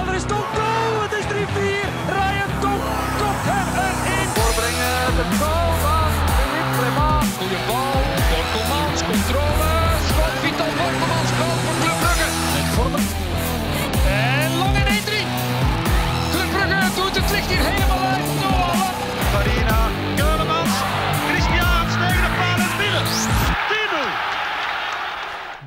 Jawel, 0.00 0.14
er 0.14 0.16
is 0.16 0.69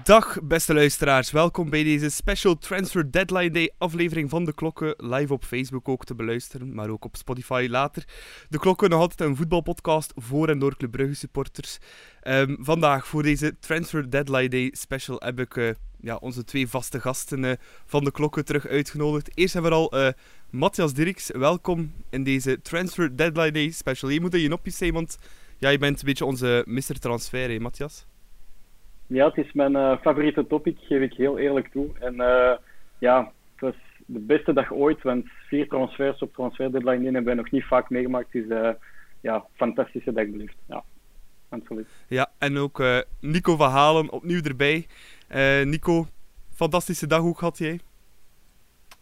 Dag 0.04 0.40
beste 0.44 0.74
luisteraars, 0.74 1.32
welkom 1.32 1.70
bij 1.70 1.84
deze 1.84 2.10
special 2.10 2.58
Transfer 2.58 3.12
Deadline 3.12 3.52
Day 3.52 3.72
aflevering 3.78 4.30
van 4.30 4.46
De 4.46 4.54
Klokken. 4.54 4.94
Live 4.98 5.34
op 5.34 5.44
Facebook 5.44 5.88
ook 5.88 6.06
te 6.06 6.16
beluisteren, 6.16 6.74
maar 6.74 6.90
ook 6.90 7.06
op 7.06 7.16
Spotify 7.16 7.68
later. 7.70 8.04
De 8.50 8.60
Klokken 8.60 8.90
nog 8.90 9.00
altijd 9.00 9.30
een 9.30 9.36
voetbalpodcast 9.36 10.14
voor 10.16 10.50
en 10.50 10.60
door 10.60 10.78
Club 10.78 10.92
Brugge 10.92 11.14
supporters. 11.14 11.78
Ehm, 12.22 12.56
vandaag 12.60 13.08
voor 13.08 13.24
deze 13.24 13.56
Transfer 13.60 14.10
Deadline 14.10 14.50
Day 14.50 14.74
special 14.76 15.16
heb 15.20 15.40
ik 15.40 15.58
eh, 15.58 15.70
ja, 16.00 16.16
onze 16.16 16.44
twee 16.44 16.68
vaste 16.68 17.00
gasten 17.00 17.46
eh, 17.46 17.52
van 17.86 18.04
De 18.04 18.12
Klokken 18.12 18.46
terug 18.46 18.68
uitgenodigd. 18.68 19.38
Eerst 19.38 19.54
hebben 19.54 19.72
we 19.72 19.78
al 19.78 19.92
eh, 19.92 20.14
Matthias 20.50 20.94
Dirks, 20.94 21.32
welkom 21.32 21.94
in 22.10 22.24
deze 22.24 22.62
Transfer 22.62 23.18
Deadline 23.18 23.52
Day 23.52 23.72
special. 23.72 24.10
Je 24.10 24.22
moet 24.22 24.34
in 24.34 24.42
je 24.42 24.50
nopjes 24.50 24.78
zijn, 24.78 24.94
want 24.94 25.18
ja, 25.58 25.70
je 25.70 25.78
bent 25.78 26.00
een 26.00 26.06
beetje 26.06 26.26
onze 26.26 26.64
Mr. 26.68 27.00
Transfer, 27.00 27.50
hè, 27.50 27.60
Matthias? 27.60 28.06
Ja, 29.08 29.26
het 29.28 29.38
is 29.46 29.54
mijn 29.54 29.76
eh, 29.76 29.98
favoriete 30.02 30.48
topic, 30.48 30.78
geef 30.82 31.02
ik 31.02 31.14
heel 31.14 31.38
eerlijk 31.38 31.68
toe. 31.72 31.88
En 32.00 32.20
eh, 32.22 32.58
ja, 32.98 33.32
het 33.52 33.62
was 33.62 33.76
de 34.06 34.20
beste 34.20 34.54
dag 34.54 34.72
ooit, 34.72 35.02
want 35.02 35.26
vier 35.48 35.68
transfers 35.68 36.22
op 36.22 36.34
transfer 36.34 36.72
deadline 36.72 36.98
in 36.98 37.04
hebben 37.14 37.24
wij 37.26 37.34
nog 37.44 37.52
niet 37.52 37.64
vaak 37.66 37.90
meegemaakt. 37.90 38.32
Dus 38.32 38.48
eh 38.48 38.70
ja, 39.22 39.46
fantastische 39.56 40.14
dag 40.14 40.28
beleefd. 40.30 40.56
Ja, 40.66 40.84
absoluut. 41.50 41.88
Ja, 42.08 42.32
en 42.38 42.58
ook 42.58 42.80
eh, 42.80 42.98
Nico 43.20 43.56
van 43.56 43.70
Halen 43.70 44.12
opnieuw 44.12 44.42
erbij. 44.42 44.88
Eh, 45.28 45.64
Nico, 45.66 46.06
fantastische 46.54 47.08
dag, 47.08 47.20
hoe 47.20 47.36
had 47.38 47.58
jij? 47.58 47.80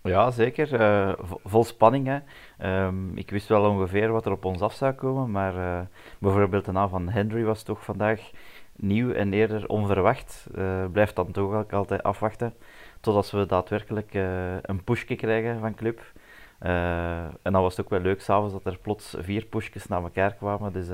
Ja, 0.04 0.32
zeker. 0.32 0.74
Eh, 0.74 1.14
vo- 1.18 1.40
vol 1.44 1.64
spanning. 1.64 2.08
Hè. 2.08 2.20
Ehm, 2.58 3.18
ik 3.18 3.30
wist 3.30 3.48
wel 3.48 3.70
ongeveer 3.70 4.12
wat 4.12 4.26
er 4.26 4.32
op 4.32 4.46
ons 4.46 4.62
af 4.62 4.74
zou 4.74 4.94
komen, 4.94 5.32
maar 5.32 5.56
eh, 5.56 5.82
bijvoorbeeld 6.20 6.66
de 6.66 6.72
naam 6.72 6.90
van 6.90 7.10
Henry 7.10 7.44
was 7.44 7.64
toch 7.64 7.84
vandaag 7.84 8.30
nieuw 8.76 9.12
en 9.12 9.34
eerder 9.34 9.68
onverwacht. 9.68 10.48
Eh 10.56 10.86
blijft 10.92 11.16
dan 11.16 11.32
toch 11.32 11.54
ook 11.54 11.74
altijd 11.74 12.04
afwachten 12.04 12.54
totdat 13.00 13.32
we 13.32 13.46
daadwerkelijk 13.46 14.14
eh, 14.14 14.56
een 14.62 14.84
pushje 14.84 15.16
krijgen 15.16 15.60
van 15.60 15.76
club. 15.76 16.14
Eh, 16.60 17.24
en 17.24 17.52
dan 17.52 17.62
was 17.62 17.78
het 17.78 17.86
ook 17.86 17.92
wel 17.92 18.02
leuk 18.02 18.22
s'avonds 18.22 18.54
dat 18.54 18.66
er 18.66 18.80
plots 18.80 19.16
vier 19.20 19.46
pushjes 19.46 19.88
naar 19.88 20.04
elkaar 20.04 20.34
kwamen. 20.34 20.74
Dus 20.74 20.88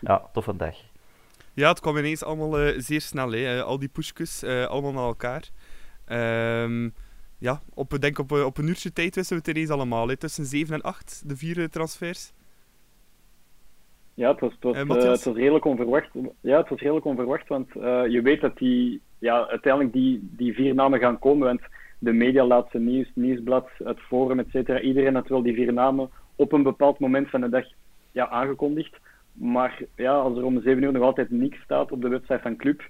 ja, 0.00 0.28
toffe 0.32 0.56
dag. 0.56 0.76
Ja, 1.52 1.68
het 1.68 1.80
kwam 1.80 1.96
ineens 1.96 2.24
allemaal 2.24 2.72
zeer 2.76 3.00
snel, 3.00 3.32
hè. 3.32 3.62
Al 3.62 3.78
die 3.78 3.88
pushjes, 3.88 4.44
allemaal 4.44 4.92
naar 4.92 5.04
elkaar. 5.04 5.50
Ehm, 6.04 6.88
ja, 7.38 7.62
op, 7.74 8.00
denk 8.00 8.18
op, 8.18 8.32
op 8.32 8.58
een 8.58 8.68
uurtje 8.68 8.92
tijd 8.92 9.14
wisten 9.14 9.36
we 9.36 9.42
het 9.46 9.56
ineens 9.56 9.70
allemaal, 9.70 10.08
hè. 10.08 10.16
tussen 10.16 10.44
7 10.44 10.74
en 10.74 10.82
8, 10.82 11.22
de 11.26 11.36
vier 11.36 11.70
transfers. 11.70 12.32
Ja, 14.14 14.30
het 14.30 14.40
was, 14.40 14.52
het 14.60 14.86
was, 14.86 15.04
het 15.04 15.24
was 15.24 15.34
redelijk 15.36 15.64
onverwacht. 15.64 16.10
Ja, 16.40 16.58
het 16.58 16.68
was 16.68 16.80
redelijk 16.80 17.04
onverwacht, 17.04 17.48
want 17.48 17.76
eh, 17.76 18.06
je 18.06 18.22
weet 18.22 18.40
dat 18.40 18.56
die, 18.56 19.00
ja, 19.18 19.48
uiteindelijk 19.48 19.92
die, 19.92 20.28
die 20.36 20.54
vier 20.54 20.74
namen 20.74 20.98
gaan 20.98 21.18
komen. 21.18 21.46
Want 21.46 21.60
de 21.98 22.12
media 22.12 22.44
laat 22.44 22.70
ze 22.70 22.78
nieuws, 22.78 23.10
nieuwsblad, 23.14 23.68
het 23.84 24.00
forum, 24.00 24.38
et 24.38 24.50
cetera. 24.50 24.80
Iedereen 24.80 25.14
had 25.14 25.28
wel 25.28 25.42
die 25.42 25.54
vier 25.54 25.72
namen 25.72 26.10
op 26.36 26.52
een 26.52 26.62
bepaald 26.62 26.98
moment 26.98 27.30
van 27.30 27.40
de 27.40 27.48
dag 27.48 27.64
ja, 28.12 28.28
aangekondigd. 28.28 28.96
Maar 29.32 29.82
ja, 29.96 30.12
als 30.12 30.38
er 30.38 30.44
om 30.44 30.62
zeven 30.62 30.82
uur 30.82 30.92
nog 30.92 31.02
altijd 31.02 31.30
niks 31.30 31.60
staat 31.62 31.92
op 31.92 32.02
de 32.02 32.08
website 32.08 32.40
van 32.42 32.56
Club, 32.56 32.82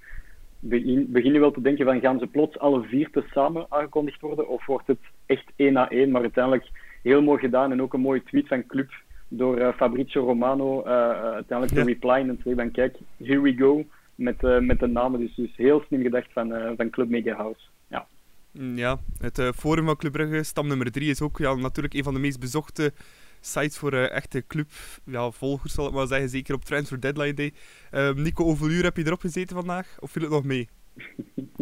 begin, 0.59 1.05
begin 1.09 1.33
je 1.33 1.39
wel 1.39 1.51
te 1.51 1.61
denken 1.61 1.85
van 1.85 1.99
gaan 1.99 2.19
ze 2.19 2.27
plots 2.27 2.59
alle 2.59 2.83
vier 2.83 3.09
tezamen 3.09 3.65
aangekondigd 3.69 4.21
worden? 4.21 4.47
Of 4.47 4.65
wordt 4.65 4.87
het 4.87 5.01
echt 5.25 5.51
één 5.55 5.73
na 5.73 5.89
één? 5.89 6.11
Maar 6.11 6.21
uiteindelijk 6.21 6.69
heel 7.03 7.21
mooi 7.21 7.39
gedaan 7.39 7.71
en 7.71 7.81
ook 7.81 7.93
een 7.93 7.99
mooie 7.99 8.23
tweet 8.23 8.47
van 8.47 8.65
Club 8.65 8.91
door 9.37 9.57
eh, 9.57 9.73
Fabrizio 9.75 10.25
Romano 10.25 10.83
eh, 10.83 10.91
eh, 10.93 11.21
uiteindelijk 11.23 11.77
Ja. 11.77 11.83
te 11.83 11.89
replyen 11.89 12.29
en 12.29 12.35
te 12.35 12.41
zeggen 12.43 12.61
van 12.63 12.71
kijk, 12.71 12.97
here 13.23 13.41
we 13.41 13.55
go 13.57 13.85
met, 14.15 14.43
eh, 14.43 14.59
met 14.59 14.79
de 14.79 14.87
namen. 14.87 15.19
Dus, 15.19 15.35
dus 15.35 15.55
heel 15.55 15.83
slim 15.87 16.01
gedacht 16.01 16.27
van, 16.33 16.53
eh, 16.53 16.71
van 16.77 16.89
Club 16.89 17.09
Media 17.09 17.35
House. 17.35 17.59
Ja. 17.87 18.07
Mm, 18.51 18.77
Ja, 18.77 18.97
het 19.17 19.41
forum 19.55 19.85
van 19.85 19.95
Club 19.95 20.11
Brugge, 20.11 20.43
stam 20.43 20.67
nummer 20.67 20.91
3, 20.91 21.09
is 21.09 21.21
ook 21.21 21.37
ja, 21.37 21.55
natuurlijk 21.55 21.93
een 21.93 22.03
van 22.03 22.13
de 22.13 22.19
meest 22.19 22.39
bezochte 22.39 22.93
sites 23.41 23.77
voor 23.77 23.93
eh, 23.93 24.11
echte 24.11 24.43
clubvolgers, 24.47 25.73
zal 25.73 25.87
ik 25.87 25.93
maar 25.93 26.07
zeggen. 26.07 26.29
Zeker 26.29 26.55
op 26.55 26.63
Transfer 26.65 27.01
Deadline 27.01 27.33
Day. 27.33 27.53
Ehm, 27.91 28.21
Nico, 28.21 28.43
hoeveel 28.43 28.69
uur 28.69 28.83
heb 28.83 28.97
je 28.97 29.05
erop 29.05 29.19
gezeten 29.19 29.55
vandaag? 29.55 29.97
Of 29.99 30.11
viel 30.11 30.21
het 30.21 30.31
nog 30.31 30.43
mee? 30.43 30.69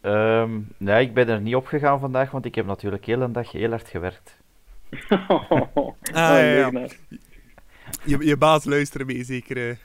Ehm, 0.00 0.50
nee, 0.76 1.04
ik 1.06 1.14
ben 1.14 1.28
er 1.28 1.40
niet 1.40 1.54
op 1.54 1.66
gegaan 1.66 2.00
vandaag, 2.00 2.30
want 2.30 2.44
ik 2.44 2.54
heb 2.54 2.66
natuurlijk 2.66 3.04
heel 3.04 3.20
een 3.20 3.32
dag 3.32 3.52
heel 3.52 3.70
hard 3.70 3.88
gewerkt. 3.88 4.40
Oh, 5.28 5.94
ja, 6.12 6.38
ja. 6.38 6.68
leuk, 6.70 6.98
Je, 8.04 8.18
je 8.26 8.36
baas 8.36 8.64
luisteren 8.64 9.06
mee, 9.06 9.24
zeker. 9.24 9.56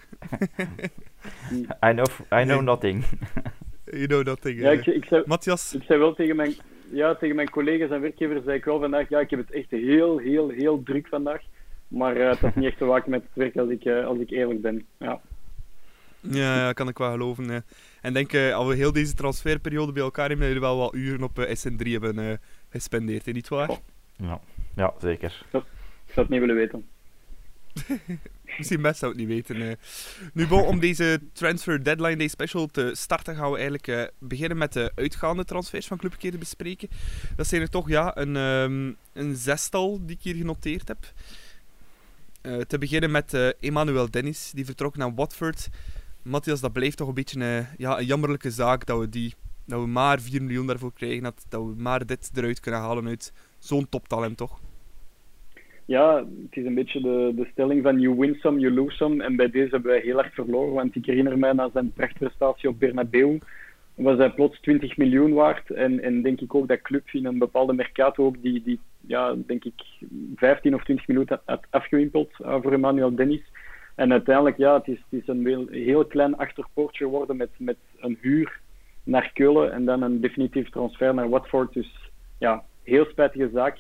I 1.88 1.92
know, 1.92 2.06
I 2.32 2.44
know 2.44 2.62
nothing. 2.62 3.04
you 3.86 4.08
know 4.08 4.24
that 4.26 4.42
thing. 4.42 4.60
Ja, 4.60 4.72
ik, 4.72 4.86
ik, 4.86 5.06
zei, 5.06 5.24
Matthias? 5.26 5.74
ik 5.74 5.84
zei 5.84 6.00
wel 6.00 6.14
tegen 6.14 6.36
mijn, 6.36 6.54
ja, 6.92 7.16
tegen 7.16 7.36
mijn 7.36 7.50
collega's 7.50 7.90
en 7.90 8.02
werkgevers, 8.02 8.44
zei 8.44 8.58
ik 8.58 8.66
wel 8.66 8.80
vandaag, 8.80 9.10
ja, 9.10 9.20
ik 9.20 9.30
heb 9.30 9.40
het 9.40 9.52
echt 9.52 9.70
heel, 9.70 10.18
heel, 10.18 10.50
heel 10.50 10.84
druk 10.84 11.08
vandaag. 11.08 11.42
Maar 11.88 12.16
eh, 12.16 12.30
het 12.30 12.40
had 12.40 12.56
niet 12.56 12.66
echt 12.66 12.78
te 12.78 12.86
maken 12.86 13.10
met 13.10 13.22
het 13.22 13.32
werk 13.34 13.58
als 13.58 13.70
ik, 13.70 13.86
eh, 13.86 14.06
als 14.06 14.18
ik 14.20 14.30
eerlijk 14.30 14.62
ben. 14.62 14.86
Ja. 15.00 15.20
Ja, 16.20 16.56
ja, 16.66 16.74
kan 16.74 16.88
ik 16.88 16.98
wel 16.98 17.12
geloven. 17.12 17.50
eh. 17.50 17.58
En 18.02 18.14
denk, 18.14 18.34
eh 18.34 18.54
als 18.56 18.68
we 18.68 18.76
heel 18.76 18.92
deze 18.92 19.14
transferperiode 19.14 19.92
bij 19.92 20.04
elkaar 20.04 20.30
hebben, 20.30 20.48
dat 20.48 20.56
jullie 20.56 20.70
wel 20.70 20.78
wat 20.78 20.94
uren 20.94 21.24
op 21.24 21.40
eh, 21.40 21.56
SN3 21.56 21.92
hebben 21.92 22.20
eh, 22.20 22.38
gespendeerd, 22.70 23.26
hè, 23.26 23.32
niet 23.32 23.48
waar? 23.48 23.70
Ja, 24.16 24.40
ja 24.76 24.94
zeker. 25.00 25.46
Ik 25.52 26.14
zou 26.14 26.28
het 26.28 26.30
niet 26.30 26.40
willen 26.40 26.56
weten. 26.56 26.86
Misschien 28.58 28.82
best 28.82 29.00
zou 29.00 29.12
het 29.12 29.20
niet 29.20 29.30
weten. 29.30 29.70
eh. 29.70 29.76
Nu, 30.34 30.48
bon, 30.48 30.62
om 30.66 30.80
deze 30.80 31.22
Transfer 31.34 31.84
Deadline 31.84 32.16
Day 32.16 32.28
special 32.28 32.68
te 32.68 32.92
starten, 32.94 33.36
gaan 33.36 33.50
we 33.50 33.56
eigenlijk 33.56 33.88
eh, 33.88 34.04
beginnen 34.20 34.58
met 34.58 34.74
de 34.74 34.92
uitgaande 34.96 35.46
transfers 35.46 35.88
van 35.88 35.98
Club 35.98 36.14
te 36.14 36.38
bespreken. 36.38 36.90
Dat 37.36 37.48
zijn 37.48 37.62
er 37.62 37.70
toch 37.70 37.90
ja, 37.90 38.18
een, 38.18 38.36
ehm, 38.36 38.94
een 39.14 39.36
zestal 39.36 40.00
die 40.06 40.16
ik 40.16 40.22
hier 40.22 40.36
genoteerd 40.36 40.88
heb. 40.88 41.14
Eh, 42.42 42.58
te 42.58 42.78
beginnen 42.78 43.12
met 43.12 43.34
eh, 43.34 43.50
Emmanuel 43.60 44.12
Dennis, 44.12 44.52
die 44.56 44.66
vertrok 44.66 44.98
naar 44.98 45.14
Watford. 45.14 45.70
Matthias, 46.22 46.60
dat 46.60 46.74
blijft 46.74 46.98
toch 46.98 47.08
een 47.08 47.14
beetje 47.14 47.66
ja, 47.78 47.98
een 48.00 48.06
jammerlijke 48.06 48.52
zaak 48.52 48.86
dat 48.86 49.00
we, 49.00 49.10
die, 49.10 49.36
dat 49.66 49.82
we 49.82 49.88
maar 49.88 50.22
4 50.22 50.44
miljoen 50.44 50.68
daarvoor 50.68 50.94
krijgen. 50.94 51.24
Dat, 51.24 51.46
dat 51.50 51.62
we 51.62 51.74
maar 51.78 52.06
dit 52.06 52.32
eruit 52.34 52.60
kunnen 52.60 52.82
halen 52.82 53.08
uit 53.08 53.34
zo'n 53.64 53.90
toptalent, 53.90 54.38
toch? 54.38 54.60
Ja, 55.86 56.18
het 56.18 56.58
is 56.58 56.66
een 56.66 56.74
beetje 56.74 57.02
de, 57.02 57.32
de 57.36 57.48
stelling 57.52 57.84
van 57.84 58.00
you 58.00 58.16
win 58.16 58.36
some, 58.36 58.60
you 58.60 58.74
lose 58.74 58.96
some. 58.96 59.24
En 59.24 59.36
bij 59.36 59.50
deze 59.50 59.70
hebben 59.70 59.92
wij 59.92 60.02
heel 60.02 60.24
erg 60.24 60.34
verloren, 60.34 60.74
want 60.74 60.96
ik 60.96 61.06
herinner 61.06 61.38
mij 61.38 61.54
na 61.54 61.70
zijn 61.74 61.94
prachtprestatie 61.94 62.70
op 62.70 62.80
Bernabeu 62.80 63.40
was 63.96 64.18
hij 64.18 64.32
plots 64.32 64.60
20 64.60 64.98
miljoen 64.98 65.34
waard. 65.34 65.70
En, 65.70 66.04
en 66.04 66.22
denk 66.22 66.42
ik 66.42 66.56
ook 66.56 66.68
dat 66.68 66.82
club 66.82 67.10
in 67.12 67.26
een 67.26 67.38
bepaalde 67.38 67.74
mercato 67.74 68.26
ook 68.26 68.42
die, 68.42 68.64
die 68.64 68.80
ja, 69.02 69.36
denk 69.46 69.64
ik 69.66 69.74
15 70.36 70.76
of 70.76 70.84
20 70.84 71.08
minuten 71.08 71.42
had 71.46 71.66
afgewimpeld 71.70 72.32
eh, 72.40 72.62
voor 72.62 72.72
Emmanuel 72.72 73.16
Dennis. 73.16 73.42
En 73.96 74.12
uiteindelijk, 74.12 74.58
ja, 74.58 74.74
het 74.74 74.88
is, 74.88 75.04
het 75.10 75.22
is 75.22 75.28
een 75.28 75.68
heel, 75.72 76.06
klein 76.06 76.38
achterpoortje 76.38 77.04
geworden 77.04 77.38
met, 77.38 77.50
met 77.58 77.78
een 78.00 78.18
huur 78.22 78.60
naar 79.04 79.32
Keulen 79.34 79.72
en 79.72 79.86
dan 79.86 80.02
een 80.02 80.22
definitief 80.22 80.70
transfer 80.70 81.14
naar 81.14 81.30
Watford. 81.30 81.74
Dus 81.74 82.12
ja, 82.38 82.64
heel 82.84 83.06
spijtige 83.06 83.50
zaak. 83.54 83.78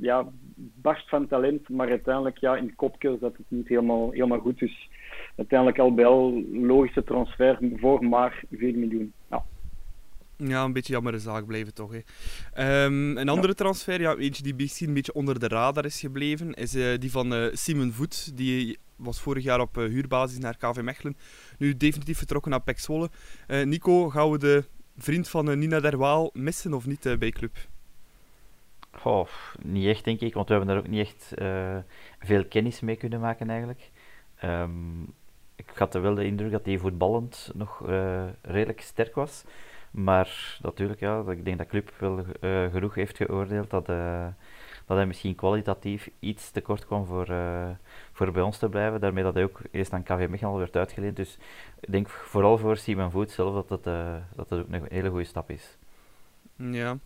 Ja, 0.00 0.28
barst 0.56 1.08
van 1.08 1.26
talent, 1.26 1.68
maar 1.68 1.88
uiteindelijk 1.88 2.38
ja, 2.38 2.56
in 2.56 2.74
kopje 2.74 3.16
zat 3.20 3.36
het 3.36 3.46
niet 3.48 3.68
helemaal, 3.68 4.10
helemaal 4.10 4.38
goed. 4.38 4.58
Dus 4.58 4.88
uiteindelijk 5.36 5.78
al 5.78 5.94
bij 5.94 6.06
al 6.06 6.44
logische 6.52 7.04
transfer 7.04 7.58
voor 7.76 8.04
maar 8.04 8.44
4 8.50 8.78
miljoen. 8.78 9.12
Ja. 9.30 9.44
Ja, 10.38 10.64
een 10.64 10.72
beetje 10.72 10.92
jammere 10.92 11.18
zaak 11.18 11.46
blijven 11.46 11.74
toch. 11.74 11.92
Hè. 11.92 12.00
Ehm, 12.52 13.16
een 13.16 13.28
andere 13.28 13.54
transfer, 13.54 14.00
ja, 14.00 14.16
eentje 14.16 14.42
die 14.42 14.54
misschien 14.54 14.88
een 14.88 14.94
beetje 14.94 15.12
onder 15.12 15.38
de 15.38 15.48
radar 15.48 15.84
is 15.84 16.00
gebleven, 16.00 16.54
is 16.54 16.74
eh, 16.74 16.98
die 16.98 17.10
van 17.10 17.34
eh, 17.34 17.46
Simon 17.52 17.92
Voet. 17.92 18.36
Die 18.36 18.78
was 18.96 19.20
vorig 19.20 19.44
jaar 19.44 19.60
op 19.60 19.78
eh, 19.78 19.84
huurbasis 19.84 20.38
naar 20.38 20.56
KV 20.56 20.80
Mechelen. 20.80 21.16
Nu 21.58 21.76
definitief 21.76 22.18
vertrokken 22.18 22.50
naar 22.50 22.62
Zwolle. 22.76 23.10
Eh, 23.46 23.64
Nico, 23.64 24.10
gaan 24.10 24.30
we 24.30 24.38
de 24.38 24.64
vriend 24.96 25.28
van 25.28 25.58
Nina 25.58 25.80
Derwaal 25.80 26.30
missen 26.32 26.74
of 26.74 26.86
niet 26.86 27.18
bij 27.18 27.30
club? 27.30 27.56
Niet 29.62 29.86
echt, 29.86 30.04
denk 30.04 30.20
ik, 30.20 30.34
want 30.34 30.48
we 30.48 30.54
hebben 30.54 30.74
daar 30.74 30.84
ook 30.84 30.90
niet 30.90 31.00
echt 31.00 31.34
eh, 31.34 31.76
veel 32.18 32.44
kennis 32.44 32.80
mee 32.80 32.96
kunnen 32.96 33.20
maken 33.20 33.50
eigenlijk. 33.50 33.90
Ehm, 34.36 35.02
ik 35.56 35.70
had 35.74 35.94
wel 35.94 36.14
de 36.14 36.24
indruk 36.24 36.50
dat 36.50 36.64
hij 36.64 36.78
voetballend 36.78 37.50
nog 37.54 37.88
eh, 37.88 38.24
redelijk 38.42 38.80
sterk 38.80 39.14
was. 39.14 39.44
Maar 39.90 40.58
natuurlijk, 40.62 41.00
ja, 41.00 41.24
ik 41.28 41.44
denk 41.44 41.58
dat 41.58 41.66
Club 41.66 41.92
wel 41.98 42.24
genoeg 42.70 42.94
heeft 42.94 43.16
geoordeeld 43.16 43.70
dat, 43.70 43.86
dat 44.86 44.96
hij 44.96 45.06
misschien 45.06 45.34
kwalitatief 45.34 46.10
iets 46.18 46.50
te 46.50 46.60
kort 46.60 46.86
kwam 46.86 47.06
voor, 47.06 47.26
voor 48.12 48.32
bij 48.32 48.42
ons 48.42 48.58
te 48.58 48.68
blijven. 48.68 49.00
Daarmee 49.00 49.24
dat 49.24 49.34
hij 49.34 49.44
ook 49.44 49.60
eerst 49.70 49.92
aan 49.92 50.02
KV 50.02 50.26
Mechelen 50.30 50.58
werd 50.58 50.76
uitgeleend. 50.76 51.16
Dus 51.16 51.38
ik 51.80 51.92
denk 51.92 52.08
vooral 52.08 52.58
voor 52.58 52.76
Simon 52.76 53.10
Voet 53.10 53.30
zelf 53.30 53.54
dat 53.54 53.68
het, 53.68 53.84
dat 54.34 54.50
het 54.50 54.60
ook 54.60 54.66
een 54.70 54.86
hele 54.88 55.10
goede 55.10 55.24
stap 55.24 55.50
is. 55.50 55.76
Ja, 56.56 56.98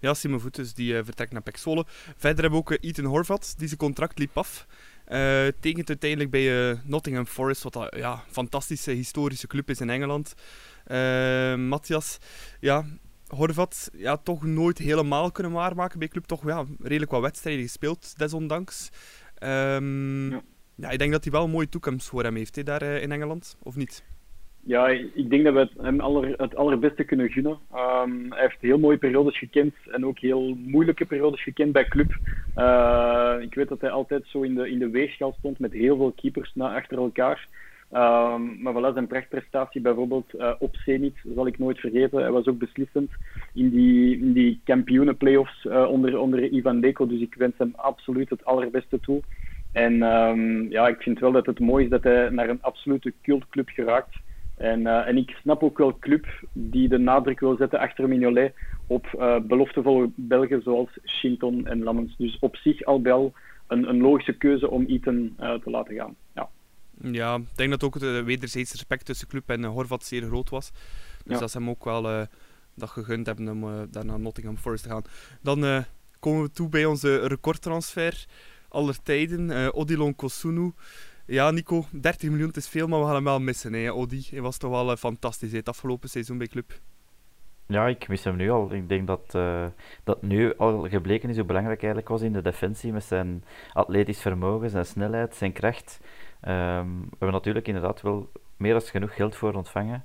ja 0.00 0.14
Simon 0.14 0.40
Voet 0.40 0.54
dus 0.54 0.74
die 0.74 0.92
uh, 0.92 1.00
vertrekt 1.04 1.32
naar 1.32 1.42
Pek 1.42 1.58
Verder 1.58 1.86
hebben 2.22 2.50
we 2.50 2.56
ook 2.56 2.70
uh, 2.70 2.78
Ethan 2.80 3.04
Horvat, 3.04 3.54
die 3.58 3.66
zijn 3.66 3.78
contract 3.78 4.18
liep 4.18 4.36
af. 4.36 4.66
Uh, 5.08 5.46
tekent 5.60 5.88
uiteindelijk 5.88 6.30
bij 6.30 6.78
Nottingham 6.84 7.26
Forest, 7.26 7.62
wat 7.62 7.74
een 7.74 7.98
ja, 7.98 8.24
fantastische 8.30 8.90
historische 8.90 9.46
club 9.46 9.70
is 9.70 9.80
in 9.80 9.90
Engeland. 9.90 10.34
Matthias, 11.68 12.18
ja, 12.60 12.86
Horvat 13.28 13.90
ja, 13.92 14.16
toch 14.16 14.44
nooit 14.44 14.78
helemaal 14.78 15.32
kunnen 15.32 15.52
waarmaken 15.52 15.98
bij 15.98 16.08
club. 16.08 16.24
Toch 16.24 16.46
ja, 16.46 16.66
redelijk 16.78 17.10
wat 17.10 17.20
wedstrijden 17.20 17.62
gespeeld, 17.62 18.18
desondanks. 18.18 18.90
Um, 19.42 20.30
ja. 20.30 20.42
ja. 20.74 20.90
ik 20.90 20.98
denk 20.98 21.12
dat 21.12 21.22
hij 21.22 21.32
wel 21.32 21.44
een 21.44 21.50
mooie 21.50 21.68
toekomst 21.68 22.08
voor 22.08 22.22
hem 22.22 22.36
heeft 22.36 22.64
daar 22.64 22.82
in 22.82 23.12
Engeland, 23.12 23.56
of 23.62 23.76
niet? 23.76 24.02
Ja, 24.62 24.88
ik 24.88 25.30
denk 25.30 25.44
dat 25.44 25.54
we 25.54 25.60
het 25.60 25.72
hem 25.80 26.00
aller, 26.00 26.34
het 26.36 26.56
allerbeste 26.56 27.04
kunnen 27.04 27.30
gunnen. 27.30 27.58
Um, 27.74 28.32
hij 28.32 28.40
heeft 28.40 28.60
heel 28.60 28.78
mooie 28.78 28.98
periodes 28.98 29.38
gekend 29.38 29.74
en 29.90 30.06
ook 30.06 30.18
heel 30.18 30.56
moeilijke 30.58 31.04
periodes 31.04 31.42
gekend 31.42 31.72
bij 31.72 31.84
club. 31.84 32.18
Uh, 32.56 33.36
ik 33.40 33.54
weet 33.54 33.68
dat 33.68 33.80
hij 33.80 33.90
altijd 33.90 34.22
zo 34.26 34.42
in 34.42 34.54
de, 34.54 34.70
in 34.70 34.78
de 34.78 34.90
weegschaal 34.90 35.34
stond 35.38 35.58
met 35.58 35.72
heel 35.72 35.96
veel 35.96 36.12
keepers 36.12 36.50
na, 36.54 36.74
achter 36.74 36.98
elkaar. 36.98 37.48
Um, 37.92 38.62
maar 38.62 38.74
voilà, 38.74 38.92
zijn 38.94 39.06
prachtprestatie 39.06 39.80
bijvoorbeeld 39.80 40.34
uh, 40.34 40.52
op 40.58 40.76
Zenit 40.76 41.14
zal 41.34 41.46
ik 41.46 41.58
nooit 41.58 41.78
vergeten. 41.78 42.20
Hij 42.20 42.30
was 42.30 42.46
ook 42.46 42.58
beslissend 42.58 43.10
in 43.54 43.70
die, 43.70 44.18
in 44.18 44.32
die 44.32 44.60
kampioenenplayoffs 44.64 45.64
uh, 45.64 45.90
onder, 45.90 46.18
onder 46.18 46.52
Ivan 46.52 46.80
Deko. 46.80 47.06
Dus 47.06 47.20
ik 47.20 47.34
wens 47.34 47.54
hem 47.58 47.72
absoluut 47.76 48.30
het 48.30 48.44
allerbeste 48.44 49.00
toe. 49.00 49.22
En 49.72 50.02
um, 50.02 50.70
ja, 50.70 50.88
ik 50.88 51.02
vind 51.02 51.18
wel 51.18 51.32
dat 51.32 51.46
het 51.46 51.58
mooi 51.58 51.84
is 51.84 51.90
dat 51.90 52.02
hij 52.02 52.30
naar 52.30 52.48
een 52.48 52.62
absolute 52.62 53.12
cultclub 53.22 53.68
geraakt. 53.68 54.14
En, 54.60 54.80
uh, 54.80 55.06
en 55.06 55.16
ik 55.16 55.30
snap 55.30 55.62
ook 55.62 55.78
wel 55.78 55.98
club 55.98 56.26
die 56.52 56.88
de 56.88 56.98
nadruk 56.98 57.40
wil 57.40 57.56
zetten 57.56 57.78
achter 57.78 58.08
Mignolet 58.08 58.54
op 58.86 59.06
uh, 59.18 59.36
beloftevolle 59.38 60.10
Belgen 60.14 60.62
zoals 60.62 60.98
Shinton 61.04 61.66
en 61.66 61.82
Lammens. 61.82 62.16
Dus 62.16 62.38
op 62.40 62.56
zich 62.56 62.84
al 62.84 63.02
wel 63.02 63.32
een, 63.66 63.88
een 63.88 64.00
logische 64.00 64.32
keuze 64.32 64.70
om 64.70 64.84
Iten 64.86 65.36
uh, 65.40 65.54
te 65.54 65.70
laten 65.70 65.94
gaan. 65.94 66.16
Ja. 66.34 66.48
ja, 67.12 67.36
ik 67.36 67.56
denk 67.56 67.70
dat 67.70 67.82
ook 67.82 67.94
het 67.94 68.24
wederzijds 68.24 68.72
respect 68.72 69.04
tussen 69.04 69.28
club 69.28 69.48
en 69.48 69.64
Horvat 69.64 70.04
zeer 70.04 70.22
groot 70.22 70.50
was. 70.50 70.70
Dus 71.24 71.34
ja. 71.34 71.38
dat 71.38 71.50
ze 71.50 71.58
hem 71.58 71.70
ook 71.70 71.84
wel 71.84 72.26
dat 72.74 72.88
gegund 72.88 73.26
hebben 73.26 73.48
om 73.48 73.88
daar 73.90 74.04
naar 74.04 74.20
Nottingham 74.20 74.56
Forest 74.56 74.82
te 74.82 74.88
gaan. 74.88 75.02
Dan 75.42 75.84
komen 76.18 76.42
we 76.42 76.50
toe 76.50 76.68
bij 76.68 76.84
onze 76.84 77.26
recordtransfer 77.26 78.26
aller 78.68 79.02
tijden, 79.02 79.74
Odilon 79.74 80.16
Kosunu. 80.16 80.72
Ja, 81.30 81.50
Nico, 81.50 81.84
30 81.90 82.30
miljoen 82.30 82.50
is 82.52 82.68
veel, 82.68 82.86
maar 82.86 82.98
we 82.98 83.04
gaan 83.04 83.14
hem 83.14 83.24
wel 83.24 83.40
missen. 83.40 83.72
Hè. 83.72 83.92
Odi 83.92 84.26
hij 84.30 84.40
was 84.40 84.56
toch 84.56 84.70
wel 84.70 84.90
uh, 84.90 84.96
fantastisch 84.96 85.52
het 85.52 85.68
afgelopen 85.68 86.08
seizoen 86.08 86.38
bij 86.38 86.46
club. 86.46 86.72
Ja, 87.66 87.86
ik 87.86 88.08
mis 88.08 88.24
hem 88.24 88.36
nu 88.36 88.50
al. 88.50 88.72
Ik 88.72 88.88
denk 88.88 89.06
dat, 89.06 89.32
uh, 89.36 89.66
dat 90.04 90.22
nu 90.22 90.56
al 90.56 90.88
gebleken 90.88 91.28
is 91.28 91.36
hoe 91.36 91.44
belangrijk 91.44 91.80
hij 91.80 91.90
eigenlijk 91.90 92.20
was 92.20 92.28
in 92.28 92.32
de 92.32 92.42
defensie 92.42 92.92
met 92.92 93.04
zijn 93.04 93.44
atletisch 93.72 94.20
vermogen, 94.20 94.70
zijn 94.70 94.86
snelheid, 94.86 95.34
zijn 95.34 95.52
kracht. 95.52 96.00
Um, 96.02 97.00
we 97.00 97.08
hebben 97.10 97.32
natuurlijk 97.32 97.66
inderdaad 97.66 98.02
wel 98.02 98.30
meer 98.56 98.72
dan 98.72 98.82
genoeg 98.82 99.14
geld 99.14 99.36
voor 99.36 99.54
ontvangen. 99.54 100.04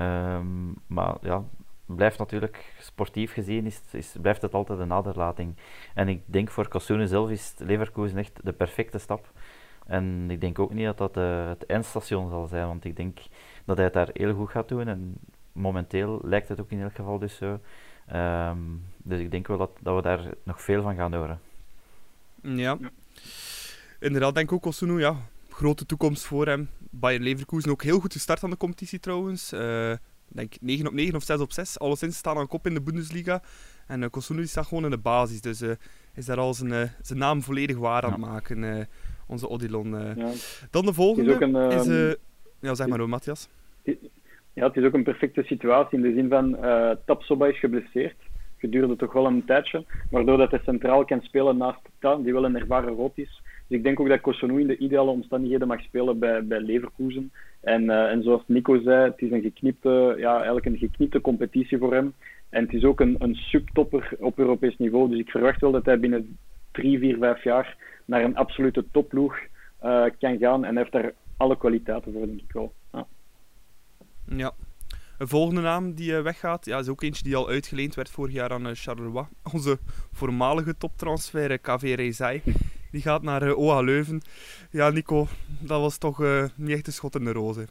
Um, 0.00 0.74
maar 0.86 1.16
ja, 1.20 1.44
blijft 1.86 2.18
natuurlijk 2.18 2.74
sportief 2.80 3.32
gezien, 3.32 3.66
is, 3.66 3.80
is, 3.92 4.16
blijft 4.20 4.42
het 4.42 4.54
altijd 4.54 4.78
een 4.78 4.88
naderlating. 4.88 5.56
En 5.94 6.08
ik 6.08 6.22
denk 6.26 6.50
voor 6.50 6.68
Kossoene 6.68 7.06
zelf 7.06 7.30
is 7.30 7.54
Leverkusen 7.58 8.18
echt 8.18 8.40
de 8.42 8.52
perfecte 8.52 8.98
stap. 8.98 9.32
En 9.88 10.30
ik 10.30 10.40
denk 10.40 10.58
ook 10.58 10.72
niet 10.72 10.84
dat 10.84 10.98
dat 10.98 11.16
uh, 11.16 11.48
het 11.48 11.66
eindstation 11.66 12.28
zal 12.28 12.46
zijn, 12.46 12.66
want 12.66 12.84
ik 12.84 12.96
denk 12.96 13.18
dat 13.64 13.76
hij 13.76 13.84
het 13.84 13.94
daar 13.94 14.10
heel 14.12 14.34
goed 14.34 14.50
gaat 14.50 14.68
doen. 14.68 14.88
En 14.88 15.14
momenteel 15.52 16.20
lijkt 16.22 16.48
het 16.48 16.60
ook 16.60 16.70
in 16.70 16.82
elk 16.82 16.94
geval 16.94 17.18
dus 17.18 17.36
zo. 17.36 17.60
Um, 18.14 18.82
dus 18.96 19.20
ik 19.20 19.30
denk 19.30 19.46
wel 19.46 19.58
dat, 19.58 19.70
dat 19.80 19.94
we 19.96 20.02
daar 20.02 20.20
nog 20.42 20.62
veel 20.62 20.82
van 20.82 20.94
gaan 20.96 21.14
horen. 21.14 21.40
Ja. 22.42 22.78
Inderdaad, 24.00 24.34
denk 24.34 24.50
ik 24.50 24.54
ook 24.54 24.64
Osunu, 24.64 25.00
ja. 25.00 25.16
Grote 25.50 25.86
toekomst 25.86 26.24
voor 26.24 26.46
hem. 26.46 26.68
Bayern 26.78 27.22
Leverkusen 27.22 27.70
ook 27.70 27.82
heel 27.82 28.00
goed 28.00 28.12
gestart 28.12 28.44
aan 28.44 28.50
de 28.50 28.56
competitie 28.56 29.00
trouwens. 29.00 29.52
Uh, 29.52 29.92
denk 30.28 30.54
9 30.60 30.86
op 30.86 30.92
9 30.92 31.14
of 31.14 31.22
6 31.22 31.38
op 31.38 31.52
6. 31.52 31.78
Alleszins 31.78 32.16
staan 32.16 32.36
aan 32.36 32.46
kop 32.46 32.66
in 32.66 32.74
de 32.74 32.80
Bundesliga. 32.80 33.42
En 33.86 34.02
uh, 34.02 34.08
Kosunu 34.10 34.46
staat 34.46 34.66
gewoon 34.66 34.84
in 34.84 34.90
de 34.90 34.98
basis. 34.98 35.40
Dus 35.40 35.62
uh, 35.62 35.72
is 36.14 36.24
daar 36.24 36.38
al 36.38 36.54
zijn, 36.54 36.92
zijn 37.02 37.18
naam 37.18 37.42
volledig 37.42 37.76
waar 37.76 38.02
aan 38.02 38.10
het 38.10 38.20
maken 38.20 38.88
onze 39.28 39.48
Odilon. 39.48 39.90
Ja. 40.16 40.30
Dan 40.70 40.84
de 40.84 40.92
volgende 40.92 41.32
is... 41.32 41.40
Een, 41.40 41.56
is 41.56 41.86
uh, 41.86 42.12
ja, 42.60 42.74
zeg 42.74 42.86
maar, 42.86 43.08
Matthias. 43.08 43.48
Ja, 44.52 44.66
het 44.66 44.76
is 44.76 44.84
ook 44.84 44.94
een 44.94 45.02
perfecte 45.02 45.42
situatie 45.42 45.98
in 45.98 46.04
de 46.04 46.12
zin 46.14 46.28
van 46.28 46.56
uh, 46.64 46.90
Tapsoba 47.04 47.46
is 47.46 47.58
geblesseerd. 47.58 48.16
Gedurende 48.56 48.96
toch 48.96 49.12
wel 49.12 49.26
een 49.26 49.44
tijdje. 49.44 49.84
Waardoor 50.10 50.36
dat 50.36 50.50
hij 50.50 50.60
centraal 50.64 51.04
kan 51.04 51.20
spelen 51.22 51.56
naast 51.56 51.80
Ta, 51.98 52.16
die 52.16 52.32
wel 52.32 52.44
een 52.44 52.56
ervaren 52.56 52.94
rood 52.94 53.12
is. 53.14 53.42
Dus 53.66 53.78
ik 53.78 53.84
denk 53.84 54.00
ook 54.00 54.08
dat 54.08 54.20
Kosonu 54.20 54.60
in 54.60 54.66
de 54.66 54.76
ideale 54.76 55.10
omstandigheden 55.10 55.68
mag 55.68 55.80
spelen 55.80 56.18
bij, 56.18 56.44
bij 56.44 56.60
Leverkusen. 56.60 57.32
En, 57.60 57.82
uh, 57.82 58.10
en 58.10 58.22
zoals 58.22 58.42
Nico 58.46 58.80
zei, 58.80 59.10
het 59.10 59.20
is 59.20 59.30
een 59.30 59.42
geknipte, 59.42 60.14
ja, 60.18 60.36
eigenlijk 60.36 60.66
een 60.66 60.78
geknipte 60.78 61.20
competitie 61.20 61.78
voor 61.78 61.94
hem. 61.94 62.12
En 62.48 62.64
het 62.64 62.72
is 62.72 62.84
ook 62.84 63.00
een, 63.00 63.16
een 63.18 63.34
subtopper 63.34 64.10
op 64.18 64.38
Europees 64.38 64.76
niveau. 64.76 65.08
Dus 65.08 65.18
ik 65.18 65.30
verwacht 65.30 65.60
wel 65.60 65.72
dat 65.72 65.84
hij 65.84 65.98
binnen 65.98 66.36
drie, 66.70 66.98
vier, 66.98 67.16
vijf 67.18 67.44
jaar 67.44 67.76
naar 68.08 68.24
een 68.24 68.36
absolute 68.36 68.84
topploeg 68.90 69.38
uh, 69.84 70.04
kan 70.18 70.38
gaan. 70.38 70.64
En 70.64 70.76
heeft 70.76 70.92
daar 70.92 71.12
alle 71.36 71.56
kwaliteiten 71.56 72.12
voor, 72.12 72.26
denk 72.26 72.40
ik 72.40 72.52
wel. 72.52 72.74
Ja. 72.92 73.06
ja. 74.24 74.52
Een 75.18 75.28
volgende 75.28 75.60
naam 75.60 75.94
die 75.94 76.12
uh, 76.12 76.22
weggaat, 76.22 76.64
ja, 76.64 76.78
is 76.78 76.88
ook 76.88 77.02
eentje 77.02 77.24
die 77.24 77.36
al 77.36 77.48
uitgeleend 77.48 77.94
werd 77.94 78.10
vorig 78.10 78.34
jaar 78.34 78.52
aan 78.52 78.66
uh, 78.66 78.72
Charleroi. 78.74 79.26
Onze 79.54 79.78
voormalige 80.12 80.76
toptransfer, 80.76 81.58
KV 81.58 81.92
Reizai. 81.96 82.42
Die 82.90 83.02
gaat 83.02 83.22
naar 83.22 83.54
OA 83.54 83.80
Leuven. 83.80 84.22
Ja, 84.70 84.90
Nico, 84.90 85.26
dat 85.60 85.80
was 85.80 85.98
toch 85.98 86.18
niet 86.54 86.76
echt 86.76 86.86
een 86.86 86.92
schot 86.92 87.14
in 87.14 87.24
de 87.24 87.32
roze. 87.32 87.66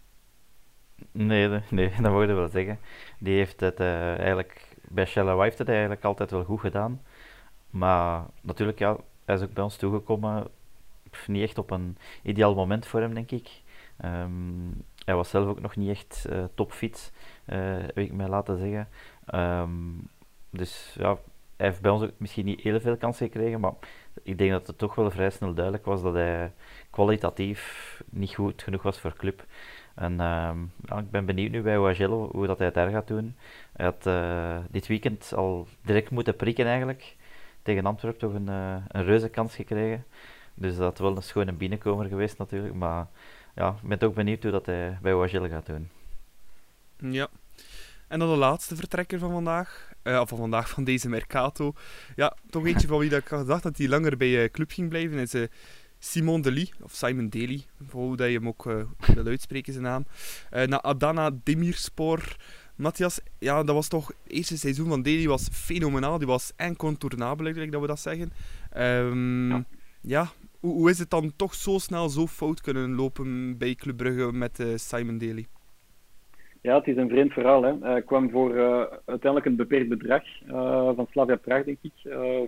Nee, 1.11 1.61
nee, 1.69 1.91
dat 2.01 2.11
moet 2.11 2.27
je 2.27 2.33
wel 2.33 2.47
zeggen. 2.47 2.79
Die 3.19 3.37
heeft 3.37 3.59
het 3.59 3.79
eigenlijk, 3.79 4.75
bij 4.89 5.05
Charleroi 5.05 5.43
heeft 5.43 5.57
het 5.57 5.69
eigenlijk 5.69 6.03
altijd 6.03 6.31
wel 6.31 6.43
goed 6.43 6.59
gedaan. 6.59 7.01
Maar 7.69 8.25
natuurlijk, 8.41 8.79
ja, 8.79 8.97
hij 9.27 9.35
is 9.35 9.41
ook 9.41 9.53
bij 9.53 9.63
ons 9.63 9.75
toegekomen. 9.75 10.47
Niet 11.27 11.43
echt 11.43 11.57
op 11.57 11.71
een 11.71 11.97
ideaal 12.23 12.55
moment 12.55 12.85
voor 12.85 12.99
hem, 12.99 13.13
denk 13.13 13.31
ik. 13.31 13.49
Um, 14.05 14.83
hij 15.05 15.15
was 15.15 15.29
zelf 15.29 15.47
ook 15.47 15.61
nog 15.61 15.75
niet 15.75 15.89
echt 15.89 16.25
uh, 16.29 16.43
topfit, 16.53 17.13
uh, 17.45 17.57
heb 17.77 17.97
ik 17.97 18.13
mij 18.13 18.27
laten 18.27 18.57
zeggen. 18.57 18.87
Um, 19.33 20.07
dus 20.49 20.95
ja, 20.99 21.17
hij 21.55 21.67
heeft 21.67 21.81
bij 21.81 21.91
ons 21.91 22.03
ook 22.03 22.11
misschien 22.17 22.45
niet 22.45 22.61
heel 22.61 22.79
veel 22.79 22.97
kansen 22.97 23.25
gekregen, 23.25 23.59
maar 23.59 23.73
ik 24.23 24.37
denk 24.37 24.51
dat 24.51 24.67
het 24.67 24.77
toch 24.77 24.95
wel 24.95 25.11
vrij 25.11 25.29
snel 25.29 25.53
duidelijk 25.53 25.85
was 25.85 26.01
dat 26.01 26.13
hij 26.13 26.51
kwalitatief 26.89 28.03
niet 28.09 28.35
goed 28.35 28.63
genoeg 28.63 28.81
was 28.81 28.99
voor 28.99 29.13
club. 29.13 29.45
En 29.95 30.15
ja, 30.17 30.97
ik 30.97 31.11
ben 31.11 31.25
benieuwd 31.25 31.51
nu 31.51 31.61
bij 31.61 31.77
Oagello 31.77 32.29
hoe 32.31 32.47
dat 32.47 32.57
hij 32.57 32.65
het 32.65 32.75
daar 32.75 32.89
gaat 32.89 33.07
doen. 33.07 33.35
Hij 33.73 33.85
had 33.85 34.05
uh, 34.05 34.57
dit 34.69 34.87
weekend 34.87 35.33
al 35.35 35.67
direct 35.81 36.09
moeten 36.09 36.35
prikken 36.35 36.65
eigenlijk 36.65 37.15
tegen 37.67 37.85
Antwerpen 37.85 38.19
toch 38.19 38.33
een, 38.33 38.49
uh, 38.49 38.75
een 38.87 39.03
reuze 39.03 39.29
kans 39.29 39.55
gekregen. 39.55 40.05
Dus 40.53 40.77
dat 40.77 40.93
is 40.93 40.99
wel 40.99 41.15
een 41.15 41.23
schone 41.23 41.53
binnenkomer 41.53 42.07
geweest 42.07 42.37
natuurlijk. 42.37 42.73
Maar 42.73 43.07
ja, 43.55 43.75
ik 43.81 43.87
ben 43.87 44.01
ook 44.01 44.15
benieuwd 44.15 44.43
hoe 44.43 44.51
dat 44.51 44.65
hij 44.65 44.97
bij 45.01 45.13
Wagille 45.13 45.49
gaat 45.49 45.65
doen. 45.65 45.89
Ja. 46.97 47.27
En 48.07 48.19
dan 48.19 48.29
de 48.29 48.35
laatste 48.35 48.75
vertrekker 48.75 49.19
van 49.19 49.31
vandaag. 49.31 49.91
Uh, 50.03 50.21
van 50.25 50.37
vandaag, 50.37 50.69
van 50.69 50.83
deze 50.83 51.09
Mercato. 51.09 51.73
Ja, 52.15 52.35
toch 52.49 52.65
eentje 52.65 52.87
van 52.87 52.99
wie 52.99 53.09
dat 53.09 53.21
ik 53.21 53.27
had 53.27 53.39
gedacht 53.39 53.63
dat 53.63 53.77
hij 53.77 53.87
langer 53.87 54.17
bij 54.17 54.43
uh, 54.43 54.49
club 54.49 54.71
ging 54.71 54.89
blijven. 54.89 55.17
Is 55.17 55.35
uh, 55.35 55.47
Simon 55.99 56.41
Dely, 56.41 56.71
of 56.81 56.93
Simon 56.93 57.29
Daly, 57.29 57.65
hoe 57.89 58.15
dat 58.15 58.27
je 58.27 58.33
hem 58.33 58.47
ook 58.47 58.63
wil 59.13 59.25
uitspreken, 59.25 59.73
zijn 59.73 59.85
naam. 59.85 60.05
naar 60.49 60.81
Adana 60.81 61.31
Demirspor. 61.43 62.35
Matthias, 62.77 63.21
ja, 63.39 63.63
dat 63.63 63.75
was 63.75 63.87
toch... 63.87 64.07
Het 64.07 64.31
eerste 64.31 64.57
seizoen 64.57 64.87
van 64.87 65.01
Deli 65.01 65.27
was 65.27 65.49
fenomenaal. 65.51 66.17
Die 66.17 66.27
was 66.27 66.53
incontournabel, 66.57 67.53
denk 67.53 67.71
dat 67.71 67.81
we 67.81 67.87
dat 67.87 67.99
zeggen. 67.99 68.31
Um, 68.77 69.49
ja. 69.49 69.63
ja. 70.01 70.27
Hoe, 70.59 70.73
hoe, 70.73 70.89
is 70.89 70.99
het 70.99 71.09
dan 71.09 71.33
toch 71.35 71.53
zo 71.53 71.77
snel 71.77 72.09
zo 72.09 72.27
fout 72.27 72.61
kunnen 72.61 72.95
lopen 72.95 73.57
bij 73.57 73.75
Club 73.75 73.97
Brugge 73.97 74.31
met 74.31 74.59
uh, 74.59 74.67
Simon 74.75 75.17
Daly? 75.17 75.45
Ja, 76.61 76.75
het 76.77 76.87
is 76.87 76.97
een 76.97 77.09
vreemd 77.09 77.33
verhaal. 77.33 77.63
Hè. 77.63 77.73
Hij 77.81 78.01
kwam 78.01 78.29
voor 78.29 78.55
uh, 78.55 78.83
uiteindelijk 79.05 79.45
een 79.45 79.55
beperkt 79.55 79.89
bedrag 79.89 80.23
uh, 80.47 80.89
van 80.95 81.07
Slavia 81.11 81.35
Praag, 81.35 81.63
denk 81.63 81.77
ik, 81.81 81.91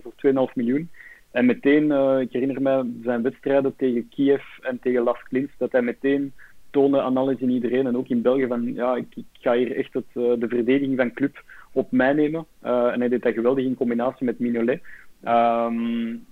voor 0.02 0.48
2,5 0.48 0.54
miljoen. 0.54 0.90
En 1.30 1.46
meteen, 1.46 1.84
ik 2.20 2.32
herinner 2.32 2.62
me 2.62 3.00
zijn 3.02 3.22
wedstrijden 3.22 3.76
tegen 3.76 4.08
Kiev 4.08 4.42
en 4.62 4.78
tegen 4.78 5.02
Las 5.02 5.22
Klins, 5.22 5.50
dat 5.58 5.72
hij 5.72 5.82
meteen 5.82 6.32
tonen 6.70 7.02
aan 7.02 7.16
alles 7.16 7.40
en 7.40 7.50
iedereen 7.50 7.86
en 7.86 7.96
ook 7.96 8.08
in 8.08 8.22
België 8.22 8.46
van 8.46 8.74
ja, 8.74 8.96
ik, 8.96 9.24
ga 9.32 9.54
hier 9.54 9.76
echt 9.76 9.92
het, 9.92 10.04
uh, 10.14 10.32
de 10.38 10.48
verdediging 10.48 10.96
van 10.96 11.12
club 11.12 11.42
op 11.72 11.92
mij 11.92 12.12
nemen. 12.12 12.46
Uh, 12.64 12.92
en 12.92 13.00
hij 13.00 13.08
deed 13.08 13.22
dat 13.22 13.34
geweldig 13.34 13.64
in 13.64 13.74
combinatie 13.74 14.26
met 14.26 14.38
Mignolet. 14.38 14.82
Um, 15.24 16.26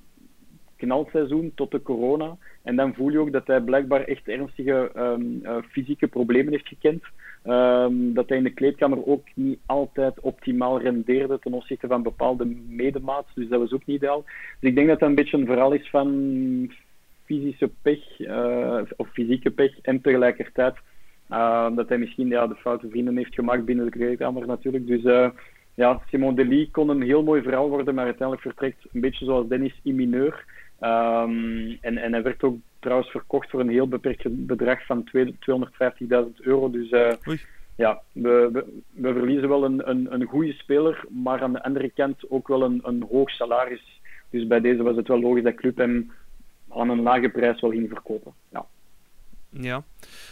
knalseizoen 0.76 1.52
tot 1.54 1.70
de 1.70 1.82
corona. 1.82 2.36
En 2.62 2.76
dan 2.76 2.94
voel 2.94 3.10
je 3.10 3.18
ook 3.18 3.32
dat 3.32 3.46
hij 3.46 3.60
blijkbaar 3.60 4.04
echt 4.04 4.28
ernstige 4.28 4.90
um, 4.96 5.40
uh, 5.42 5.56
fysieke 5.70 6.06
problemen 6.06 6.52
heeft 6.52 6.68
gekend. 6.68 7.02
Um, 7.44 8.14
dat 8.14 8.28
hij 8.28 8.38
in 8.38 8.44
de 8.44 8.54
kleedkamer 8.54 9.06
ook 9.06 9.26
niet 9.34 9.58
altijd 9.66 10.20
optimaal 10.20 10.80
rendeerde 10.80 11.38
ten 11.38 11.52
opzichte 11.52 11.86
van 11.86 12.02
bepaalde 12.02 12.44
medemaats. 12.68 13.34
Dus 13.34 13.48
dat 13.48 13.60
was 13.60 13.72
ook 13.72 13.86
niet 13.86 13.96
ideaal. 13.96 14.24
Dus 14.60 14.70
ik 14.70 14.74
denk 14.74 14.88
dat 14.88 14.98
dat 14.98 15.08
een 15.08 15.14
beetje 15.14 15.36
een 15.36 15.46
verhaal 15.46 15.72
is 15.72 15.90
van 15.90 16.70
fysische 17.28 17.70
pech 17.82 18.18
uh, 18.18 18.80
of 18.96 19.08
fysieke 19.12 19.50
pech 19.50 19.80
en 19.80 20.00
tegelijkertijd 20.00 20.74
uh, 21.30 21.76
dat 21.76 21.88
hij 21.88 21.98
misschien 21.98 22.28
ja, 22.28 22.46
de 22.46 22.54
foute 22.54 22.88
vrienden 22.90 23.16
heeft 23.16 23.34
gemaakt 23.34 23.64
binnen 23.64 23.84
de 23.84 23.90
kleedkamer 23.90 24.46
natuurlijk. 24.46 24.86
Dus 24.86 25.02
uh, 25.02 25.28
ja, 25.74 26.00
Simon 26.08 26.34
Delis 26.34 26.70
kon 26.70 26.88
een 26.88 27.02
heel 27.02 27.22
mooi 27.22 27.42
verhaal 27.42 27.68
worden, 27.68 27.94
maar 27.94 28.04
uiteindelijk 28.04 28.46
vertrekt 28.46 28.84
een 28.92 29.00
beetje 29.00 29.24
zoals 29.24 29.48
Dennis 29.48 29.80
in 29.82 29.94
mineur. 29.94 30.44
Um, 30.80 31.78
en, 31.80 31.98
en 31.98 32.12
hij 32.12 32.22
werd 32.22 32.42
ook 32.42 32.56
trouwens 32.78 33.10
verkocht 33.10 33.50
voor 33.50 33.60
een 33.60 33.68
heel 33.68 33.88
beperkt 33.88 34.46
bedrag 34.46 34.86
van 34.86 35.08
250.000 35.16 35.24
euro. 36.40 36.70
Dus 36.70 36.88
ja, 37.76 38.02
we, 38.12 38.48
we, 38.52 38.64
we, 38.90 39.12
verliezen 39.12 39.48
wel 39.48 39.64
een, 39.64 39.90
een, 39.90 40.12
een 40.12 40.24
goede 40.24 40.52
speler, 40.52 41.04
maar 41.08 41.42
aan 41.42 41.52
de 41.52 41.62
andere 41.62 41.90
kant 41.90 42.30
ook 42.30 42.48
wel 42.48 42.62
een, 42.62 42.80
een 42.82 43.06
hoog 43.10 43.30
salaris. 43.30 44.00
Dus 44.30 44.46
bij 44.46 44.60
deze 44.60 44.82
was 44.82 44.96
het 44.96 45.08
wel 45.08 45.20
logisch 45.20 45.42
dat 45.42 45.54
club 45.54 45.76
hem 45.76 46.10
aan 46.68 46.88
een 46.88 47.02
lage 47.02 47.28
prijs 47.28 47.60
wel 47.60 47.70
ging 47.70 47.88
verkopen. 47.88 48.32
Ja. 48.48 48.66
Ja, 49.50 49.84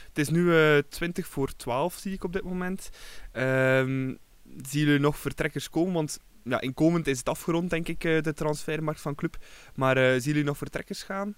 het 0.09 0.19
is 0.19 0.29
nu 0.29 0.41
uh, 0.41 0.79
20 0.89 1.27
voor 1.27 1.57
12, 1.57 1.95
zie 1.95 2.13
ik 2.13 2.25
op 2.25 2.33
dit 2.33 2.43
moment. 2.43 2.91
Um, 3.33 4.19
zien 4.63 4.85
jullie 4.85 5.01
nog 5.01 5.17
vertrekkers 5.17 5.71
komen? 5.71 5.93
Want 5.93 6.21
ja, 6.43 6.61
inkomend 6.61 7.07
is 7.07 7.19
het 7.19 7.29
afgerond, 7.29 7.71
denk 7.71 7.89
ik, 7.89 8.01
de 8.01 8.33
transfermarkt 8.35 9.01
van 9.01 9.15
club. 9.15 9.37
Maar 9.75 9.97
uh, 9.97 10.11
zien 10.11 10.23
jullie 10.23 10.45
nog 10.45 10.57
vertrekkers 10.57 11.03
gaan? 11.03 11.35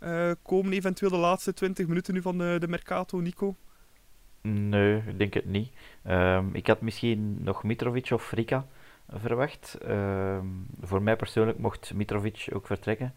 Uh, 0.00 0.30
komen 0.42 0.72
eventueel 0.72 1.10
de 1.10 1.16
laatste 1.16 1.52
20 1.52 1.86
minuten 1.86 2.14
nu 2.14 2.22
van 2.22 2.38
de, 2.38 2.56
de 2.60 2.68
Mercato, 2.68 3.18
Nico? 3.20 3.56
Nee, 4.42 5.02
ik 5.06 5.18
denk 5.18 5.34
het 5.34 5.44
niet. 5.44 5.72
Um, 6.06 6.54
ik 6.54 6.66
had 6.66 6.80
misschien 6.80 7.38
nog 7.42 7.62
Mitrovic 7.62 8.10
of 8.10 8.32
Rika 8.32 8.66
verwacht. 9.08 9.78
Um, 9.88 10.66
voor 10.80 11.02
mij 11.02 11.16
persoonlijk 11.16 11.58
mocht 11.58 11.94
Mitrovic 11.94 12.48
ook 12.52 12.66
vertrekken. 12.66 13.14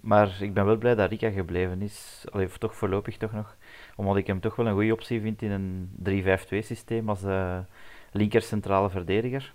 Maar 0.00 0.36
ik 0.40 0.54
ben 0.54 0.64
wel 0.64 0.76
blij 0.76 0.94
dat 0.94 1.10
Rika 1.10 1.30
gebleven 1.30 1.82
is. 1.82 2.24
Allee, 2.30 2.48
toch 2.58 2.76
voorlopig 2.76 3.16
toch 3.16 3.32
nog. 3.32 3.56
Omdat 3.96 4.16
ik 4.16 4.26
hem 4.26 4.40
toch 4.40 4.56
wel 4.56 4.66
een 4.66 4.74
goede 4.74 4.92
optie 4.92 5.20
vind 5.20 5.42
in 5.42 5.50
een 5.50 5.90
3-5-2 6.44 6.58
systeem 6.58 7.08
als 7.08 7.24
uh, 7.24 7.58
linker 8.12 8.42
centrale 8.42 8.90
verdediger. 8.90 9.52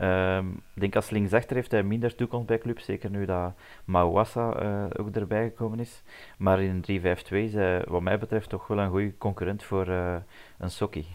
Um, 0.00 0.62
ik 0.74 0.80
denk 0.80 0.96
als 0.96 1.10
linksachter 1.10 1.56
heeft 1.56 1.70
hij 1.70 1.82
minder 1.82 2.14
toekomst 2.14 2.46
bij 2.46 2.58
club, 2.58 2.78
zeker 2.78 3.10
nu 3.10 3.24
dat 3.24 3.52
Mawassa 3.84 4.62
uh, 4.62 4.84
ook 4.96 5.14
erbij 5.14 5.44
gekomen 5.44 5.80
is. 5.80 6.02
Maar 6.38 6.62
in 6.62 6.82
een 6.86 7.00
3-5-2 7.00 7.30
is 7.30 7.52
hij 7.52 7.84
wat 7.86 8.02
mij 8.02 8.18
betreft 8.18 8.48
toch 8.48 8.66
wel 8.66 8.78
een 8.78 8.90
goede 8.90 9.18
concurrent 9.18 9.62
voor 9.62 9.88
uh, 9.88 10.16
een 10.58 10.70
Sokkie. 10.70 11.06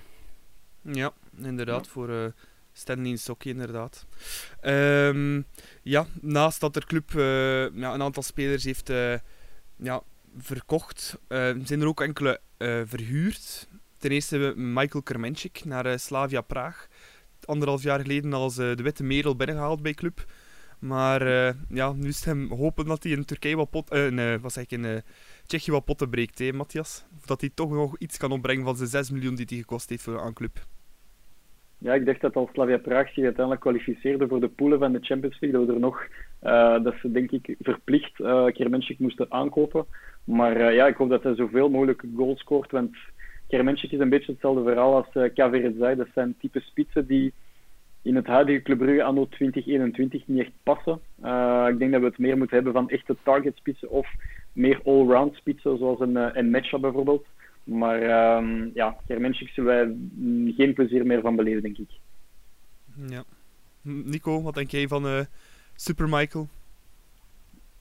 Ja, 0.81 1.13
inderdaad, 1.37 1.85
ja. 1.85 1.91
voor 1.91 2.09
uh, 2.09 2.25
Stanley 2.71 3.15
Sokkie 3.15 3.51
inderdaad. 3.51 4.05
Um, 4.61 5.45
ja, 5.83 6.05
naast 6.21 6.59
dat 6.59 6.75
er 6.75 6.85
club 6.85 7.11
ja, 7.75 7.93
een 7.93 8.01
aantal 8.01 8.23
spelers 8.23 8.63
heeft 8.63 8.91
ja, 9.75 10.03
verkocht, 10.37 11.17
zijn 11.63 11.81
er 11.81 11.87
ook 11.87 12.01
enkele 12.01 12.39
verhuurd. 12.85 13.67
Ten 13.97 14.11
eerste 14.11 14.53
Michael 14.55 15.03
Kermenchik 15.03 15.65
naar 15.65 15.99
Slavia 15.99 16.41
Praag 16.41 16.87
anderhalf 17.45 17.83
jaar 17.83 17.99
geleden 17.99 18.33
als 18.33 18.55
de 18.55 18.75
witte 18.75 19.03
merel 19.03 19.35
binnengehaald 19.35 19.81
bij 19.81 19.93
club. 19.93 20.25
Maar 20.79 21.27
uh, 21.27 21.53
ja, 21.69 21.91
nu 21.91 22.07
is 22.07 22.15
het 22.15 22.25
hem 22.25 22.51
hopen 22.51 22.85
dat 22.85 23.03
hij 23.03 23.11
in 23.11 23.25
Turkije 23.25 23.55
wat 23.55 23.69
pot, 23.69 23.93
uh, 23.93 24.35
wat 24.41 24.53
zeg 24.53 24.65
ik, 24.67 25.03
Tsjechië 25.45 25.71
wat 25.71 25.85
potten 25.85 26.09
breekt, 26.09 26.39
hè, 26.39 26.53
Matthias? 26.53 27.03
Dat 27.25 27.41
hij 27.41 27.49
toch 27.53 27.69
nog 27.69 27.97
iets 27.97 28.17
kan 28.17 28.31
opbrengen 28.31 28.63
van 28.63 28.75
zijn 28.75 28.89
6 28.89 29.09
miljoen 29.09 29.35
die 29.35 29.45
hij 29.49 29.57
gekost 29.57 29.89
heeft 29.89 30.03
voor 30.03 30.21
aan 30.21 30.33
club. 30.33 30.65
Ja, 31.83 31.93
ik 31.93 32.05
dacht 32.05 32.21
dat 32.21 32.35
als 32.35 32.49
Slavia 32.53 32.77
Praag 32.77 33.13
zich 33.13 33.23
uiteindelijk 33.23 33.61
kwalificeerde 33.61 34.27
voor 34.27 34.39
de 34.39 34.47
poelen 34.47 34.79
van 34.79 34.91
de 34.91 34.99
Champions 35.01 35.39
League, 35.39 35.59
dat 35.59 35.67
we 35.67 35.73
er 35.73 35.79
nog, 35.79 36.07
uh, 36.43 36.83
dat 36.83 36.93
ze 37.01 37.11
denk 37.11 37.31
ik 37.31 37.55
verplicht 37.59 38.19
uh, 38.19 38.97
moesten 38.97 39.31
aankopen. 39.31 39.85
Maar 40.23 40.57
uh, 40.57 40.75
ja, 40.75 40.87
ik 40.87 40.95
hoop 40.95 41.09
dat 41.09 41.23
hij 41.23 41.35
zoveel 41.35 41.69
mogelijk 41.69 42.03
goals 42.15 42.39
scoort, 42.39 42.71
want 42.71 42.95
Kermenschik 43.47 43.91
is 43.91 43.99
een 43.99 44.09
beetje 44.09 44.31
hetzelfde 44.31 44.63
verhaal 44.63 44.95
als 44.95 45.35
uh. 45.35 45.97
Dat 45.97 46.07
zijn 46.13 46.35
type 46.39 46.59
spitsen 46.59 47.07
die 47.07 47.33
in 48.01 48.15
het 48.15 48.27
huidige 48.27 48.61
Club 48.61 48.77
Brugge 48.77 49.03
anno 49.03 49.27
2021 49.27 50.27
niet 50.27 50.39
echt 50.39 50.51
passen. 50.63 50.99
Ik 51.71 51.79
denk 51.79 51.91
dat 51.91 52.01
we 52.01 52.07
het 52.07 52.17
meer 52.17 52.37
moeten 52.37 52.55
hebben 52.55 52.73
van 52.73 52.89
echte 52.89 53.15
target 53.23 53.55
spitsen 53.55 53.89
of 53.89 54.07
meer 54.53 54.81
all-round 54.85 55.35
spitsen, 55.35 55.77
zoals 55.77 55.99
een, 55.99 56.37
een 56.37 56.49
matchup 56.49 56.81
bijvoorbeeld. 56.81 57.25
Maar 57.63 58.35
um, 58.37 58.71
ja, 58.73 58.97
Kermenschik 59.07 59.49
zullen 59.49 59.75
wij 59.75 59.95
geen 60.55 60.73
plezier 60.73 61.05
meer 61.05 61.21
van 61.21 61.35
beleven, 61.35 61.61
denk 61.61 61.77
ik. 61.77 61.89
Ja. 63.07 63.23
Nico, 63.81 64.41
wat 64.41 64.53
denk 64.53 64.69
jij 64.69 64.87
van 64.87 65.05
uh, 65.05 65.19
Super 65.75 66.09
Michael? 66.09 66.47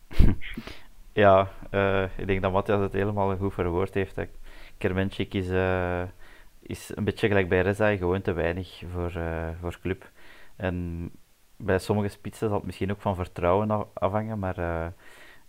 ja, 1.12 1.50
ik 2.16 2.26
denk 2.26 2.42
dat 2.42 2.52
Matthias 2.52 2.80
het 2.80 2.92
helemaal 2.92 3.36
goed 3.36 3.54
verwoord 3.54 3.94
heeft. 3.94 4.16
Kermenschik 4.82 5.34
is, 5.34 5.48
uh, 5.48 6.02
is 6.62 6.92
een 6.94 7.04
beetje 7.04 7.28
gelijk 7.28 7.48
bij 7.48 7.62
Reza, 7.62 7.96
gewoon 7.96 8.22
te 8.22 8.32
weinig 8.32 8.82
voor, 8.92 9.12
uh, 9.16 9.48
voor 9.60 9.78
club. 9.82 10.10
En 10.56 11.10
bij 11.56 11.78
sommige 11.78 12.08
spitsen 12.08 12.48
zal 12.48 12.56
het 12.56 12.66
misschien 12.66 12.90
ook 12.90 13.00
van 13.00 13.14
vertrouwen 13.14 13.86
afhangen, 13.92 14.38
maar 14.38 14.58
uh, 14.58 14.86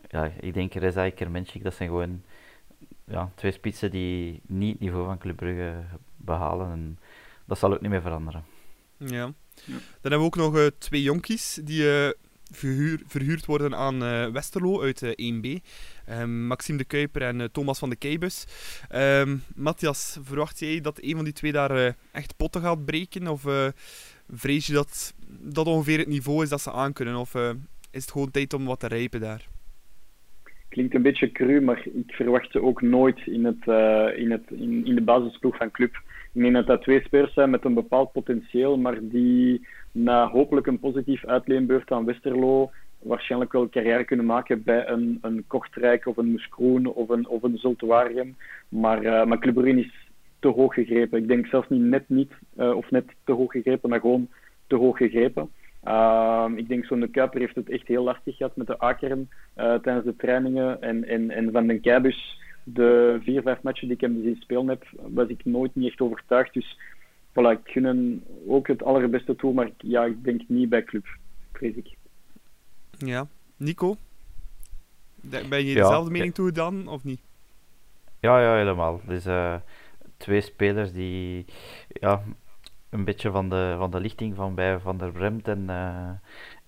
ja, 0.09 0.31
ik 0.39 0.53
denk 0.53 0.73
Reza 0.73 1.03
en 1.03 1.13
Kermenschik, 1.13 1.63
dat 1.63 1.73
zijn 1.73 1.89
gewoon 1.89 2.23
ja, 3.05 3.31
twee 3.35 3.51
spitsen 3.51 3.91
die 3.91 4.41
niet 4.47 4.71
het 4.71 4.79
niveau 4.79 5.05
van 5.05 5.17
Club 5.17 5.35
Brugge 5.35 5.83
behalen. 6.15 6.71
En 6.71 6.99
dat 7.45 7.57
zal 7.57 7.73
ook 7.73 7.81
niet 7.81 7.91
meer 7.91 8.01
veranderen. 8.01 8.43
Ja. 8.97 9.33
Dan 9.65 10.11
hebben 10.11 10.19
we 10.19 10.25
ook 10.25 10.35
nog 10.35 10.69
twee 10.77 11.01
jonkies 11.01 11.59
die 11.63 12.13
verhuur, 12.55 13.01
verhuurd 13.07 13.45
worden 13.45 13.75
aan 13.75 14.03
uh, 14.03 14.27
Westerlo 14.27 14.81
uit 14.81 15.01
uh, 15.01 15.33
1B. 15.33 15.47
Um, 16.09 16.47
Maxime 16.47 16.77
de 16.77 16.83
Kuiper 16.83 17.21
en 17.21 17.39
uh, 17.39 17.47
Thomas 17.51 17.79
van 17.79 17.89
de 17.89 17.95
Keibus. 17.95 18.45
Um, 18.91 19.43
Matthias, 19.55 20.17
verwacht 20.23 20.59
jij 20.59 20.81
dat 20.81 21.01
een 21.01 21.15
van 21.15 21.23
die 21.23 21.33
twee 21.33 21.51
daar 21.51 21.95
echt 22.11 22.37
potten 22.37 22.61
gaat 22.61 22.85
breken? 22.85 23.27
Of 23.27 23.45
vrees 24.29 24.67
je 24.67 24.73
dat 24.73 25.13
dat 25.27 25.67
ongeveer 25.67 25.97
het 25.97 26.07
niveau 26.07 26.43
is 26.43 26.49
dat 26.49 26.61
ze 26.61 26.71
aankunnen? 26.71 27.15
Of 27.15 27.35
is 27.91 28.01
het 28.01 28.11
gewoon 28.11 28.31
tijd 28.31 28.53
om 28.53 28.65
wat 28.65 28.79
te 28.79 28.87
rijpen 28.87 29.19
daar? 29.19 29.47
Klinkt 30.73 30.95
een 30.95 31.01
beetje 31.01 31.31
cru, 31.31 31.61
maar 31.61 31.87
ik 31.93 32.13
verwacht 32.13 32.51
ze 32.51 32.61
ook 32.61 32.81
nooit 32.81 33.19
in, 33.25 33.45
het, 33.45 33.67
in, 34.17 34.31
het, 34.31 34.43
in, 34.49 34.85
in 34.85 34.95
de 34.95 35.01
basisploeg 35.01 35.57
van 35.57 35.71
club. 35.71 35.95
Ik 36.33 36.41
denk 36.41 36.53
dat 36.53 36.67
dat 36.67 36.81
twee 36.81 37.01
spelers 37.01 37.33
zijn 37.33 37.49
met 37.49 37.65
een 37.65 37.73
bepaald 37.73 38.11
potentieel, 38.11 38.77
maar 38.77 38.97
die 39.01 39.67
na 39.91 40.27
hopelijk 40.27 40.67
een 40.67 40.79
positief 40.79 41.25
uitleenbeurt 41.25 41.91
aan 41.91 42.05
Westerlo 42.05 42.71
waarschijnlijk 43.03 43.51
wel 43.51 43.69
carrière 43.69 44.03
kunnen 44.03 44.25
maken 44.25 44.63
bij 44.63 44.87
een, 44.87 45.17
een 45.21 45.43
Kortrijk 45.47 46.05
of 46.05 46.17
een 46.17 46.31
Moeskroen 46.31 46.87
of 46.87 47.09
een, 47.09 47.27
of 47.27 47.43
een 47.43 47.57
Zultuarium. 47.57 48.35
Maar, 48.69 49.03
uh, 49.03 49.25
maar 49.25 49.39
Club 49.39 49.53
Brugge 49.53 49.79
is 49.79 50.09
te 50.39 50.47
hoog 50.47 50.73
gegrepen. 50.73 51.19
Ik 51.19 51.27
denk 51.27 51.45
zelfs 51.45 51.69
niet 51.69 51.81
net 51.81 52.03
niet, 52.09 52.31
uh, 52.57 52.75
of 52.75 52.91
net 52.91 53.05
te 53.23 53.31
hoog 53.31 53.51
gegrepen, 53.51 53.89
maar 53.89 53.99
gewoon 53.99 54.27
te 54.67 54.75
hoog 54.75 54.97
gegrepen. 54.97 55.49
Uh, 55.87 56.45
ik 56.55 56.67
denk 56.67 56.85
zo'n 56.85 56.99
de 56.99 57.07
Kuiper 57.07 57.39
heeft 57.39 57.55
het 57.55 57.69
echt 57.69 57.87
heel 57.87 58.03
lastig 58.03 58.37
gehad 58.37 58.55
met 58.55 58.67
de 58.67 58.79
Akeren 58.79 59.29
uh, 59.57 59.75
tijdens 59.75 60.05
de 60.05 60.15
trainingen. 60.15 60.81
En, 60.81 61.07
en, 61.07 61.31
en 61.31 61.51
van 61.51 61.67
den 61.67 61.81
Keibus, 61.81 62.39
de 62.63 63.19
vier, 63.23 63.41
vijf 63.41 63.61
matchen 63.61 63.87
die 63.87 63.95
ik 63.95 64.01
hem 64.01 64.21
zien 64.23 64.37
spelen 64.39 64.67
heb, 64.67 64.85
was 64.91 65.27
ik 65.27 65.45
nooit 65.45 65.75
niet 65.75 65.89
echt 65.89 66.01
overtuigd. 66.01 66.53
Dus 66.53 66.79
voilà, 67.29 67.51
ik 67.51 67.59
gun 67.63 67.83
hem 67.83 68.23
ook 68.47 68.67
het 68.67 68.83
allerbeste 68.83 69.35
toe, 69.35 69.53
maar 69.53 69.69
ja, 69.77 70.05
ik 70.05 70.23
denk 70.23 70.41
niet 70.47 70.69
bij 70.69 70.83
club, 70.83 71.05
vrees 71.51 71.75
ik. 71.75 71.95
Ja. 72.97 73.27
Nico? 73.57 73.95
Ben 75.21 75.65
je 75.65 75.73
dezelfde 75.73 76.11
ja, 76.11 76.17
mening 76.17 76.33
toe 76.33 76.51
dan, 76.51 76.87
of 76.87 77.03
niet? 77.03 77.21
Ja, 78.19 78.41
ja, 78.41 78.55
helemaal. 78.55 79.01
Dus 79.07 79.25
uh, 79.25 79.55
twee 80.17 80.41
spelers 80.41 80.91
die 80.91 81.45
ja, 81.87 82.23
een 82.93 83.03
beetje 83.03 83.31
van 83.31 83.49
de, 83.49 83.75
van 83.77 83.91
de 83.91 83.99
lichting 83.99 84.35
van 84.35 84.55
bij 84.55 84.79
Van 84.79 84.97
der 84.97 85.11
Bremt 85.11 85.47
en, 85.47 85.63
uh, 85.69 86.09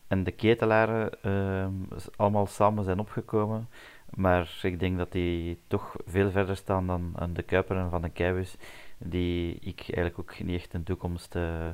en 0.08 0.24
de 0.24 0.32
Ketelaren 0.32 1.10
uh, 1.25 1.67
allemaal 2.15 2.48
samen 2.48 2.84
zijn 2.84 3.00
opgekomen. 3.00 3.70
Maar 4.15 4.60
ik 4.62 4.79
denk 4.79 4.98
dat 4.98 5.12
die 5.12 5.60
toch 5.67 5.96
veel 6.05 6.32
verder 6.32 6.55
staan 6.55 6.88
dan 6.88 7.13
de 7.34 7.44
Kuiper 7.44 7.77
en 7.77 7.89
Van 7.89 8.01
de 8.01 8.10
Keibus 8.10 8.55
die 8.98 9.58
ik 9.60 9.79
eigenlijk 9.79 10.20
ook 10.20 10.39
niet 10.39 10.60
echt 10.60 10.74
een 10.74 10.84
toekomst 10.84 11.36
uh, 11.36 11.67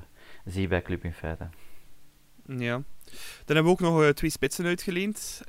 zie 0.45 0.67
bij 0.67 0.81
Club 0.81 1.03
in 1.03 1.13
feite. 1.13 1.49
Ja. 2.45 2.83
Dan 3.45 3.55
hebben 3.55 3.63
we 3.63 3.69
ook 3.69 3.79
nog 3.79 4.13
twee 4.13 4.29
spitsen 4.29 4.65
uitgeleend. 4.65 5.41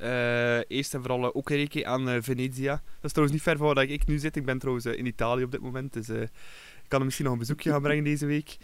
Eerst 0.69 0.95
en 0.95 1.01
vooral 1.01 1.23
uh, 1.23 1.29
Okereke 1.33 1.87
aan 1.87 2.23
Venezia. 2.23 2.73
Dat 2.73 3.05
is 3.05 3.11
trouwens 3.11 3.33
niet 3.33 3.43
ver 3.43 3.57
van 3.57 3.75
waar 3.75 3.85
ik 3.85 4.07
nu 4.07 4.19
zit. 4.19 4.37
Ik 4.37 4.45
ben 4.45 4.59
trouwens 4.59 4.87
in 4.87 5.07
Italië 5.07 5.45
op 5.45 5.51
dit 5.51 5.61
moment. 5.61 5.93
Dus 5.93 6.29
kan 6.93 7.01
hem 7.01 7.05
misschien 7.05 7.25
nog 7.25 7.35
een 7.35 7.47
bezoekje 7.47 7.71
gaan 7.71 7.83
brengen 7.83 8.05
deze 8.05 8.27
week. 8.27 8.57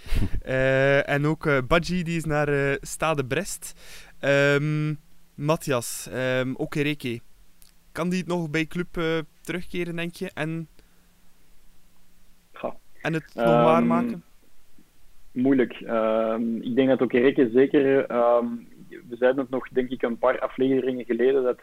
en 1.15 1.27
ook 1.27 1.67
Badji, 1.69 2.03
die 2.03 2.17
is 2.17 2.25
naar 2.25 2.79
Stade 2.81 3.25
Brest. 3.25 3.75
Um, 4.21 4.99
Matthias, 5.35 6.09
um, 6.41 6.57
Okereke. 6.57 7.21
Kan 7.93 8.09
die 8.09 8.19
het 8.19 8.29
nog 8.29 8.51
bij 8.51 8.67
club 8.67 9.03
terugkeren, 9.41 9.97
denk 9.97 10.15
je? 10.15 10.31
En, 10.35 10.69
ja. 12.63 12.77
en 13.03 13.13
het 13.13 13.35
nog 13.35 13.45
um, 13.45 13.51
waarmaken? 13.51 14.23
Moeilijk. 15.33 15.73
ik 16.61 16.75
denk 16.75 16.89
dat 16.89 17.03
Okereke 17.03 17.51
zeker 17.53 18.07
we 18.89 19.17
zeiden 19.17 19.41
het 19.41 19.51
nog, 19.51 19.69
denk 19.69 19.91
ik, 19.91 20.03
een 20.03 20.19
paar 20.19 20.39
afleveringen 20.41 21.05
geleden, 21.05 21.43
dat 21.43 21.59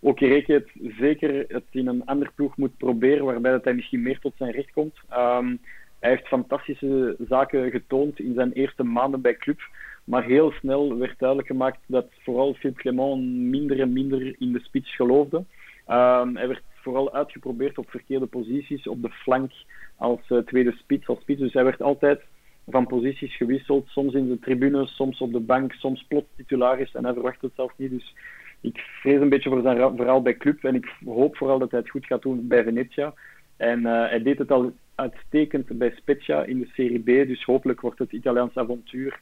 ook 0.00 0.20
Reke 0.20 0.52
het 0.52 0.70
zeker 0.98 1.44
het 1.48 1.64
in 1.70 1.86
een 1.86 2.04
ander 2.04 2.32
ploeg 2.34 2.56
moet 2.56 2.76
proberen, 2.76 3.24
waarbij 3.24 3.50
dat 3.50 3.64
hij 3.64 3.74
misschien 3.74 4.02
meer 4.02 4.18
tot 4.18 4.34
zijn 4.36 4.50
recht 4.50 4.70
komt. 4.70 4.96
Um, 5.12 5.60
hij 6.00 6.10
heeft 6.10 6.26
fantastische 6.26 7.16
zaken 7.28 7.70
getoond 7.70 8.20
in 8.20 8.34
zijn 8.34 8.52
eerste 8.52 8.82
maanden 8.82 9.20
bij 9.20 9.36
club. 9.36 9.60
Maar 10.04 10.24
heel 10.24 10.50
snel 10.50 10.98
werd 10.98 11.18
duidelijk 11.18 11.48
gemaakt 11.48 11.78
dat 11.86 12.06
vooral 12.22 12.54
Philippe 12.54 12.80
Clement 12.80 13.22
minder 13.26 13.80
en 13.80 13.92
minder 13.92 14.34
in 14.38 14.52
de 14.52 14.60
spits 14.60 14.94
geloofde. 14.94 15.36
Um, 15.36 16.36
hij 16.36 16.48
werd 16.48 16.62
vooral 16.74 17.12
uitgeprobeerd 17.12 17.78
op 17.78 17.90
verkeerde 17.90 18.26
posities, 18.26 18.86
op 18.86 19.02
de 19.02 19.10
flank 19.10 19.52
als 19.96 20.20
uh, 20.28 20.38
tweede 20.38 20.72
spits, 20.72 21.06
als 21.06 21.20
spits. 21.20 21.40
Dus 21.40 21.52
hij 21.52 21.64
werd 21.64 21.82
altijd 21.82 22.20
van 22.68 22.86
posities 22.86 23.36
gewisseld. 23.36 23.88
Soms 23.88 24.14
in 24.14 24.28
de 24.28 24.38
tribune, 24.38 24.86
soms 24.86 25.20
op 25.20 25.32
de 25.32 25.40
bank, 25.40 25.72
soms 25.72 26.04
plots 26.08 26.28
titularis 26.36 26.94
en 26.94 27.04
hij 27.04 27.12
verwacht 27.12 27.42
het 27.42 27.52
zelf 27.54 27.72
niet. 27.76 27.90
Dus 27.90 28.14
ik 28.60 28.78
vrees 28.78 29.20
een 29.20 29.28
beetje 29.28 29.50
voor 29.50 29.62
zijn 29.62 29.96
verhaal 29.96 30.22
bij 30.22 30.36
club 30.36 30.64
en 30.64 30.74
ik 30.74 30.94
hoop 31.04 31.36
vooral 31.36 31.58
dat 31.58 31.70
hij 31.70 31.80
het 31.80 31.90
goed 31.90 32.06
gaat 32.06 32.22
doen 32.22 32.48
bij 32.48 32.64
Venezia. 32.64 33.14
En 33.56 33.80
uh, 33.80 34.08
hij 34.08 34.22
deed 34.22 34.38
het 34.38 34.50
al 34.50 34.72
uitstekend 35.00 35.78
bij 35.78 35.90
Spezia 35.96 36.44
in 36.44 36.58
de 36.58 36.68
Serie 36.72 37.02
B, 37.02 37.28
dus 37.28 37.44
hopelijk 37.44 37.80
wordt 37.80 37.98
het 37.98 38.12
Italiaans 38.12 38.56
avontuur 38.56 39.20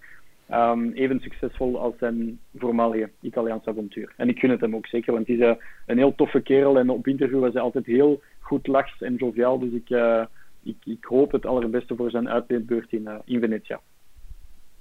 um, 0.50 0.92
even 0.92 1.20
succesvol 1.20 1.78
als 1.78 1.94
zijn 1.98 2.38
voormalige 2.56 3.10
Italiaans 3.20 3.66
avontuur. 3.66 4.12
En 4.16 4.28
ik 4.28 4.38
gun 4.38 4.50
het 4.50 4.60
hem 4.60 4.74
ook 4.74 4.86
zeker, 4.86 5.12
want 5.12 5.26
hij 5.26 5.36
is 5.36 5.42
uh, 5.42 5.54
een 5.86 5.98
heel 5.98 6.14
toffe 6.14 6.40
kerel 6.40 6.78
en 6.78 6.90
op 6.90 7.06
interview 7.06 7.40
was 7.40 7.52
hij 7.52 7.62
altijd 7.62 7.86
heel 7.86 8.22
goed 8.40 8.66
lachs 8.66 9.00
en 9.02 9.14
joviaal, 9.14 9.58
dus 9.58 9.72
ik... 9.72 9.90
Uh, 9.90 10.24
ik, 10.62 10.76
ik 10.84 11.04
hoop 11.04 11.32
het 11.32 11.46
allerbeste 11.46 11.96
voor 11.96 12.10
zijn 12.10 12.28
uitleefbeurt 12.28 12.92
in, 12.92 13.02
uh, 13.02 13.14
in 13.24 13.40
Venetia. 13.40 13.80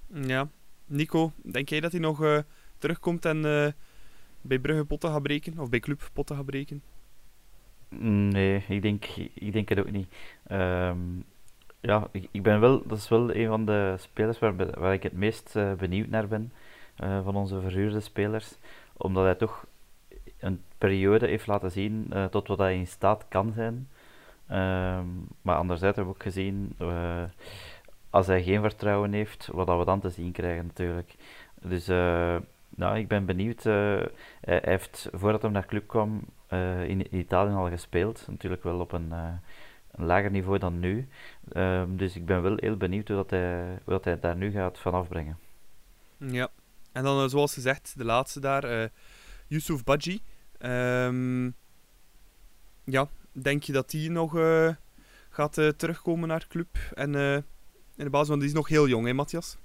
Ja. 0.08 0.48
Nico, 0.86 1.32
denk 1.42 1.70
jij 1.70 1.80
dat 1.80 1.92
hij 1.92 2.02
nog 2.02 2.44
terugkomt 2.78 3.26
en 3.26 3.42
bij 4.42 4.60
Brugge 4.60 4.86
potten 4.86 5.12
gaat 5.12 5.24
breken? 5.24 5.60
Of 5.60 5.70
bij 5.70 5.80
Club 5.80 6.10
potten 6.14 6.36
gaat 6.36 6.46
breken? 6.46 6.82
Nee, 7.90 8.64
ik 8.68 8.82
denk, 8.82 9.06
ik 9.34 9.54
denk 9.54 9.70
het 9.70 9.80
ook 9.80 9.92
niet. 9.92 10.14
Um, 10.52 11.26
ja, 11.80 12.08
ik, 12.32 12.44
ben 12.44 12.60
wel, 12.60 12.88
dat 12.88 12.98
is 12.98 13.10
wel 13.10 13.36
een 13.36 13.48
van 13.48 13.66
de 13.66 13.96
spelers 13.98 14.40
waar, 14.40 14.56
waar 14.80 14.94
ik 14.94 15.04
het 15.04 15.14
meest 15.14 15.56
uh, 15.56 15.74
benieuwd 15.74 16.10
naar 16.10 16.28
ben. 16.28 16.52
Uh, 17.04 17.24
van 17.24 17.36
onze 17.36 17.62
verhuurde 17.62 18.00
spelers. 18.00 18.58
Omdat 18.98 19.24
hij 19.24 19.36
toch 19.36 19.66
een 20.40 20.62
periode 20.78 21.28
heeft 21.28 21.48
laten 21.48 21.72
zien 21.72 22.08
uh, 22.14 22.26
tot 22.26 22.48
wat 22.48 22.58
hij 22.58 22.76
in 22.76 22.88
staat 22.88 23.26
kan 23.30 23.54
zijn. 23.56 23.88
Um, 24.52 25.28
maar 25.42 25.56
anderzijds 25.56 25.96
hebben 25.96 26.14
we 26.14 26.20
ook 26.20 26.26
gezien, 26.34 26.76
als 28.10 28.28
hij 28.28 28.44
geen 28.44 28.62
vertrouwen 28.62 29.14
heeft, 29.14 29.50
wat 29.52 29.78
we 29.78 29.86
dan 29.86 30.00
te 30.00 30.10
zien 30.10 30.32
krijgen 30.32 30.66
natuurlijk. 30.66 31.16
Dus 31.62 31.88
nou, 32.70 32.98
ik 32.98 33.08
ben 33.08 33.26
benieuwd. 33.26 33.66
Uh, 33.66 34.02
hij 34.42 34.62
heeft, 34.64 35.10
voordat 35.14 35.42
hij 35.42 35.52
naar 35.52 35.66
club 35.66 35.88
kwam, 35.88 36.26
in 36.88 37.16
Italië 37.16 37.54
al 37.54 37.70
gespeeld. 37.70 38.26
Natuurlijk 38.28 38.64
wel 38.64 38.80
op 38.80 38.92
een, 38.92 39.12
een 39.92 40.06
lager 40.06 40.32
niveau 40.32 40.58
dan 40.58 40.80
nu. 40.80 41.08
Um, 41.54 41.98
dus 41.98 42.16
ik 42.16 42.26
ben 42.26 42.42
wel 42.42 42.56
heel 42.56 42.78
benieuwd 42.78 43.08
hoe, 43.08 43.26
dat 43.86 44.04
hij, 44.04 44.20
daar 44.20 44.36
nu 44.36 44.52
gaat 44.52 44.80
vanaf 44.80 45.08
brengen. 45.08 45.38
Ja, 46.18 46.50
en 46.92 47.04
dan 47.04 47.30
zoals 47.30 47.54
gezegd, 47.54 47.94
de 47.98 48.06
laatste 48.06 48.40
daar, 48.40 48.90
Yusuf 49.48 49.84
Badji. 49.84 50.22
Um, 50.60 51.56
ja, 52.84 53.08
denk 53.32 53.64
je 53.64 53.74
dat 53.74 53.90
die 53.90 54.10
nog 54.10 54.32
gaat 55.30 55.54
terugkomen 55.78 56.28
naar 56.28 56.48
club? 56.48 56.78
En 56.94 57.16
in 57.96 58.04
de 58.04 58.10
basis, 58.10 58.28
want 58.28 58.40
die 58.40 58.50
is 58.50 58.56
nog 58.56 58.68
heel 58.68 58.88
jong, 58.88 59.06
hè, 59.06 59.14
Matthias? 59.14 59.58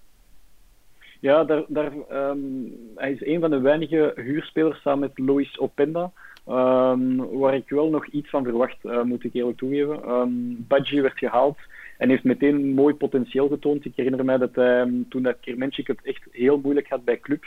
Ja, 1.23 1.45
daar, 1.45 1.65
daar, 1.69 1.93
um, 2.31 2.77
hij 2.95 3.13
is 3.13 3.27
een 3.27 3.41
van 3.41 3.51
de 3.51 3.61
weinige 3.61 4.13
huurspelers 4.17 4.81
samen 4.81 5.01
met 5.01 5.27
Lois 5.27 5.59
Openda. 5.59 6.13
Um, 6.49 7.39
waar 7.39 7.55
ik 7.55 7.69
wel 7.69 7.91
nog 7.91 8.07
iets 8.07 8.31
van 8.31 8.45
verwacht, 8.45 8.77
moet 9.05 9.25
ik 9.25 9.35
eerlijk 9.35 9.59
toegeven. 9.59 10.09
Um, 10.09 10.65
Badji 10.69 11.01
werd 11.01 11.19
gehaald 11.19 11.59
en 11.99 12.09
heeft 12.09 12.25
meteen 12.25 12.75
mooi 12.75 12.95
potentieel 12.95 13.49
getoond. 13.49 13.85
Ik 13.85 13.93
herinner 13.97 14.25
mij 14.25 14.39
dat 14.39 14.55
hij, 14.55 15.05
toen 15.09 15.23
dat 15.23 15.37
het 15.43 16.03
echt 16.03 16.27
heel 16.31 16.61
moeilijk 16.63 16.89
had 16.89 17.05
bij 17.05 17.21
club, 17.21 17.45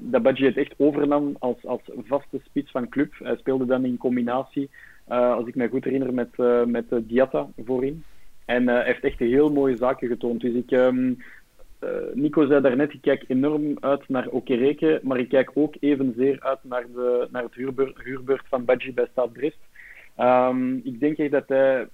dat 0.00 0.22
Badji 0.22 0.44
het 0.44 0.56
echt 0.56 0.74
overnam 0.76 1.36
als, 1.38 1.66
als 1.66 1.80
vaste 2.06 2.40
spits 2.44 2.70
van 2.70 2.88
club. 2.88 3.12
Hij 3.18 3.36
speelde 3.36 3.64
dan 3.66 3.84
in 3.84 3.96
combinatie, 3.96 4.70
uh, 5.08 5.32
als 5.32 5.46
ik 5.46 5.54
me 5.54 5.68
goed 5.68 5.84
herinner, 5.84 6.14
met, 6.14 6.30
uh, 6.36 6.64
met 6.64 6.84
Diatta 6.90 7.48
voorin. 7.64 8.04
En 8.44 8.68
hij 8.68 8.84
heeft 8.84 9.04
echt 9.04 9.18
heel 9.18 9.52
mooie 9.52 9.76
zaken 9.76 10.08
getoond. 10.08 10.40
Dus 10.40 10.54
ik, 10.54 10.70
Nico 12.14 12.46
zei 12.46 12.60
daarnet, 12.60 12.92
ik 12.92 13.00
kijk 13.00 13.24
enorm 13.28 13.76
uit 13.80 14.08
naar 14.08 14.28
Okereke, 14.28 15.00
maar 15.02 15.18
ik 15.18 15.28
kijk 15.28 15.50
ook 15.54 15.74
evenzeer 15.80 16.40
uit 16.40 16.58
naar, 16.62 16.86
de, 16.94 17.28
naar 17.30 17.42
het 17.42 17.54
huurbeurt, 17.54 18.02
huurbeurt 18.02 18.48
van 18.48 18.64
Badji 18.64 18.94
bij 18.94 19.08
Stad 19.10 19.32
Brest. 19.32 19.58
Um, 20.18 20.80
ik 20.84 21.00
denk 21.00 21.16
echt 21.16 21.30
dat 21.30 21.48
hij 21.48 21.88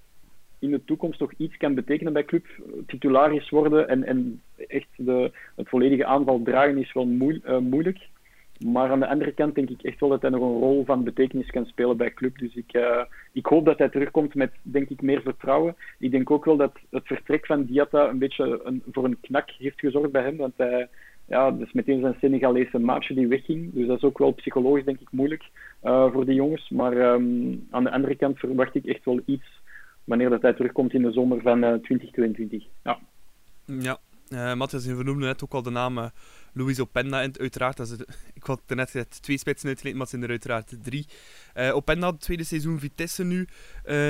in 0.59 0.71
de 0.71 0.85
toekomst 0.85 1.19
toch 1.19 1.33
iets 1.37 1.57
kan 1.57 1.75
betekenen 1.75 2.13
bij 2.13 2.25
club. 2.25 2.47
Titularis 2.87 3.51
worden 3.51 3.89
en, 3.89 4.05
en 4.05 4.43
echt 4.69 4.89
de, 4.97 5.31
het 5.57 5.69
volledige 5.69 6.05
aanval 6.05 6.43
dragen 6.43 6.79
is 6.79 6.93
wel 6.93 7.09
uh, 7.09 7.59
moeilijk. 7.59 7.99
Maar 8.65 8.91
aan 8.91 9.01
de 9.01 9.09
andere 9.09 9.33
kant 9.33 9.55
denk 9.55 9.71
ik 9.71 9.83
echt 9.83 10.01
wel 10.01 10.09
dat 10.09 10.23
hij 10.23 10.31
nog 10.31 10.41
een 10.41 10.61
rol 10.61 10.85
van 10.85 11.05
betekenis 11.05 11.51
kan 11.51 11.67
spelen 11.67 11.97
bij 11.97 12.15
club. 12.15 12.39
Dus 12.39 12.55
ik, 12.55 12.75
uh, 12.75 13.03
ik 13.33 13.47
hoop 13.47 13.65
dat 13.65 13.79
hij 13.79 13.89
terugkomt 13.89 14.35
met, 14.35 14.53
denk 14.63 14.89
ik, 14.89 15.03
meer 15.03 15.23
vertrouwen. 15.23 15.77
Ik 15.99 16.11
denk 16.11 16.31
ook 16.31 16.45
wel 16.45 16.57
dat 16.57 16.73
het 16.91 17.07
vertrek 17.07 17.47
van 17.47 17.65
Diatta 17.65 18.09
een 18.09 18.19
beetje 18.19 18.61
een, 18.65 18.83
voor 18.93 19.05
een 19.05 19.21
knak 19.21 19.51
heeft 19.51 19.81
gezorgd 19.81 20.13
bij 20.13 20.23
hem. 20.23 20.37
Want 20.37 20.53
hij, 20.57 20.89
ja, 21.27 21.51
dus 21.51 21.73
meteen 21.73 22.01
zijn 22.01 22.17
Senegalese 22.21 22.79
maatje 22.79 23.15
die 23.15 23.29
wegging. 23.29 23.75
Dus 23.75 23.87
dat 23.87 23.97
is 23.97 24.05
ook 24.05 24.19
wel 24.19 24.33
psychologisch, 24.33 24.85
denk 24.85 25.01
ik, 25.01 25.11
moeilijk 25.11 25.45
uh, 25.85 26.13
voor 26.13 26.25
die 26.25 26.35
jongens. 26.35 26.69
Maar 26.71 27.13
um, 27.13 27.67
aan 27.71 27.85
de 27.85 27.91
andere 27.91 28.17
kant 28.17 28.39
verwacht 28.39 28.75
ik 28.75 28.85
echt 28.85 29.05
wel 29.05 29.21
iets 29.25 29.47
wanneer 30.05 30.31
dat 30.31 30.43
hij 30.43 30.53
terugkomt 30.53 30.93
in 30.93 31.03
de 31.03 31.13
zomer 31.13 31.41
van 31.41 31.65
uh, 31.65 31.73
2022. 31.73 32.65
Ja. 32.83 32.99
Ja, 33.67 33.99
uh, 34.29 34.55
Matthias, 34.55 34.85
je 34.85 34.95
vernoemde 34.95 35.27
net 35.27 35.45
ook 35.45 35.53
al 35.53 35.63
de 35.63 35.71
naam 35.71 35.99
uh, 35.99 36.07
Luis 36.53 36.81
Openda. 36.81 37.23
En 37.23 37.39
uiteraard, 37.39 37.77
dat 37.77 37.97
ik 38.35 38.43
had 38.43 38.61
er 38.67 38.77
net 38.77 38.91
gezegd, 38.91 39.23
twee 39.23 39.39
spitsen 39.39 39.69
uitgeleend, 39.69 39.97
maar 39.97 40.07
het 40.07 40.15
zijn 40.15 40.25
er 40.25 40.31
uiteraard 40.31 40.77
drie. 40.83 41.07
Uh, 41.55 41.75
Openda, 41.75 42.11
het 42.11 42.21
tweede 42.21 42.45
seizoen 42.45 42.79
Vitesse 42.79 43.25
nu. 43.25 43.49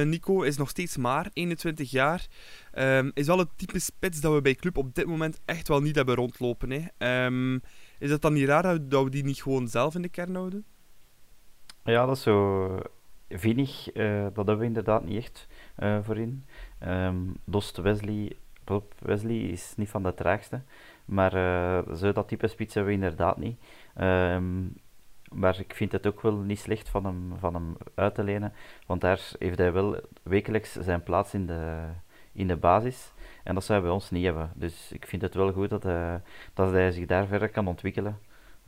Nico 0.05 0.42
is 0.42 0.57
nog 0.57 0.68
steeds 0.68 0.96
maar 0.96 1.31
21 1.33 1.90
jaar. 1.90 2.26
Um, 2.79 3.11
is 3.14 3.26
wel 3.26 3.38
het 3.38 3.48
type 3.57 3.79
spits 3.79 4.20
dat 4.20 4.35
we 4.35 4.40
bij 4.40 4.55
club 4.55 4.76
op 4.76 4.94
dit 4.94 5.07
moment 5.07 5.40
echt 5.44 5.68
wel 5.68 5.81
niet 5.81 5.96
hebben 5.96 6.14
rondlopen. 6.14 6.70
Hè. 6.70 7.24
Um, 7.26 7.61
is 7.98 8.11
het 8.11 8.22
dan 8.22 8.33
niet 8.33 8.48
raar 8.48 8.88
dat 8.88 9.05
we 9.05 9.11
die 9.11 9.24
niet 9.24 9.42
gewoon 9.42 9.68
zelf 9.68 9.94
in 9.94 10.02
de 10.02 10.09
kern 10.09 10.35
houden? 10.35 10.64
Ja, 11.85 12.07
dat 12.07 12.16
is 12.16 12.22
zo 12.22 12.79
vinnig. 13.29 13.85
dat 13.92 14.37
hebben 14.37 14.59
we 14.59 14.64
inderdaad 14.64 15.05
niet 15.05 15.16
echt 15.16 15.46
voorin. 16.02 16.44
Um, 16.87 17.37
Dost 17.44 17.76
Wesley, 17.76 18.37
Wesley 18.98 19.38
is 19.38 19.74
niet 19.76 19.88
van 19.88 20.02
de 20.02 20.14
traagste, 20.14 20.61
maar 21.05 21.35
uh, 21.35 21.94
zo 21.94 22.12
dat 22.12 22.29
type 22.29 22.46
spits 22.46 22.74
hebben 22.74 22.92
we 22.92 23.05
inderdaad 23.05 23.37
niet. 23.37 23.59
Um, 24.00 24.74
maar 25.33 25.59
ik 25.59 25.74
vind 25.74 25.92
het 25.92 26.07
ook 26.07 26.20
wel 26.20 26.37
niet 26.37 26.59
slecht 26.59 26.88
van 26.88 27.05
hem, 27.05 27.33
van 27.38 27.55
hem 27.55 27.76
uit 27.94 28.14
te 28.14 28.24
lenen, 28.24 28.52
want 28.87 29.00
daar 29.00 29.20
heeft 29.38 29.59
hij 29.59 29.72
wel 29.72 30.00
wekelijks 30.22 30.72
zijn 30.72 31.02
plaats 31.02 31.35
in 31.35 31.46
de, 31.46 31.83
in 32.33 32.48
de 32.48 32.57
basis. 32.57 33.12
En 33.44 33.55
dat 33.55 33.64
zou 33.64 33.79
hij 33.79 33.88
bij 33.88 33.96
ons 33.96 34.11
niet 34.11 34.24
hebben. 34.24 34.52
Dus 34.55 34.92
ik 34.92 35.07
vind 35.07 35.22
het 35.22 35.35
wel 35.35 35.52
goed 35.52 35.70
dat, 35.70 35.85
uh, 35.85 36.14
dat 36.55 36.70
hij 36.70 36.90
zich 36.90 37.07
daar 37.07 37.26
verder 37.26 37.48
kan 37.48 37.66
ontwikkelen. 37.66 38.18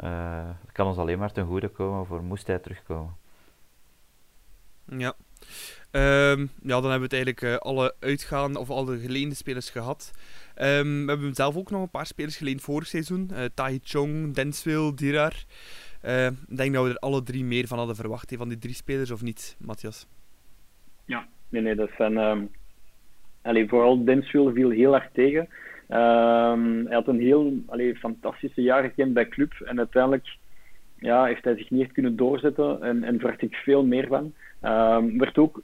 Uh, 0.04 0.48
kan 0.72 0.87
ons 0.87 0.98
alleen 0.98 1.18
maar 1.18 1.32
ten 1.32 1.46
goede 1.46 1.68
komen 1.68 2.06
voor 2.06 2.22
moest 2.22 2.46
hij 2.46 2.58
terugkomen. 2.58 3.16
Ja. 4.84 5.14
Um, 5.90 6.51
ja, 6.62 6.81
dan 6.81 6.90
hebben 6.90 7.09
we 7.09 7.16
het 7.16 7.24
eigenlijk 7.24 7.42
uh, 7.42 7.57
alle 7.57 7.94
uitgaande 8.01 8.59
of 8.59 8.70
alle 8.70 8.98
geleende 8.98 9.35
spelers 9.35 9.70
gehad. 9.70 10.12
Um, 10.57 11.05
we 11.05 11.11
hebben 11.12 11.35
zelf 11.35 11.57
ook 11.57 11.70
nog 11.70 11.83
een 11.83 11.90
paar 11.90 12.07
spelers 12.07 12.37
geleend 12.37 12.61
vorig 12.61 12.87
seizoen. 12.87 13.31
Uh, 13.33 13.44
Tai 13.55 13.81
Chong, 13.83 14.35
Denswil, 14.35 14.94
Dirar. 14.94 15.33
Uh, 16.05 16.27
ik 16.27 16.57
denk 16.57 16.74
dat 16.74 16.85
we 16.85 16.90
er 16.90 16.98
alle 16.98 17.22
drie 17.22 17.44
meer 17.44 17.66
van 17.66 17.79
hadden 17.79 17.96
verwacht, 17.96 18.35
van 18.37 18.48
die 18.48 18.59
drie 18.59 18.74
spelers, 18.74 19.11
of 19.11 19.22
niet, 19.22 19.57
Matthias? 19.59 20.07
Ja, 21.05 21.27
nee, 21.48 21.62
nee, 21.62 21.74
dat 21.74 21.90
zijn... 21.96 22.16
Um... 22.16 22.51
Vooral 23.68 24.05
Denswil 24.05 24.53
viel 24.53 24.70
heel 24.70 24.90
hard 24.90 25.14
tegen. 25.14 25.48
Ehm, 25.88 26.85
hij 26.85 26.94
had 26.94 27.09
een 27.09 27.20
heel 27.20 27.53
allee, 27.66 27.96
fantastische 27.96 28.62
jaar 28.62 28.83
gekend 28.83 29.14
bij 29.14 29.29
club 29.29 29.53
en 29.53 29.79
uiteindelijk 29.79 30.37
ja, 30.98 31.24
heeft 31.24 31.44
hij 31.44 31.57
zich 31.57 31.70
niet 31.70 31.92
kunnen 31.92 32.16
doorzetten 32.16 32.83
en, 32.83 33.05
en 33.05 33.18
verwacht 33.18 33.42
ik 33.42 33.55
veel 33.55 33.85
meer 33.85 34.07
van. 34.07 34.33
Um, 34.62 35.18
werd 35.18 35.38
ook 35.38 35.62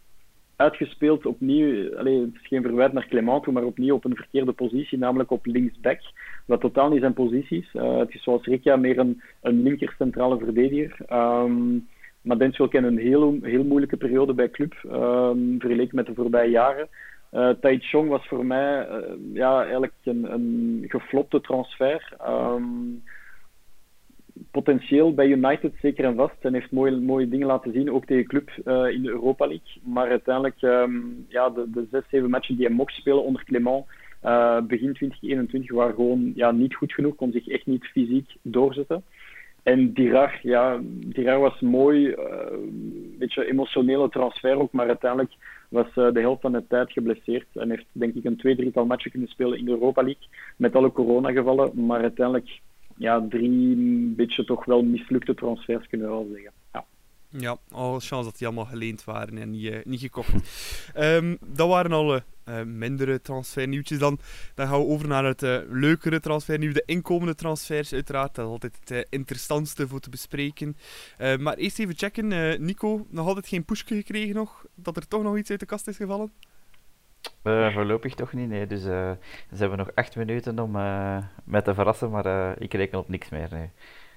uitgespeeld 0.57 1.27
opnieuw, 1.27 1.97
allee, 1.97 2.21
het 2.21 2.35
is 2.35 2.47
geen 2.47 2.63
verwijt 2.63 2.93
naar 2.93 3.09
Clement, 3.09 3.47
maar 3.47 3.65
opnieuw 3.65 3.95
op 3.95 4.05
een 4.05 4.17
verkeerde 4.17 4.53
positie, 4.53 4.99
namelijk 4.99 5.31
op 5.31 5.47
linksback, 5.47 6.01
wat 6.47 6.61
totaal 6.61 6.91
niet 6.91 7.01
zijn 7.01 7.13
positie 7.13 7.59
is. 7.59 7.75
Uh, 7.75 7.99
het 7.99 8.15
is 8.15 8.23
zoals 8.23 8.45
Rikia 8.45 8.77
meer 8.77 8.99
een, 8.99 9.23
een 9.43 9.63
linker 9.63 9.95
centrale 9.99 10.39
verdediger. 10.39 10.97
Um, 11.13 11.89
maar 12.23 12.39
Denschel 12.39 12.69
kent 12.69 12.87
een 12.87 12.99
heel, 12.99 13.39
heel 13.43 13.65
moeilijke 13.65 13.97
periode 13.97 14.35
bij 14.35 14.51
club, 14.51 14.75
um, 14.85 15.57
vergeleken 15.59 15.97
met 15.97 16.07
de 16.07 16.15
voorbije 16.15 16.51
jaren. 16.51 16.89
Uh, 17.33 17.49
Tai 17.61 17.79
Chong 17.79 18.09
was 18.09 18.27
voor 18.27 18.47
mij 18.47 18.89
uh, 18.89 18.97
ja, 19.33 19.63
eigenlijk 19.63 19.93
een, 20.05 20.33
een 20.33 20.85
geflopte 20.89 21.41
transfer. 21.41 22.17
Um, 22.29 23.03
potentieel 24.51 25.15
bij 25.15 25.27
United 25.27 25.73
zeker 25.81 26.05
en 26.05 26.15
vast. 26.15 26.37
En 26.41 26.55
heeft 26.55 26.71
mooie, 26.71 26.97
mooie 26.97 27.29
dingen 27.29 27.47
laten 27.47 27.73
zien, 27.73 27.93
ook 27.93 28.05
tegen 28.05 28.27
club 28.27 28.51
uh, 28.65 28.89
in 28.89 29.03
de 29.03 29.09
Europa 29.09 29.47
League. 29.47 29.83
Maar 29.83 30.09
uiteindelijk, 30.09 30.63
um, 30.63 31.27
ja, 31.29 31.51
de, 31.51 31.71
de 31.71 31.87
zes, 31.91 32.03
zeven 32.11 32.31
matchen 32.31 32.57
die 32.57 32.67
hij 32.67 32.75
mocht 32.75 32.95
spelen 32.95 33.25
onder 33.25 33.45
Clement 33.45 33.85
uh, 34.25 34.61
begin 34.61 34.93
2021 34.93 35.73
waren 35.73 35.95
gewoon 35.95 36.33
ja, 36.35 36.51
niet 36.51 36.75
goed 36.75 36.93
genoeg. 36.93 37.15
Kon 37.15 37.33
zich 37.33 37.49
echt 37.49 37.67
niet 37.67 37.85
fysiek 37.85 38.31
doorzetten. 38.43 39.03
En 39.63 39.93
Dirar, 39.93 40.39
ja, 40.43 40.81
Dirar 40.85 41.41
was 41.41 41.61
mooi, 41.61 42.07
uh, 42.07 42.17
een 42.51 43.17
beetje 43.19 43.47
emotionele 43.51 44.09
transfer 44.09 44.59
ook, 44.59 44.73
maar 44.73 44.89
uiteindelijk 44.89 45.33
was 45.69 45.95
de 45.95 46.21
helft 46.21 46.41
van 46.41 46.53
de 46.53 46.65
tijd 46.69 46.93
geblesseerd 46.93 47.47
en 47.53 47.71
heeft 47.71 47.87
denk 47.93 48.15
ik 48.15 48.25
een 48.25 48.37
twee, 48.37 48.57
drietal 48.57 48.87
matchen 48.87 49.11
kunnen 49.11 49.29
spelen 49.29 49.59
in 49.59 49.65
de 49.65 49.71
Europa 49.71 50.03
League 50.03 50.29
met 50.57 50.75
alle 50.75 50.93
coronagevallen, 50.93 51.87
maar 51.87 52.01
uiteindelijk 52.01 52.61
ja, 52.97 53.27
drie 53.29 53.77
beetje 54.17 54.45
toch 54.45 54.65
wel 54.65 54.83
mislukte 54.83 55.35
transfers 55.35 55.87
kunnen 55.89 56.07
we 56.07 56.13
wel 56.13 56.29
zeggen. 56.33 56.53
Ja. 56.73 56.85
Ja, 57.39 57.57
alle 57.71 58.01
chance 58.01 58.25
dat 58.25 58.39
die 58.39 58.47
allemaal 58.47 58.65
geleend 58.65 59.05
waren 59.05 59.39
en 59.39 59.51
niet, 59.51 59.63
uh, 59.63 59.79
niet 59.85 60.01
gekocht. 60.01 60.33
um, 60.97 61.39
dat 61.57 61.69
waren 61.69 61.93
alle 61.93 62.23
uh, 62.49 62.63
mindere 62.63 63.21
transfernieuwtjes. 63.21 63.99
Dan, 63.99 64.19
dan 64.55 64.67
gaan 64.67 64.79
we 64.79 64.87
over 64.87 65.09
naar 65.09 65.25
het 65.25 65.41
leukere 65.69 66.21
transfernieuws. 66.21 66.75
De 66.75 66.83
inkomende 66.87 67.35
transfers, 67.35 67.93
uiteraard. 67.93 68.35
Dat 68.35 68.45
is 68.45 68.51
altijd 68.51 68.79
het 68.85 69.07
interessantste 69.11 69.89
voor 69.89 70.01
te 70.01 70.11
bespreken. 70.11 70.77
maar 71.39 71.55
eerst 71.55 71.79
even 71.79 71.97
checken. 71.97 72.29
Nico, 72.65 73.07
nog 73.11 73.27
altijd 73.27 73.49
geen 73.49 73.65
pushje 73.65 73.95
gekregen 73.95 74.35
nog? 74.35 74.67
Dat 74.75 74.97
er 74.97 75.09
toch 75.09 75.23
nog 75.23 75.39
iets 75.39 75.51
uit 75.51 75.61
de 75.61 75.67
kast 75.67 75.89
is 75.89 75.97
gevallen? 75.97 76.33
Uh, 77.43 77.75
voorlopig 77.75 78.15
toch 78.15 78.33
niet, 78.33 78.49
nee. 78.49 78.67
Dus 78.67 78.81
uh, 78.81 78.87
ze 79.51 79.57
hebben 79.57 79.79
nog 79.79 79.91
acht 79.95 80.17
minuten 80.17 80.59
om 80.59 80.77
uh, 80.77 81.17
mij 81.45 81.63
te 81.63 81.75
verrassen, 81.75 82.11
maar 82.11 82.59
ik 82.59 82.75
reken 82.75 82.99
op 82.99 83.09
niks 83.09 83.29
meer. 83.29 83.49
Nee. 83.51 83.71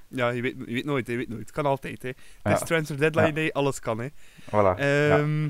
Ja, 0.07 0.29
je 0.29 0.41
weet, 0.41 0.55
je 0.65 0.73
weet 0.73 0.85
nooit, 0.85 1.07
je 1.07 1.15
weet 1.15 1.29
nooit. 1.29 1.41
Het 1.41 1.51
kan 1.51 1.65
altijd, 1.65 2.01
hè. 2.01 2.09
Het 2.41 2.53
is 2.53 2.59
ja. 2.59 2.65
transfer 2.65 2.97
deadline 2.97 3.27
ja. 3.27 3.33
day, 3.33 3.51
alles 3.51 3.79
kan, 3.79 3.99
hè. 3.99 4.07
Voilà. 4.45 4.79
Um, 4.79 5.43
ja. 5.43 5.49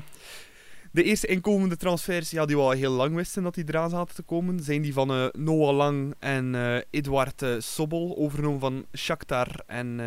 De 0.92 1.02
eerste 1.02 1.26
inkomende 1.26 1.76
transfers, 1.76 2.30
ja, 2.30 2.46
die 2.46 2.56
we 2.56 2.62
al 2.62 2.70
heel 2.70 2.92
lang 2.92 3.14
wisten 3.14 3.42
dat 3.42 3.54
die 3.54 3.64
eraan 3.68 3.90
zaten 3.90 4.14
te 4.14 4.22
komen, 4.22 4.60
zijn 4.60 4.82
die 4.82 4.92
van 4.92 5.30
Noah 5.32 5.76
Lang 5.76 6.14
en 6.18 6.54
Edouard 6.90 7.44
Sobol, 7.58 8.16
overgenomen 8.16 8.60
van 8.60 8.86
Shakhtar 8.96 9.48
en 9.66 10.00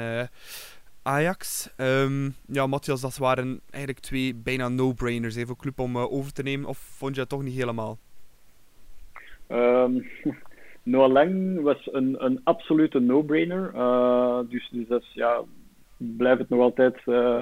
Ajax. 1.04 1.74
Um, 1.78 2.36
ja, 2.46 2.68
Matthias, 2.68 3.02
dat 3.02 3.18
waren 3.18 3.62
eigenlijk 3.70 4.04
twee 4.04 4.36
bijna 4.36 4.70
no-brainers 4.70 5.44
voor 5.44 5.58
club 5.58 5.80
om 5.80 5.96
uh, 5.96 6.12
over 6.12 6.34
te 6.34 6.44
nemen. 6.44 6.70
Of 6.70 6.78
vond 6.78 7.16
je 7.16 7.22
dat 7.22 7.30
toch 7.30 7.44
niet 7.44 7.56
helemaal? 7.56 7.98
Um, 9.48 10.06
Lang 10.84 11.62
was 11.62 11.90
een, 11.92 12.26
een 12.26 12.42
absolute 12.44 13.00
no-brainer. 13.00 13.72
Uh, 13.76 14.40
dus, 14.50 14.70
dus 14.72 14.88
dat 14.88 15.14
ja, 15.14 15.42
blijft 15.98 16.40
het 16.40 16.50
nog 16.50 16.60
altijd 16.60 16.98
uh, 17.06 17.42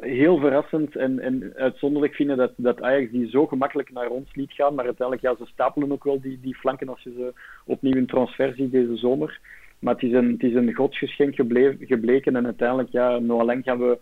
heel 0.00 0.38
verrassend 0.38 0.96
en, 0.96 1.18
en 1.18 1.52
uitzonderlijk 1.56 2.14
vinden 2.14 2.36
dat, 2.36 2.52
dat 2.56 2.82
Ajax 2.82 3.10
die 3.10 3.28
zo 3.28 3.46
gemakkelijk 3.46 3.92
naar 3.92 4.08
ons 4.08 4.34
liet 4.34 4.52
gaan. 4.52 4.74
Maar 4.74 4.84
uiteindelijk, 4.84 5.26
ja, 5.26 5.44
ze 5.44 5.50
stapelen 5.52 5.92
ook 5.92 6.04
wel 6.04 6.20
die, 6.20 6.40
die 6.40 6.56
flanken 6.56 6.88
als 6.88 7.02
je 7.02 7.12
ze 7.12 7.32
opnieuw 7.64 7.96
in 7.96 8.06
transfer 8.06 8.54
ziet 8.54 8.72
deze 8.72 8.96
zomer. 8.96 9.40
Maar 9.80 9.94
het 9.94 10.02
is 10.02 10.12
een, 10.12 10.66
het 10.66 10.76
godsgeschenk 10.76 11.34
gebleven, 11.34 11.86
gebleken. 11.86 12.36
En 12.36 12.44
uiteindelijk, 12.44 12.88
ja, 12.90 13.18
Noah 13.18 13.44
Lang 13.44 13.64
gaan 13.64 13.78
we 13.78 13.98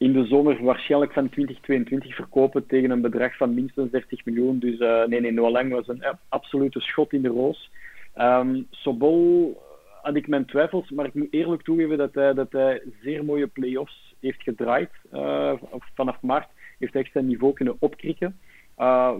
in 0.00 0.12
de 0.12 0.26
zomer 0.26 0.62
waarschijnlijk 0.62 1.12
van 1.12 1.28
2022 1.28 2.14
verkopen 2.14 2.66
tegen 2.66 2.90
een 2.90 3.00
bedrag 3.00 3.36
van 3.36 3.54
minstens 3.54 3.90
30 3.90 4.24
miljoen. 4.24 4.58
Dus 4.58 4.78
uh, 4.78 5.04
nee, 5.04 5.20
nee, 5.20 5.32
Noah 5.32 5.50
Lang 5.50 5.72
was 5.72 5.88
een 5.88 6.04
absolute 6.28 6.80
schot 6.80 7.12
in 7.12 7.22
de 7.22 7.28
roos. 7.28 7.70
Um, 8.16 8.66
Sobol 8.70 9.56
had 10.02 10.16
ik 10.16 10.28
mijn 10.28 10.46
twijfels, 10.46 10.90
maar 10.90 11.06
ik 11.06 11.14
moet 11.14 11.26
eerlijk 11.30 11.62
toegeven 11.62 11.98
dat 11.98 12.14
hij, 12.14 12.34
dat 12.34 12.52
hij 12.52 12.82
zeer 13.02 13.24
mooie 13.24 13.46
play-offs 13.46 14.14
heeft 14.20 14.42
gedraaid. 14.42 14.90
Uh, 15.12 15.52
vanaf 15.94 16.20
maart 16.22 16.48
heeft 16.78 16.92
hij 16.92 17.02
echt 17.02 17.12
zijn 17.12 17.26
niveau 17.26 17.52
kunnen 17.52 17.76
opkrikken. 17.78 18.38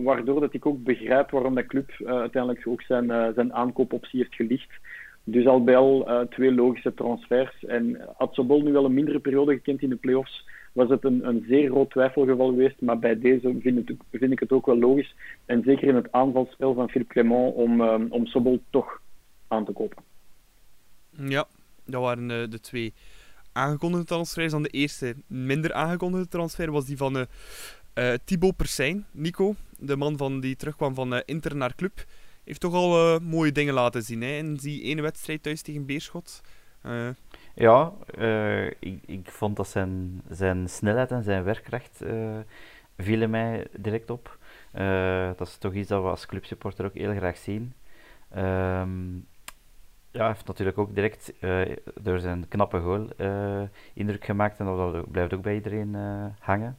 Waardoor 0.03 0.40
dat 0.40 0.55
ik 0.55 0.66
ook 0.66 0.85
begrijp 0.85 1.31
waarom 1.31 1.55
de 1.55 1.66
club 1.66 1.90
uiteindelijk 2.05 2.66
ook 2.66 2.83
zijn, 2.83 3.33
zijn 3.35 3.55
aankoopoptie 3.55 4.21
heeft 4.21 4.35
gelicht. 4.35 4.71
Dus 5.25 5.47
al 5.47 5.65
bij 5.65 5.77
al 5.77 6.09
uh, 6.09 6.21
twee 6.21 6.53
logische 6.53 6.95
transfers. 6.95 7.65
En 7.65 8.09
had 8.17 8.35
Sobol 8.35 8.63
nu 8.63 8.73
wel 8.73 8.85
een 8.85 8.95
mindere 8.95 9.19
periode 9.19 9.53
gekend 9.53 9.83
in 9.83 9.89
de 9.89 9.97
playoffs, 9.97 10.47
was 10.73 10.89
het 10.89 11.05
een, 11.05 11.27
een 11.27 11.45
zeer 11.49 11.71
groot 11.71 11.91
twijfelgeval 11.91 12.49
geweest. 12.49 12.81
Maar 12.81 12.99
bij 12.99 13.19
deze 13.19 13.57
vind, 13.61 13.91
vind, 14.11 14.33
ik 14.33 14.41
het 14.41 14.53
ook 14.53 14.67
wel 14.67 14.79
logisch. 14.79 15.15
En 15.47 15.63
zeker 15.63 15.89
in 15.89 15.95
het 15.95 16.13
aanvalspel 16.13 16.75
van 16.75 16.89
Philippe 16.89 17.13
Clement 17.13 17.55
om, 17.55 17.81
um, 17.81 18.07
om 18.11 18.27
Sobol 18.27 18.63
toch 18.71 19.01
aan 19.49 19.65
te 19.65 19.73
kopen. 19.73 20.03
Ja, 21.11 21.47
dat 21.85 22.03
waren 22.03 22.31
uh, 22.31 22.49
de 22.49 22.61
twee 22.61 22.93
aangekondigde 23.53 24.07
transfers. 24.07 24.53
Dan 24.53 24.63
de 24.63 24.69
eerste 24.69 25.15
minder 25.27 25.73
aangekondigde 25.73 26.29
transfer 26.29 26.71
was 26.71 26.85
die 26.85 26.97
van 26.97 27.17
uh, 27.17 27.23
uh, 27.95 28.13
Thibaut 28.25 28.57
Persijn, 28.57 29.07
Nico. 29.11 29.55
De 29.79 29.97
man 29.97 30.17
van 30.17 30.41
die 30.41 30.57
terugkwam 30.57 30.95
van 30.95 31.23
Inter 31.25 31.57
naar 31.57 31.75
Club 31.75 32.05
heeft 32.44 32.61
toch 32.61 32.74
al 32.74 33.14
uh, 33.14 33.20
mooie 33.20 33.53
dingen 33.53 33.74
laten 33.74 34.03
zien 34.03 34.22
hè, 34.22 34.37
in 34.37 34.55
die 34.55 34.83
ene 34.83 35.03
wedstrijd 35.03 35.42
thuis 35.42 35.62
tegen 35.62 35.87
Beerschot. 35.87 36.42
Uh. 36.87 37.09
Ja, 37.55 37.92
uh, 38.18 38.66
ik, 38.66 39.03
ik 39.07 39.31
vond 39.31 39.57
dat 39.57 39.68
zijn, 39.68 40.22
zijn 40.29 40.68
snelheid 40.68 41.11
en 41.11 41.22
zijn 41.22 41.44
werkkracht 41.44 42.03
vielen 42.98 43.31
mij 43.31 43.66
direct 43.76 44.11
op. 44.11 44.38
dat 45.37 45.48
is 45.48 45.57
toch 45.57 45.74
iets 45.74 45.88
dat 45.88 46.03
we 46.03 46.09
als 46.09 46.26
clubsupporter 46.26 46.85
ook 46.85 46.94
heel 46.94 47.14
graag 47.14 47.37
zien. 47.37 47.72
Um, 48.37 49.26
ja, 50.11 50.26
heeft 50.26 50.46
natuurlijk 50.46 50.79
ook 50.79 50.94
direct 50.94 51.33
door 52.00 52.18
zijn 52.18 52.48
knappe 52.48 52.81
goal 52.81 53.09
indruk 53.94 54.24
gemaakt 54.24 54.59
en 54.59 54.66
dat 54.66 55.11
blijft 55.11 55.35
ook 55.35 55.42
bij 55.42 55.55
iedereen 55.55 55.96
hangen. 56.38 56.79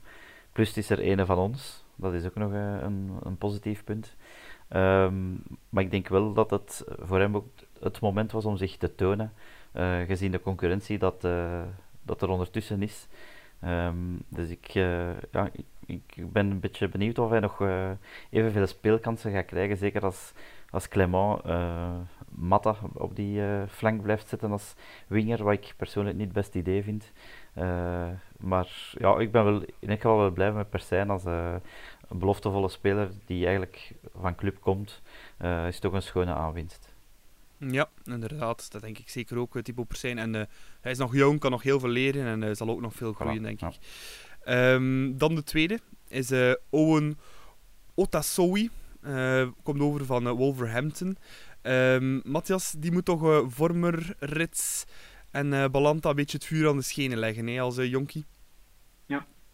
Plus 0.51 0.67
het 0.67 0.77
is 0.77 0.89
er 0.89 1.07
een 1.07 1.25
van 1.25 1.37
ons, 1.37 1.83
dat 1.95 2.13
is 2.13 2.25
ook 2.25 2.35
nog 2.35 2.51
een, 2.51 3.11
een 3.23 3.37
positief 3.37 3.83
punt. 3.83 4.15
Um, 4.75 5.43
maar 5.69 5.83
ik 5.83 5.91
denk 5.91 6.07
wel 6.07 6.33
dat 6.33 6.49
het 6.49 6.83
voor 6.99 7.19
hem 7.19 7.35
ook 7.35 7.47
het 7.79 7.99
moment 7.99 8.31
was 8.31 8.45
om 8.45 8.57
zich 8.57 8.77
te 8.77 8.95
tonen, 8.95 9.33
uh, 9.73 9.99
gezien 10.01 10.31
de 10.31 10.41
concurrentie 10.41 10.97
dat, 10.97 11.23
uh, 11.23 11.61
dat 12.03 12.21
er 12.21 12.29
ondertussen 12.29 12.81
is. 12.81 13.07
Um, 13.65 14.23
dus 14.27 14.49
ik, 14.49 14.75
uh, 14.75 15.09
ja, 15.31 15.49
ik, 15.51 15.65
ik, 15.85 16.31
ben 16.31 16.51
een 16.51 16.59
beetje 16.59 16.89
benieuwd 16.89 17.19
of 17.19 17.29
hij 17.29 17.39
nog 17.39 17.63
evenveel 18.29 18.67
speelkansen 18.67 19.31
gaat 19.31 19.45
krijgen. 19.45 19.77
Zeker 19.77 20.01
als, 20.01 20.33
als 20.69 20.87
Clement 20.87 21.41
Matta 22.29 22.75
op 22.93 23.15
die 23.15 23.41
flank 23.67 24.01
blijft 24.01 24.29
zitten 24.29 24.51
als 24.51 24.75
winger, 25.07 25.43
wat 25.43 25.53
ik 25.53 25.73
persoonlijk 25.77 26.15
niet 26.15 26.25
het 26.25 26.35
beste 26.35 26.57
idee 26.57 26.83
vind. 26.83 27.11
maar 28.37 28.93
ja, 28.97 29.17
ik 29.19 29.31
ben 29.31 29.43
wel 29.43 29.61
in 29.61 29.73
ieder 29.79 29.95
geval 29.95 30.17
wel 30.17 30.31
blij 30.31 30.51
met 30.51 30.69
Persijn 30.69 31.09
als 31.09 31.23
een 32.11 32.19
beloftevolle 32.19 32.69
speler 32.69 33.11
die 33.25 33.45
eigenlijk 33.45 33.91
van 34.15 34.35
club 34.35 34.57
komt, 34.59 35.01
uh, 35.41 35.67
is 35.67 35.79
toch 35.79 35.93
een 35.93 36.01
schone 36.01 36.33
aanwinst. 36.33 36.89
Ja, 37.57 37.89
inderdaad. 38.03 38.71
Dat 38.71 38.81
denk 38.81 38.97
ik 38.97 39.09
zeker 39.09 39.37
ook, 39.37 39.55
uh, 39.55 39.61
Thibaut 39.61 39.87
Persijn. 39.87 40.17
En 40.17 40.33
uh, 40.33 40.41
hij 40.81 40.91
is 40.91 40.97
nog 40.97 41.15
jong, 41.15 41.39
kan 41.39 41.51
nog 41.51 41.63
heel 41.63 41.79
veel 41.79 41.89
leren 41.89 42.25
en 42.25 42.41
uh, 42.41 42.55
zal 42.55 42.69
ook 42.69 42.81
nog 42.81 42.93
veel 42.93 43.13
groeien, 43.13 43.39
voilà, 43.39 43.43
denk 43.43 43.59
ja. 43.59 43.67
ik. 43.67 43.77
Um, 44.45 45.17
dan 45.17 45.35
de 45.35 45.43
tweede 45.43 45.79
is 46.07 46.31
Owen 46.69 47.19
Otasowi. 47.93 48.69
komt 49.63 49.81
over 49.81 50.05
van 50.05 50.29
Wolverhampton. 50.29 51.17
Um, 51.61 52.21
Matthias, 52.23 52.75
die 52.77 52.91
moet 52.91 53.05
toch 53.05 53.43
Vormer, 53.47 54.15
Rits 54.19 54.85
en 55.31 55.71
Balanta 55.71 56.09
een 56.09 56.15
beetje 56.15 56.37
het 56.37 56.45
vuur 56.45 56.69
aan 56.69 56.77
de 56.77 56.83
schenen 56.83 57.17
leggen 57.17 57.47
hè, 57.47 57.59
als 57.59 57.75
jonkie? 57.75 58.25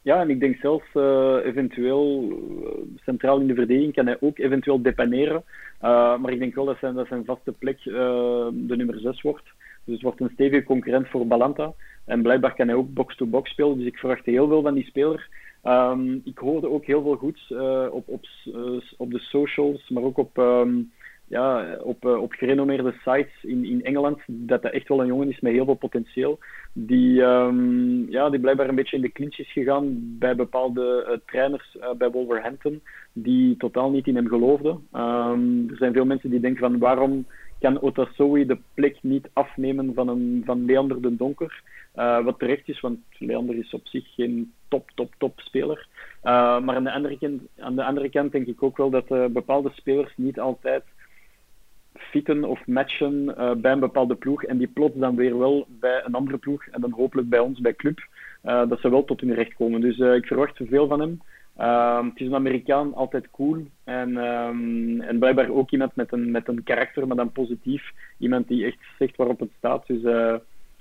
Ja, 0.07 0.21
en 0.21 0.29
ik 0.29 0.39
denk 0.39 0.55
zelfs 0.55 0.85
uh, 0.93 1.35
eventueel 1.43 2.29
uh, 2.29 2.67
centraal 3.03 3.39
in 3.39 3.47
de 3.47 3.53
verdediging 3.53 3.93
kan 3.93 4.05
hij 4.05 4.17
ook 4.19 4.37
eventueel 4.37 4.81
depaneren. 4.81 5.43
Uh, 5.83 6.17
maar 6.17 6.31
ik 6.31 6.39
denk 6.39 6.55
wel 6.55 6.65
dat 6.65 6.77
zijn, 6.79 6.93
dat 6.93 7.07
zijn 7.07 7.25
vaste 7.25 7.51
plek 7.51 7.83
de 7.83 8.75
nummer 8.77 8.99
6 8.99 9.21
wordt. 9.21 9.43
Dus 9.83 9.93
het 9.93 10.01
wordt 10.01 10.19
een 10.19 10.29
stevige 10.33 10.63
concurrent 10.63 11.07
voor 11.07 11.27
Balanta. 11.27 11.73
En 12.05 12.21
blijkbaar 12.21 12.55
kan 12.55 12.67
hij 12.67 12.75
ook 12.75 12.93
box-to-box 12.93 13.49
spelen. 13.49 13.77
Dus 13.77 13.87
ik 13.87 13.97
verwacht 13.97 14.25
heel 14.25 14.47
veel 14.47 14.61
van 14.61 14.73
die 14.73 14.85
speler. 14.85 15.29
Um, 15.63 16.21
ik 16.23 16.37
hoorde 16.37 16.69
ook 16.69 16.85
heel 16.85 17.01
veel 17.01 17.15
goeds 17.15 17.53
op, 17.91 18.07
op, 18.07 18.25
op 18.97 19.11
de 19.11 19.19
socials, 19.19 19.89
maar 19.89 20.03
ook 20.03 20.17
op, 20.17 20.37
um, 20.37 20.91
ja, 21.27 21.77
op, 21.81 22.05
op 22.05 22.31
gerenommeerde 22.31 22.93
sites 23.03 23.43
in, 23.43 23.65
in 23.65 23.83
Engeland 23.83 24.19
dat 24.25 24.61
dat 24.61 24.71
echt 24.71 24.87
wel 24.87 25.01
een 25.01 25.07
jongen 25.07 25.29
is 25.29 25.39
met 25.39 25.51
heel 25.51 25.65
veel 25.65 25.73
potentieel. 25.73 26.39
Die, 26.73 27.21
um, 27.21 28.09
ja, 28.09 28.29
die 28.29 28.39
blijkbaar 28.39 28.69
een 28.69 28.75
beetje 28.75 28.95
in 28.95 29.01
de 29.01 29.11
clinch 29.11 29.37
is 29.37 29.51
gegaan 29.51 30.15
bij 30.19 30.35
bepaalde 30.35 31.21
trainers 31.25 31.77
bij 31.97 32.11
Wolverhampton 32.11 32.81
die 33.13 33.57
totaal 33.57 33.91
niet 33.91 34.07
in 34.07 34.15
hem 34.15 34.27
geloofden. 34.27 34.87
Um, 34.93 35.69
er 35.69 35.77
zijn 35.77 35.93
veel 35.93 36.05
mensen 36.05 36.29
die 36.29 36.39
denken 36.39 36.59
van 36.59 36.77
waarom 36.77 37.25
kan 37.59 37.81
Otasowi 37.81 38.45
de 38.45 38.57
plek 38.73 38.97
niet 39.01 39.29
afnemen 39.33 39.93
van, 39.93 40.07
een, 40.07 40.41
van 40.45 40.65
Leander 40.65 41.01
de 41.01 41.15
Donker. 41.15 41.61
Uh, 41.95 42.23
wat 42.23 42.39
terecht 42.39 42.67
is, 42.69 42.79
want 42.79 42.99
Leander 43.17 43.57
is 43.57 43.73
op 43.73 43.87
zich 43.87 44.13
geen 44.15 44.53
top, 44.67 44.91
top, 44.95 45.13
top 45.17 45.39
speler. 45.39 45.87
Uh, 46.23 46.59
maar 46.59 46.75
aan 46.75 46.83
de, 46.83 46.91
andere 46.91 47.17
kant, 47.17 47.41
aan 47.59 47.75
de 47.75 47.83
andere 47.83 48.09
kant 48.09 48.31
denk 48.31 48.47
ik 48.47 48.63
ook 48.63 48.77
wel 48.77 48.89
dat 48.89 49.11
uh, 49.11 49.25
bepaalde 49.25 49.69
spelers 49.73 50.13
niet 50.15 50.39
altijd 50.39 50.83
fitten 51.99 52.43
of 52.43 52.67
matchen 52.67 53.25
bij 53.61 53.71
een 53.71 53.79
bepaalde 53.79 54.15
ploeg 54.15 54.43
en 54.43 54.57
die 54.57 54.67
plots 54.67 54.95
dan 54.97 55.15
weer 55.15 55.37
wel 55.37 55.67
bij 55.67 56.01
een 56.05 56.13
andere 56.13 56.37
ploeg 56.37 56.65
en 56.65 56.81
dan 56.81 56.91
hopelijk 56.91 57.29
bij 57.29 57.39
ons, 57.39 57.59
bij 57.59 57.73
club, 57.73 58.07
dat 58.41 58.79
ze 58.79 58.89
wel 58.89 59.05
tot 59.05 59.21
hun 59.21 59.33
recht 59.33 59.53
komen. 59.53 59.81
Dus 59.81 59.97
ik 59.97 60.25
verwacht 60.25 60.59
veel 60.69 60.87
van 60.87 60.99
hem. 60.99 61.21
Um, 61.61 62.09
het 62.09 62.19
is 62.19 62.27
een 62.27 62.35
Amerikaan, 62.35 62.93
altijd 62.93 63.29
cool. 63.31 63.65
En, 63.83 64.17
um, 64.17 65.01
en 65.01 65.19
blijkbaar 65.19 65.49
ook 65.49 65.71
iemand 65.71 65.95
met 65.95 66.11
een, 66.11 66.31
met 66.31 66.47
een 66.47 66.63
karakter, 66.63 67.07
maar 67.07 67.17
dan 67.17 67.31
positief. 67.31 67.91
Iemand 68.17 68.47
die 68.47 68.65
echt 68.65 68.77
zegt 68.99 69.15
waarop 69.15 69.39
het 69.39 69.51
staat. 69.57 69.87
Dus 69.87 70.01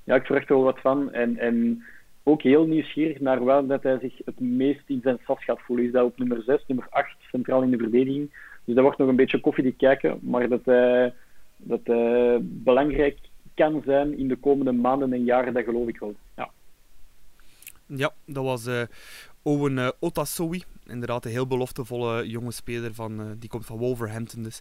ja, 0.05 0.15
ik 0.15 0.27
verwacht 0.27 0.49
er 0.49 0.55
wel 0.55 0.65
wat 0.65 0.81
van. 0.81 1.13
En, 1.13 1.39
en 1.39 1.85
ook 2.23 2.43
heel 2.43 2.67
nieuwsgierig 2.67 3.21
naar 3.21 3.45
waar 3.45 3.67
dat 3.67 3.83
hij 3.83 3.99
zich 3.99 4.17
het 4.25 4.41
meest 4.41 4.83
in 4.87 5.01
zijn 5.03 5.19
sas 5.25 5.45
gaat 5.45 5.61
voelen. 5.61 5.87
Is 5.87 5.93
dat 5.93 6.05
op 6.05 6.19
nummer 6.19 6.43
6, 6.43 6.65
nummer 6.67 6.87
8, 6.91 7.17
centraal 7.31 7.63
in 7.63 7.71
de 7.71 7.79
verdediging. 7.79 8.31
Dus 8.67 8.75
dat 8.75 8.85
wordt 8.85 8.99
nog 8.99 9.09
een 9.09 9.17
beetje 9.17 9.41
koffiedik 9.41 9.77
kijken. 9.77 10.19
Maar 10.23 10.49
dat 10.49 10.65
hij, 10.65 11.15
dat 11.57 11.81
hij 11.85 12.39
belangrijk 12.43 13.19
kan 13.55 13.83
zijn 13.85 14.19
in 14.19 14.29
de 14.29 14.37
komende 14.37 14.73
maanden 14.73 15.13
en 15.13 15.25
jaren, 15.25 15.55
dat 15.55 15.65
geloof 15.65 15.89
ik 15.89 15.99
wel. 15.99 16.15
Ja. 16.37 16.51
Ja, 17.87 18.13
dat 18.25 18.45
was 18.45 18.67
uh, 18.67 18.83
Owen 19.43 19.77
uh. 19.77 19.89
Inderdaad, 20.87 21.25
een 21.25 21.31
heel 21.31 21.47
beloftevolle 21.47 22.29
jonge 22.29 22.53
speler. 22.53 22.95
Van, 22.95 23.37
die 23.39 23.49
komt 23.49 23.67
van 23.67 23.79
Wolverhampton. 23.79 24.43
Dus. 24.43 24.61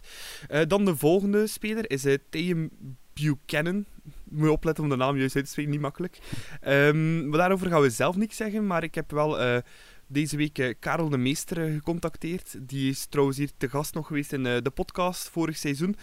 Dan 0.68 0.84
de 0.84 0.96
volgende 0.96 1.46
speler 1.46 1.90
is 1.90 2.04
uh, 2.04 2.68
Buchanan. 3.14 3.84
Moet 4.24 4.44
je 4.44 4.52
opletten 4.52 4.84
om 4.84 4.90
de 4.90 4.96
naam 4.96 5.16
juist 5.16 5.36
uit 5.36 5.44
te 5.44 5.50
spreken, 5.50 5.72
niet 5.72 5.80
makkelijk. 5.80 6.18
Um, 6.66 7.28
maar 7.28 7.38
daarover 7.38 7.68
gaan 7.68 7.80
we 7.80 7.90
zelf 7.90 8.16
niks 8.16 8.36
zeggen. 8.36 8.66
Maar 8.66 8.82
ik 8.82 8.94
heb 8.94 9.10
wel 9.10 9.62
deze 10.06 10.36
week 10.36 10.58
uh, 10.58 10.74
Karel 10.78 11.08
de 11.08 11.16
Meester 11.16 11.68
uh, 11.68 11.74
gecontacteerd. 11.74 12.56
Die 12.60 12.90
is 12.90 13.06
trouwens 13.06 13.38
hier 13.38 13.50
te 13.56 13.68
gast 13.68 13.94
nog 13.94 14.06
geweest 14.06 14.32
in 14.32 14.44
uh, 14.44 14.56
de 14.62 14.70
podcast 14.70 15.28
vorig 15.28 15.56
seizoen. 15.56 15.96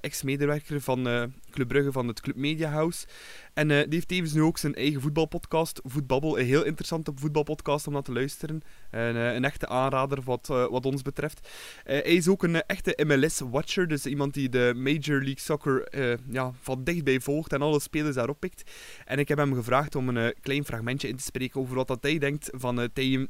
Ex-medewerker 0.00 0.80
van 0.80 1.32
Club 1.50 1.68
Brugge 1.68 1.92
van 1.92 2.08
het 2.08 2.20
Club 2.20 2.36
Media 2.36 2.70
House. 2.70 3.06
En 3.54 3.68
die 3.68 3.86
heeft 3.88 4.08
tevens 4.08 4.32
nu 4.32 4.42
ook 4.42 4.58
zijn 4.58 4.74
eigen 4.74 5.00
voetbalpodcast, 5.00 5.80
Voetbabbel. 5.84 6.38
Een 6.38 6.46
heel 6.46 6.64
interessante 6.64 7.12
voetbalpodcast 7.14 7.86
om 7.86 7.92
naar 7.92 8.02
te 8.02 8.12
luisteren. 8.12 8.62
Een, 8.90 9.16
een 9.16 9.44
echte 9.44 9.68
aanrader 9.68 10.22
wat, 10.22 10.46
wat 10.46 10.86
ons 10.86 11.02
betreft. 11.02 11.48
hij 11.84 12.02
is 12.02 12.28
ook 12.28 12.42
een 12.42 12.62
echte 12.62 13.04
MLS-watcher. 13.06 13.88
Dus 13.88 14.06
iemand 14.06 14.34
die 14.34 14.48
de 14.48 14.72
Major 14.76 15.16
League 15.16 15.40
Soccer 15.40 15.88
ja, 16.30 16.52
van 16.60 16.84
dichtbij 16.84 17.20
volgt 17.20 17.52
en 17.52 17.62
alle 17.62 17.80
spelers 17.80 18.14
daarop 18.14 18.40
pikt. 18.40 18.70
En 19.04 19.18
ik 19.18 19.28
heb 19.28 19.38
hem 19.38 19.54
gevraagd 19.54 19.94
om 19.94 20.08
een 20.08 20.34
klein 20.40 20.64
fragmentje 20.64 21.08
in 21.08 21.16
te 21.16 21.22
spreken 21.22 21.60
over 21.60 21.74
wat 21.74 21.88
dat 21.88 22.02
hij 22.02 22.18
denkt 22.18 22.50
van 22.52 22.80
uh, 22.80 23.26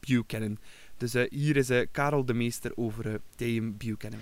Buchanan. 0.00 0.58
Dus 0.96 1.12
hier 1.28 1.56
is 1.56 1.70
uh, 1.70 1.86
Karel 1.90 2.24
de 2.24 2.34
Meester 2.34 2.72
over 2.74 3.06
uh, 3.06 3.72
Buchanan. 3.76 4.20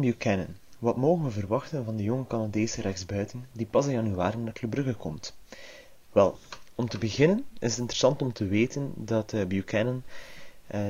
Buchanan. 0.00 0.56
Wat 0.78 0.96
mogen 0.96 1.24
we 1.24 1.30
verwachten 1.30 1.84
van 1.84 1.96
de 1.96 2.02
jonge 2.02 2.26
Canadese 2.26 2.80
rechtsbuiten 2.80 3.46
die 3.52 3.66
pas 3.66 3.86
in 3.86 3.92
januari 3.92 4.36
naar 4.36 4.52
Club 4.52 4.70
Brugge 4.70 4.94
komt? 4.94 5.36
Wel, 6.12 6.38
om 6.74 6.88
te 6.88 6.98
beginnen 6.98 7.44
is 7.58 7.70
het 7.70 7.78
interessant 7.78 8.22
om 8.22 8.32
te 8.32 8.46
weten 8.46 8.92
dat 8.96 9.34
Buchanan 9.48 10.02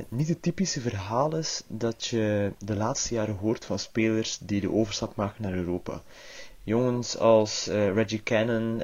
niet 0.08 0.28
het 0.28 0.42
typische 0.42 0.80
verhaal 0.80 1.36
is 1.36 1.62
dat 1.66 2.06
je 2.06 2.52
de 2.58 2.76
laatste 2.76 3.14
jaren 3.14 3.36
hoort 3.36 3.64
van 3.64 3.78
spelers 3.78 4.38
die 4.38 4.60
de 4.60 4.72
overstap 4.72 5.16
maken 5.16 5.42
naar 5.42 5.54
Europa. 5.54 6.02
Jongens 6.62 7.18
als 7.18 7.66
Reggie 7.66 8.22
Cannon, 8.22 8.76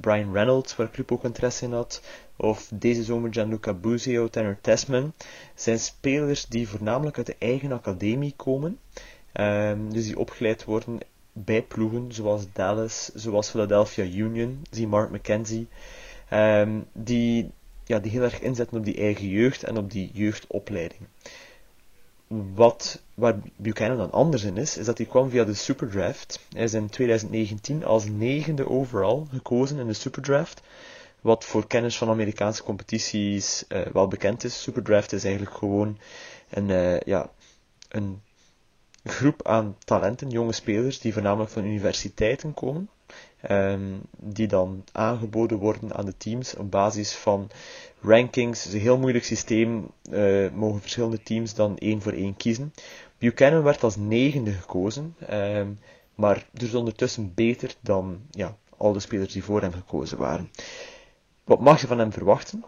Brian 0.00 0.32
Reynolds, 0.32 0.76
waar 0.76 0.90
Club 0.90 1.12
ook 1.12 1.24
interesse 1.24 1.64
in 1.64 1.72
had, 1.72 2.02
of 2.36 2.70
deze 2.74 3.02
zomer 3.02 3.32
Gianluca 3.32 3.72
Buzio, 3.72 4.28
Tanner 4.28 4.58
Tesman, 4.60 5.12
zijn 5.54 5.78
spelers 5.78 6.46
die 6.46 6.68
voornamelijk 6.68 7.16
uit 7.16 7.26
de 7.26 7.36
eigen 7.38 7.72
academie 7.72 8.32
komen. 8.36 8.78
Um, 9.34 9.92
dus 9.92 10.04
die 10.04 10.18
opgeleid 10.18 10.64
worden 10.64 10.98
bij 11.32 11.62
ploegen 11.62 12.12
zoals 12.12 12.52
Dallas, 12.52 13.10
zoals 13.14 13.50
Philadelphia 13.50 14.04
Union, 14.04 14.62
zie 14.70 14.86
Mark 14.86 15.10
McKenzie, 15.10 15.68
um, 16.32 16.86
die, 16.92 17.50
ja, 17.84 17.98
die 17.98 18.10
heel 18.10 18.22
erg 18.22 18.40
inzetten 18.40 18.78
op 18.78 18.84
die 18.84 18.96
eigen 18.96 19.28
jeugd 19.28 19.62
en 19.64 19.76
op 19.76 19.90
die 19.90 20.10
jeugdopleiding. 20.12 21.00
Wat, 22.54 23.02
waar 23.14 23.38
Buchanan 23.56 23.96
dan 23.96 24.10
anders 24.10 24.42
in 24.42 24.56
is, 24.56 24.76
is 24.76 24.86
dat 24.86 24.98
hij 24.98 25.06
kwam 25.06 25.30
via 25.30 25.44
de 25.44 25.54
Superdraft. 25.54 26.46
Hij 26.52 26.64
is 26.64 26.74
in 26.74 26.88
2019 26.88 27.84
als 27.84 28.04
negende 28.04 28.68
overall 28.68 29.24
gekozen 29.30 29.78
in 29.78 29.86
de 29.86 29.92
Superdraft. 29.92 30.62
Wat 31.20 31.44
voor 31.44 31.66
kennis 31.66 31.98
van 31.98 32.08
Amerikaanse 32.08 32.62
competities 32.62 33.64
uh, 33.68 33.80
wel 33.80 34.08
bekend 34.08 34.44
is. 34.44 34.62
Superdraft 34.62 35.12
is 35.12 35.24
eigenlijk 35.24 35.56
gewoon 35.56 35.98
een, 36.50 36.68
uh, 36.68 37.00
ja, 37.00 37.30
een 37.88 38.20
groep 39.04 39.46
aan 39.46 39.76
talenten, 39.84 40.30
jonge 40.30 40.52
spelers, 40.52 41.00
die 41.00 41.12
voornamelijk 41.12 41.50
van 41.50 41.64
universiteiten 41.64 42.54
komen. 42.54 42.88
Um, 43.50 44.00
die 44.16 44.46
dan 44.46 44.84
aangeboden 44.92 45.58
worden 45.58 45.94
aan 45.94 46.04
de 46.04 46.16
teams 46.16 46.54
op 46.54 46.70
basis 46.70 47.14
van 47.14 47.50
rankings. 48.00 48.58
Het 48.58 48.68
is 48.68 48.74
een 48.74 48.84
heel 48.84 48.98
moeilijk 48.98 49.24
systeem, 49.24 49.90
uh, 50.10 50.50
mogen 50.50 50.80
verschillende 50.80 51.22
teams 51.22 51.54
dan 51.54 51.78
één 51.78 52.02
voor 52.02 52.12
één 52.12 52.36
kiezen. 52.36 52.72
Buchanan 53.18 53.62
werd 53.62 53.82
als 53.82 53.96
negende 53.96 54.52
gekozen, 54.52 55.14
um, 55.30 55.78
maar 56.14 56.46
dus 56.52 56.74
ondertussen 56.74 57.34
beter 57.34 57.74
dan 57.80 58.20
ja, 58.30 58.56
al 58.76 58.92
de 58.92 59.00
spelers 59.00 59.32
die 59.32 59.44
voor 59.44 59.60
hem 59.60 59.72
gekozen 59.72 60.18
waren. 60.18 60.50
Wat 61.44 61.60
mag 61.60 61.80
je 61.80 61.86
van 61.86 61.98
hem 61.98 62.12
verwachten? 62.12 62.64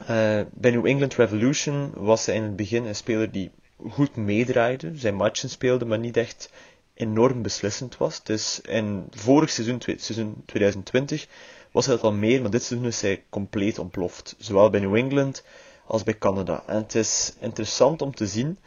Uh, 0.00 0.06
bij 0.50 0.70
New 0.70 0.86
England 0.86 1.14
Revolution 1.14 1.92
was 1.94 2.26
hij 2.26 2.34
in 2.34 2.42
het 2.42 2.56
begin 2.56 2.84
een 2.84 2.94
speler 2.94 3.30
die 3.30 3.50
goed 3.90 4.16
meedraaide, 4.16 4.92
zijn 4.94 5.14
matchen 5.14 5.50
speelde, 5.50 5.84
maar 5.84 5.98
niet 5.98 6.16
echt 6.16 6.50
enorm 6.94 7.42
beslissend 7.42 7.96
was. 7.96 8.22
Dus 8.22 8.60
in 8.60 9.06
vorig 9.10 9.50
seizoen, 9.50 9.80
seizoen 9.80 10.42
2020, 10.46 11.26
was 11.72 11.86
hij 11.86 11.94
dat 11.94 12.04
al 12.04 12.12
meer, 12.12 12.40
maar 12.40 12.50
dit 12.50 12.62
seizoen 12.62 12.88
is 12.88 13.00
hij 13.00 13.24
compleet 13.28 13.78
ontploft. 13.78 14.34
Zowel 14.38 14.70
bij 14.70 14.80
New 14.80 14.96
England 14.96 15.44
als 15.86 16.02
bij 16.02 16.18
Canada. 16.18 16.62
En 16.66 16.76
het 16.76 16.94
is 16.94 17.34
interessant 17.40 18.02
om 18.02 18.14
te 18.14 18.26
zien 18.26 18.58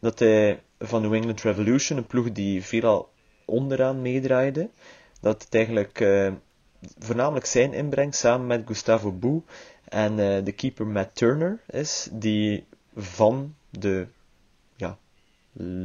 dat 0.00 0.18
hij 0.18 0.62
van 0.78 1.02
New 1.02 1.14
England 1.14 1.42
Revolution, 1.42 1.98
een 1.98 2.06
ploeg 2.06 2.32
die 2.32 2.64
veelal 2.64 3.08
onderaan 3.44 4.02
meedraaide, 4.02 4.70
dat 5.20 5.42
het 5.42 5.54
eigenlijk 5.54 6.00
uh, 6.00 6.32
voornamelijk 6.98 7.46
zijn 7.46 7.72
inbreng 7.72 8.14
samen 8.14 8.46
met 8.46 8.62
Gustavo 8.66 9.12
Bou 9.12 9.42
en 9.84 10.18
uh, 10.18 10.44
de 10.44 10.52
keeper 10.52 10.86
Matt 10.86 11.14
Turner 11.14 11.60
is, 11.66 12.08
die 12.12 12.64
van 12.94 13.54
de 13.70 14.06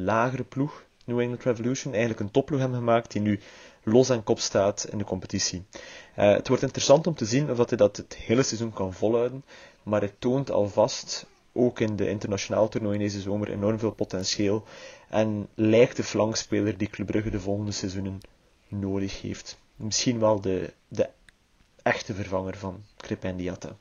lagere 0.04 0.44
ploeg 0.44 0.84
New 1.06 1.20
England 1.20 1.44
Revolution 1.44 1.92
eigenlijk 1.92 2.22
een 2.22 2.32
topploeg 2.32 2.60
hebben 2.60 2.78
gemaakt 2.78 3.12
die 3.12 3.22
nu 3.22 3.40
los 3.84 4.12
aan 4.12 4.24
kop 4.24 4.40
staat 4.40 4.88
in 4.92 4.98
de 4.98 5.04
competitie. 5.04 5.66
Uh, 6.18 6.34
het 6.34 6.48
wordt 6.48 6.64
interessant 6.64 7.08
om 7.08 7.16
te 7.16 7.26
zien 7.26 7.52
of 7.52 7.70
hij 7.70 7.78
dat 7.78 7.98
het 7.98 8.16
hele 8.16 8.44
seizoen 8.44 8.74
kan 8.74 8.94
volhouden, 8.94 9.44
maar 9.84 10.02
het 10.02 10.20
toont 10.20 10.52
alvast 10.52 11.26
ook 11.54 11.80
in 11.80 11.96
de 11.96 12.10
internationaal 12.10 12.70
toernooi 12.70 12.98
deze 12.98 13.22
zomer 13.22 13.52
enorm 13.52 13.80
veel 13.80 13.92
potentieel 13.92 14.64
en 15.10 15.48
lijkt 15.54 15.96
de 15.96 16.04
flankspeler 16.04 16.78
die 16.78 16.90
Club 16.90 17.08
Brugge 17.08 17.30
de 17.30 17.40
volgende 17.40 17.72
seizoenen 17.72 18.20
nodig 18.68 19.22
heeft 19.22 19.58
misschien 19.76 20.20
wel 20.20 20.42
de, 20.42 20.74
de 20.88 21.10
echte 21.82 22.14
vervanger 22.14 22.58
van 22.58 22.84
Crepin 22.98 23.38
Diatta. 23.38 23.78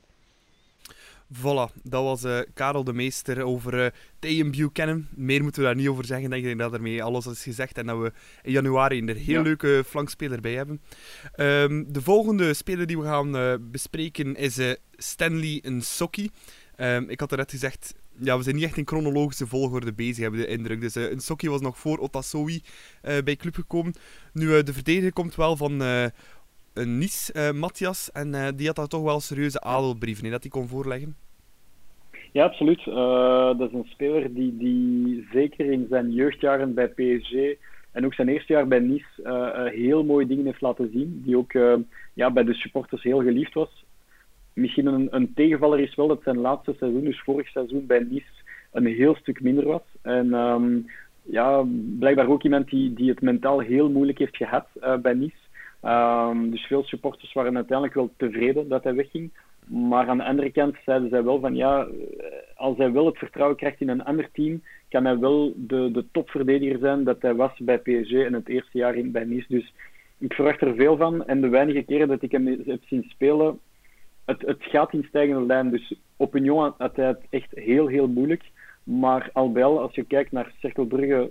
Voilà, 1.37 1.81
dat 1.83 2.03
was 2.03 2.23
uh, 2.23 2.39
Karel 2.53 2.83
de 2.83 2.93
Meester 2.93 3.43
over 3.43 3.93
uh, 4.19 4.49
Buchanan. 4.51 5.07
Meer 5.15 5.41
moeten 5.41 5.61
we 5.61 5.67
daar 5.67 5.75
niet 5.75 5.87
over 5.87 6.05
zeggen. 6.05 6.33
Ik 6.33 6.43
denk 6.43 6.59
dat 6.59 6.73
ermee 6.73 7.03
alles 7.03 7.25
is 7.25 7.43
gezegd 7.43 7.77
en 7.77 7.85
dat 7.85 7.99
we 7.99 8.11
in 8.43 8.51
januari 8.51 8.97
een 8.97 9.15
heel 9.15 9.41
leuke 9.41 9.83
flankspeler 9.87 10.41
bij 10.41 10.53
hebben. 10.53 10.81
Um, 11.35 11.93
de 11.93 12.01
volgende 12.01 12.53
speler 12.53 12.85
die 12.85 12.99
we 12.99 13.05
gaan 13.05 13.35
uh, 13.35 13.53
bespreken 13.61 14.35
is 14.35 14.59
Stanley 14.91 15.63
Nsokki. 15.63 16.29
Um, 16.77 17.09
ik 17.09 17.19
had 17.19 17.31
er 17.31 17.37
net 17.37 17.51
gezegd, 17.51 17.93
ja, 18.19 18.37
we 18.37 18.43
zijn 18.43 18.55
niet 18.55 18.65
echt 18.65 18.77
in 18.77 18.87
chronologische 18.87 19.47
volgorde 19.47 19.93
bezig, 19.93 20.17
hebben 20.17 20.39
de 20.39 20.47
indruk. 20.47 20.81
Dus 20.81 20.95
uh, 20.97 21.15
Nsokki 21.15 21.49
was 21.49 21.61
nog 21.61 21.77
voor 21.77 21.97
Otasowi 21.97 22.61
bij 23.01 23.35
club 23.35 23.55
gekomen. 23.55 23.93
Nu, 24.33 24.63
de 24.63 24.73
verdediger 24.73 25.13
komt 25.13 25.35
wel 25.35 25.57
van 25.57 25.79
een 25.79 26.97
Nice, 26.97 27.53
Matthias. 27.53 28.11
En 28.11 28.55
die 28.55 28.67
had 28.67 28.75
daar 28.75 28.87
toch 28.87 29.03
wel 29.03 29.19
serieuze 29.19 29.61
adelbrieven 29.61 30.25
in 30.25 30.31
dat 30.31 30.41
hij 30.41 30.51
kon 30.51 30.67
voorleggen. 30.67 31.23
Ja, 32.35 32.43
absoluut. 32.43 32.83
dat 33.57 33.69
is 33.69 33.73
een 33.73 33.87
speler 33.89 34.33
die, 34.33 34.57
die 34.57 35.27
zeker 35.31 35.71
in 35.71 35.85
zijn 35.89 36.11
jeugdjaren 36.11 36.73
bij 36.73 36.87
PSG 36.87 37.33
En 37.91 38.05
ook 38.05 38.13
zijn 38.13 38.27
eerste 38.27 38.53
jaar 38.53 38.67
bij 38.67 38.79
Nice 38.79 39.69
heel 39.73 40.03
mooie 40.03 40.27
dingen 40.27 40.45
heeft 40.45 40.61
laten 40.61 40.89
zien, 40.93 41.21
die 41.25 41.37
ook 41.37 41.51
ja, 42.13 42.31
bij 42.31 42.43
de 42.43 42.53
supporters 42.53 43.03
heel 43.03 43.21
geliefd 43.21 43.53
was. 43.53 43.85
Misschien 44.53 44.85
een, 44.85 45.07
een 45.11 45.33
tegenvaller 45.33 45.79
is 45.79 45.95
wel 45.95 46.07
dat 46.07 46.21
zijn 46.23 46.37
laatste 46.37 46.75
seizoen, 46.77 47.03
dus 47.03 47.21
vorig 47.21 47.47
seizoen 47.47 47.85
bij 47.85 47.99
Nice, 48.09 48.43
een 48.71 48.85
heel 48.85 49.15
stuk 49.15 49.41
minder 49.41 49.65
was. 49.65 49.83
En 50.01 50.33
ehm, 50.33 50.77
ja, 51.23 51.63
blijkbaar 51.99 52.27
ook 52.27 52.43
iemand 52.43 52.69
die, 52.69 52.93
die 52.93 53.09
het 53.09 53.21
mentaal 53.21 53.59
heel 53.59 53.89
moeilijk 53.89 54.17
heeft 54.17 54.37
gehad 54.37 54.67
bij 55.01 55.13
Nice. 55.13 55.43
Um, 55.83 56.51
dus 56.51 56.65
veel 56.65 56.83
supporters 56.83 57.33
waren 57.33 57.55
uiteindelijk 57.55 57.95
wel 57.97 58.11
tevreden 58.17 58.67
dat 58.67 58.83
hij 58.83 58.95
wegging. 58.95 59.31
Maar 59.67 60.07
aan 60.07 60.17
de 60.17 60.23
andere 60.23 60.51
kant 60.51 60.75
zeiden 60.85 61.09
zij 61.09 61.23
wel 61.23 61.39
van 61.39 61.55
ja, 61.55 61.87
als 62.55 62.77
hij 62.77 62.91
wel 62.91 63.05
het 63.05 63.17
vertrouwen 63.17 63.57
krijgt 63.57 63.81
in 63.81 63.89
een 63.89 64.03
ander 64.03 64.29
team, 64.31 64.61
kan 64.89 65.05
hij 65.05 65.19
wel 65.19 65.53
de, 65.55 65.91
de 65.91 66.05
topverdediger 66.11 66.79
zijn 66.79 67.03
dat 67.03 67.21
hij 67.21 67.35
was 67.35 67.59
bij 67.59 67.77
PSG 67.77 68.11
en 68.11 68.33
het 68.33 68.49
eerste 68.49 68.77
jaar 68.77 68.95
in, 68.95 69.11
bij 69.11 69.23
Nice. 69.23 69.45
Dus 69.47 69.73
ik 70.17 70.33
verwacht 70.33 70.61
er 70.61 70.75
veel 70.75 70.97
van. 70.97 71.25
En 71.25 71.41
de 71.41 71.49
weinige 71.49 71.83
keren 71.83 72.07
dat 72.07 72.21
ik 72.21 72.31
hem 72.31 72.47
heb 72.65 72.81
zien 72.85 73.03
spelen, 73.07 73.59
het, 74.25 74.41
het 74.41 74.63
gaat 74.63 74.93
in 74.93 75.05
stijgende 75.09 75.45
lijn. 75.45 75.69
Dus 75.69 75.93
op 76.15 76.35
Union 76.35 76.73
had 76.77 76.95
hij 76.95 77.07
het 77.07 77.21
echt 77.29 77.51
heel, 77.53 77.87
heel 77.87 78.07
moeilijk. 78.07 78.43
Maar 78.83 79.29
al 79.33 79.51
bij 79.51 79.63
al, 79.63 79.79
als 79.79 79.95
je 79.95 80.03
kijkt 80.03 80.31
naar 80.31 80.53
Cercle 80.59 80.85
Brugge, 80.85 81.29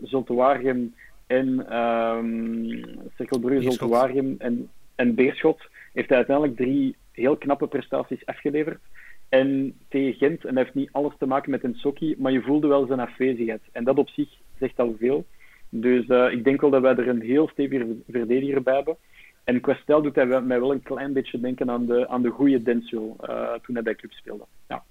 en 1.27 1.77
um, 1.77 2.81
Cercle 3.17 3.41
Brugge, 3.41 3.63
Zulte 3.63 3.89
Waregem 3.89 4.35
en, 4.39 4.71
en 4.95 5.15
Beerschot, 5.15 5.69
heeft 5.93 6.09
hij 6.09 6.17
uiteindelijk 6.17 6.57
drie 6.57 6.97
heel 7.15 7.37
knappe 7.37 7.67
prestaties 7.67 8.27
afgeleverd. 8.27 8.81
En 9.29 9.79
tegen 9.89 10.15
Gent, 10.15 10.45
en 10.45 10.55
dat 10.55 10.65
heeft 10.65 10.77
niet 10.77 10.93
alles 10.93 11.13
te 11.19 11.27
maken 11.27 11.51
met 11.51 11.65
een 11.65 11.75
sokkie, 11.75 12.17
maar 12.19 12.33
je 12.33 12.43
voelde 12.43 12.67
wel 12.67 12.87
zijn 12.87 13.01
afwezigheid. 13.01 13.63
En 13.73 13.85
dat 13.85 13.99
op 13.99 14.09
zich 14.09 14.29
zegt 14.59 14.79
al 14.79 14.97
veel. 14.99 15.27
Dus 15.69 16.07
uh, 16.07 16.33
ik 16.33 16.45
denk 16.45 16.61
wel 16.61 16.71
dat 16.71 16.83
wij 16.83 16.97
er 16.97 17.09
een 17.09 17.23
heel 17.23 17.49
stevige 17.49 17.87
verdediger 18.09 18.63
bij 18.63 18.75
hebben. 18.75 18.97
En 19.45 19.61
qua 19.61 19.75
stijl 19.75 20.03
doet 20.03 20.15
hij 20.15 20.27
mij 20.27 20.61
wel 20.61 20.73
een 20.73 20.83
klein 20.83 21.13
beetje 21.13 21.41
denken 21.41 21.71
aan 21.71 21.87
de, 21.87 22.09
aan 22.09 22.23
de 22.23 22.31
goede 22.31 22.63
Denso 22.63 23.17
uh, 23.21 23.53
toen 23.53 23.75
hij 23.75 23.83
bij 23.83 23.95
club 23.95 24.13
speelde. 24.13 24.45
Ja, 24.69 24.83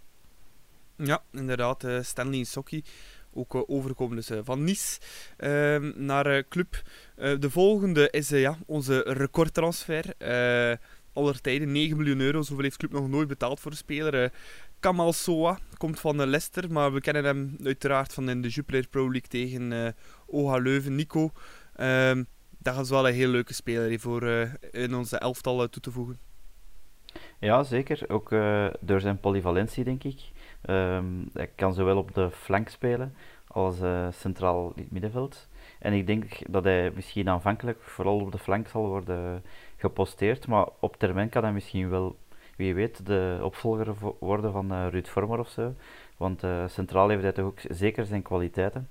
ja 0.96 1.22
inderdaad. 1.32 1.84
Uh, 1.84 2.00
Stanley 2.02 2.44
Sokkie 2.44 2.84
ook 3.34 3.56
uh, 3.56 3.62
overkomen 3.68 4.16
dus, 4.16 4.32
van 4.44 4.64
Nice 4.64 5.00
uh, 5.40 5.94
naar 5.96 6.44
club. 6.48 6.82
de 7.16 7.50
volgende 7.50 8.10
is 8.10 8.30
ja, 8.30 8.58
onze 8.66 9.00
recordtransfer 9.08 10.04
aller 11.14 11.42
tijden. 11.42 11.72
9 11.72 11.98
miljoen 11.98 12.20
euro, 12.20 12.42
zoveel 12.42 12.64
heeft 12.64 12.78
Club 12.78 12.92
nog 12.92 13.08
nooit 13.08 13.28
betaald 13.28 13.60
voor 13.60 13.72
een 13.72 13.78
speler. 13.78 14.24
Uh, 14.24 14.30
Kamal 14.80 15.14
Soa 15.14 15.60
komt 15.78 16.00
van 16.00 16.22
uh, 16.22 16.26
Leicester, 16.26 16.72
maar 16.72 16.94
we 16.94 17.02
kennen 17.02 17.24
hem 17.24 17.58
uiteraard 17.64 18.14
van 18.14 18.30
in 18.30 18.42
de 18.42 18.48
Jupiler 18.48 18.88
Pro 18.88 19.02
League 19.02 19.30
tegen 19.30 19.72
uh, 19.72 19.88
OHA 20.26 20.58
Leuven. 20.58 20.96
Nico, 20.96 21.32
ehm, 21.76 22.24
dat 22.58 22.80
is 22.80 22.90
wel 22.90 23.08
een 23.08 23.14
heel 23.14 23.30
leuke 23.30 23.54
speler 23.54 24.00
voor 24.00 24.24
in 24.72 24.96
onze 24.96 25.18
elftal 25.18 25.70
toe 25.70 25.82
te 25.82 25.92
voegen. 25.92 26.20
Ja, 27.40 27.64
zeker. 27.64 28.10
Ook 28.10 28.30
door 28.80 29.00
zijn 29.00 29.20
polyvalentie, 29.20 29.84
denk 29.84 30.04
ik. 30.04 30.20
Um, 30.70 31.30
hij 31.34 31.50
kan 31.56 31.74
zowel 31.74 31.98
op 31.98 32.14
de 32.14 32.32
flank 32.32 32.70
spelen 32.70 33.16
als 33.48 33.76
centraal 34.12 34.72
in 34.76 34.82
het 34.82 34.92
middenveld. 34.92 35.48
En 35.80 35.94
ik 35.94 36.08
denk 36.08 36.52
dat 36.52 36.64
hij 36.64 36.92
misschien 36.96 37.30
aanvankelijk 37.30 37.82
vooral 37.82 38.20
op 38.20 38.32
de 38.32 38.38
flank 38.38 38.68
zal 38.68 38.88
worden 38.88 39.44
geposteerd, 39.84 40.48
maar 40.48 40.68
op 40.80 40.96
termijn 40.98 41.30
kan 41.30 41.44
hij 41.44 41.54
misschien 41.54 41.90
wel, 41.90 42.16
wie 42.56 42.74
weet, 42.74 43.06
de 43.06 43.40
opvolger 43.42 43.94
worden 44.20 44.52
van 44.52 44.72
uh, 44.72 44.88
Ruud 44.90 45.08
Vormer 45.08 45.40
of 45.40 45.50
zo. 45.50 45.74
Want 46.18 46.44
uh, 46.44 46.68
centraal 46.68 47.10
heeft 47.10 47.22
hij 47.22 47.32
toch 47.32 47.46
ook 47.46 47.60
zeker 47.70 48.06
zijn 48.06 48.22
kwaliteiten. 48.22 48.90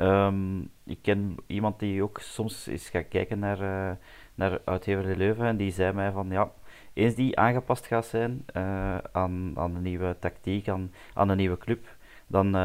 Um, 0.00 0.70
ik 0.84 0.98
ken 1.02 1.36
iemand 1.46 1.78
die 1.78 2.02
ook 2.02 2.18
soms 2.20 2.66
eens 2.66 2.88
gaat 2.88 3.08
kijken 3.08 3.38
naar, 3.38 3.60
uh, 3.60 3.96
naar 4.34 4.60
Uitgever 4.64 5.16
Leuven 5.16 5.46
en 5.46 5.56
die 5.56 5.72
zei 5.72 5.92
mij 5.92 6.10
van 6.12 6.28
ja, 6.30 6.52
eens 6.92 7.14
die 7.14 7.38
aangepast 7.38 7.86
gaat 7.86 8.06
zijn 8.06 8.44
aan, 9.12 9.52
aan 9.54 9.74
de 9.74 9.80
nieuwe 9.80 10.16
tactiek, 10.18 10.68
aan, 10.68 10.92
aan 11.14 11.28
de 11.28 11.34
nieuwe 11.34 11.58
club, 11.58 11.86
dan 12.26 12.56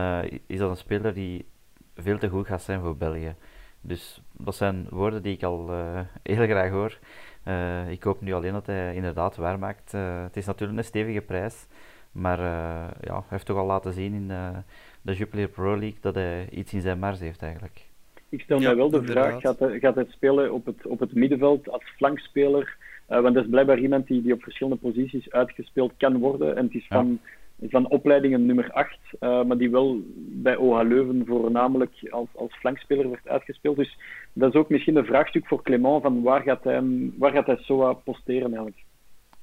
is 0.48 0.58
dat 0.58 0.70
een 0.70 0.78
speler 0.78 1.14
die 1.14 1.46
veel 1.96 2.18
te 2.18 2.30
goed 2.30 2.48
gaat 2.48 2.62
zijn 2.62 2.82
voor 2.82 2.98
België. 2.98 3.36
Dus 3.82 4.22
dat 4.32 4.56
zijn 4.56 4.88
woorden 4.90 5.22
die 5.22 5.34
ik 5.34 5.44
al 5.44 5.70
heel 6.24 6.46
graag 6.46 6.70
hoor. 6.70 7.00
Uh, 7.50 7.92
ik 7.92 8.04
hoop 8.04 8.22
nu 8.22 8.34
alleen 8.34 8.54
dat 8.54 8.66
hij 8.66 8.96
inderdaad 8.96 9.36
waarmaakt. 9.36 9.94
Uh, 9.94 10.24
het 10.24 10.38
is 10.38 10.46
natuurlijk 10.46 10.80
een 10.80 10.86
stevige 10.86 11.22
prijs, 11.22 11.68
maar 12.12 12.40
uh, 12.40 12.46
ja, 13.02 13.14
hij 13.14 13.24
heeft 13.28 13.46
toch 13.46 13.58
al 13.58 13.66
laten 13.66 13.94
zien 13.94 14.14
in 14.14 14.28
de 15.02 15.14
Jupiler 15.14 15.48
Pro 15.48 15.78
League 15.78 15.98
dat 16.02 16.16
hij 16.16 16.50
iets 16.50 16.74
in 16.74 16.82
zijn 16.82 17.00
mars 17.00 17.20
heeft 17.20 17.42
eigenlijk. 17.42 17.86
Ik 18.30 18.42
stel 18.42 18.60
ja, 18.60 18.68
mij 18.68 18.76
wel 18.76 18.90
de 18.90 19.04
vraag, 19.04 19.42
gaat 19.42 19.60
hij, 19.60 19.80
gaat 19.80 19.96
hij 19.96 20.06
spelen 20.10 20.54
op 20.54 20.66
het, 20.66 20.88
op 20.88 21.00
het 21.00 21.14
middenveld 21.14 21.70
als 21.70 21.84
flankspeler? 21.84 22.78
want 23.08 23.34
dat 23.34 23.44
is 23.44 23.50
blijkbaar 23.50 23.80
iemand 23.80 24.08
die, 24.08 24.22
die 24.22 24.34
op 24.34 24.44
verschillende 24.44 24.80
posities 24.80 25.32
uitgespeeld 25.32 25.94
kan 25.98 26.18
worden. 26.18 26.56
En 26.56 26.66
het 26.66 26.74
is 26.74 26.88
van 26.88 27.20
van 27.62 27.90
opleidingen 27.90 28.46
nummer 28.46 28.72
8, 28.72 28.98
uh, 29.20 29.44
maar 29.44 29.58
die 29.58 29.70
wel 29.70 30.02
bij 30.16 30.56
OH 30.56 30.82
Leuven 30.82 31.26
voornamelijk 31.26 32.08
als, 32.10 32.28
als 32.36 32.56
flankspeler 32.56 33.10
werd 33.10 33.28
uitgespeeld. 33.28 33.76
Dus 33.76 33.98
dat 34.34 34.54
is 34.54 34.60
ook 34.60 34.70
misschien 34.70 34.96
een 34.96 35.06
vraagstuk 35.06 35.48
voor 35.48 35.64
Clement 35.64 36.02
van 36.02 36.22
waar 36.22 36.42
gaat 36.42 36.64
hij, 36.64 36.84
waar 37.18 37.32
gaat 37.32 37.46
hij 37.46 37.58
SOA 37.58 37.94
posteren 37.94 38.48
eigenlijk. 38.48 38.84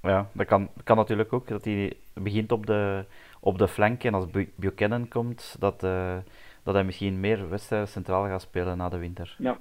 Ja, 0.03 0.29
dat 0.33 0.47
kan, 0.47 0.69
kan 0.85 0.97
natuurlijk 0.97 1.33
ook, 1.33 1.49
dat 1.49 1.65
hij 1.65 1.93
begint 2.15 2.53
op 2.53 2.67
de, 2.67 3.05
op 3.41 3.59
de 3.59 3.69
flank 3.69 4.05
en 4.05 4.15
als 4.15 4.27
Buchanan 4.55 5.09
komt, 5.09 5.57
dat, 5.59 5.85
uh, 5.85 6.17
dat 6.63 6.75
hij 6.75 6.85
misschien 6.85 7.21
meer 7.21 7.49
wedstrijden 7.49 7.89
centraal 7.89 8.25
gaat 8.25 8.43
spelen 8.43 8.77
na 8.77 8.89
de 8.89 8.99
winter. 8.99 9.37
Ja, 9.39 9.59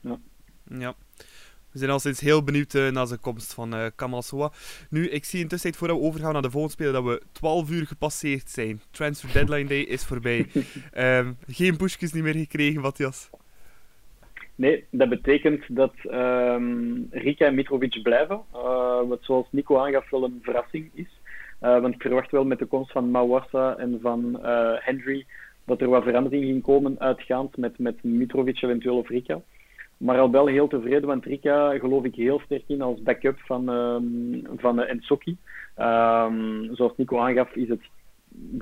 ja. 0.00 0.18
ja. 0.64 0.94
We 1.78 1.84
zijn 1.84 1.96
al 1.96 2.02
sinds 2.02 2.20
heel 2.20 2.44
benieuwd 2.44 2.74
uh, 2.74 2.90
naar 2.90 3.06
zijn 3.06 3.20
komst 3.20 3.54
van 3.54 3.74
uh, 3.74 3.86
Kamal 3.96 4.22
Soa. 4.22 4.50
Nu, 4.90 5.08
ik 5.08 5.24
zie 5.24 5.40
intussen 5.40 5.74
voor 5.74 5.88
we 5.88 6.00
overgaan 6.00 6.32
naar 6.32 6.42
de 6.42 6.50
volgende 6.50 6.74
speler 6.74 6.92
dat 6.92 7.04
we 7.04 7.22
12 7.32 7.70
uur 7.70 7.86
gepasseerd 7.86 8.50
zijn. 8.50 8.80
Transfer 8.90 9.32
deadline 9.32 9.68
day 9.68 9.80
is 9.80 10.04
voorbij. 10.04 10.46
um, 10.96 11.36
geen 11.60 11.76
pushjes 11.76 12.12
niet 12.12 12.22
meer 12.22 12.34
gekregen, 12.34 12.80
Matthias. 12.80 13.30
Nee, 14.54 14.84
dat 14.90 15.08
betekent 15.08 15.64
dat 15.68 15.94
um, 16.04 17.06
Rika 17.10 17.46
en 17.46 17.54
Mitrovic 17.54 18.02
blijven. 18.02 18.40
Uh, 18.54 19.08
wat 19.08 19.18
zoals 19.20 19.46
Nico 19.50 19.78
aangaf 19.78 20.10
wel 20.10 20.24
een 20.24 20.38
verrassing 20.42 20.90
is. 20.94 21.20
want 21.60 21.94
ik 21.94 22.02
verwacht 22.02 22.30
wel 22.30 22.44
met 22.44 22.58
de 22.58 22.66
komst 22.66 22.92
van 22.92 23.10
Mawassa 23.10 23.76
en 23.76 23.98
van 24.02 24.38
Henry 24.80 25.26
dat 25.64 25.80
er 25.80 25.88
wat 25.88 26.02
verandering 26.02 26.44
ging 26.44 26.62
komen 26.62 27.00
uitgaand 27.00 27.56
met, 27.56 27.78
met 27.78 28.02
Mitrovic 28.02 28.62
eventueel 28.62 28.98
of 28.98 29.08
Rika. 29.08 29.40
Maar 29.98 30.18
al 30.18 30.30
wel 30.30 30.46
heel 30.46 30.68
tevreden, 30.68 31.06
want 31.06 31.24
Rika 31.24 31.78
geloof 31.78 32.04
ik 32.04 32.14
heel 32.14 32.40
sterk 32.44 32.62
in 32.66 32.82
als 32.82 33.02
backup 33.02 33.38
van, 33.38 33.68
um, 33.68 34.42
van 34.56 34.80
uh, 34.80 34.90
Ensoki. 34.90 35.36
Um, 35.78 36.74
zoals 36.74 36.92
Nico 36.96 37.18
aangaf, 37.18 37.54
is 37.54 37.68
het 37.68 37.80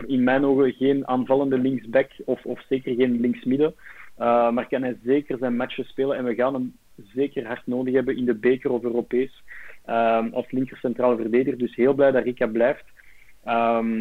in 0.06 0.24
mijn 0.24 0.44
ogen 0.44 0.72
geen 0.72 1.08
aanvallende 1.08 1.58
linksback 1.58 2.10
of, 2.24 2.44
of 2.44 2.64
zeker 2.68 2.94
geen 2.94 3.20
linksmidden. 3.20 3.74
Uh, 4.18 4.50
maar 4.50 4.68
kan 4.68 4.82
hij 4.82 4.96
zeker 5.04 5.38
zijn 5.38 5.56
matchen 5.56 5.84
spelen 5.84 6.16
en 6.16 6.24
we 6.24 6.34
gaan 6.34 6.54
hem 6.54 6.76
zeker 7.14 7.46
hard 7.46 7.66
nodig 7.66 7.94
hebben 7.94 8.16
in 8.16 8.24
de 8.24 8.34
beker 8.34 8.70
of 8.70 8.82
Europees 8.82 9.42
um, 9.86 10.30
als 10.32 10.50
linker 10.50 10.78
verdediger. 10.96 11.58
Dus 11.58 11.74
heel 11.74 11.94
blij 11.94 12.10
dat 12.10 12.24
Rika 12.24 12.46
blijft. 12.46 12.84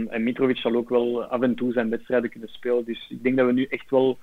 En 0.10 0.24
Mitrovic 0.24 0.58
zal 0.58 0.76
ook 0.76 0.90
wel 0.90 1.24
af 1.24 1.42
en 1.42 1.56
toe 1.56 1.72
zijn 1.72 1.90
wedstrijden 1.90 2.30
kunnen 2.30 2.50
spelen. 2.50 2.86
Dus 2.86 3.10
ik 3.10 3.24
denk 3.24 3.38
dat 3.38 3.46
we 3.46 3.54
nu 3.54 3.66
echt 3.66 3.90
wel 3.90 4.18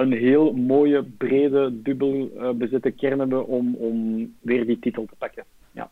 een 0.00 0.12
heel 0.12 0.52
mooie, 0.52 1.02
brede, 1.02 1.82
dubbel 1.82 2.30
uh, 2.34 2.50
bezette 2.50 2.90
kern 2.90 3.18
hebben 3.18 3.46
om, 3.46 3.74
om 3.74 4.28
weer 4.40 4.66
die 4.66 4.78
titel 4.78 5.04
te 5.04 5.14
pakken. 5.18 5.44
Ja. 5.72 5.90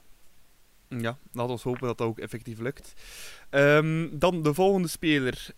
Ja, 0.88 1.18
laten 1.33 1.55
we 1.55 1.61
hopen 1.62 1.87
dat 1.87 1.99
dat 1.99 2.07
ook 2.07 2.18
effectief 2.18 2.59
lukt. 2.59 2.94
Um, 3.51 4.18
dan 4.18 4.42
de 4.42 4.55
volgende 4.55 4.88
speler 4.88 5.49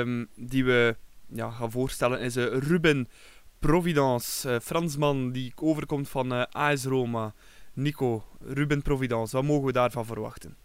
um, 0.00 0.28
die 0.34 0.64
we 0.64 0.96
ja, 1.28 1.50
gaan 1.50 1.70
voorstellen 1.70 2.20
is 2.20 2.36
uh, 2.36 2.44
Ruben 2.44 3.08
Providence, 3.58 4.50
uh, 4.50 4.58
Fransman 4.58 5.32
die 5.32 5.52
overkomt 5.54 6.08
van 6.08 6.32
uh, 6.32 6.42
AS 6.50 6.84
Roma. 6.84 7.34
Nico, 7.72 8.24
Ruben 8.40 8.82
Providence, 8.82 9.36
wat 9.36 9.44
mogen 9.44 9.66
we 9.66 9.72
daarvan 9.72 10.04
verwachten? 10.04 10.56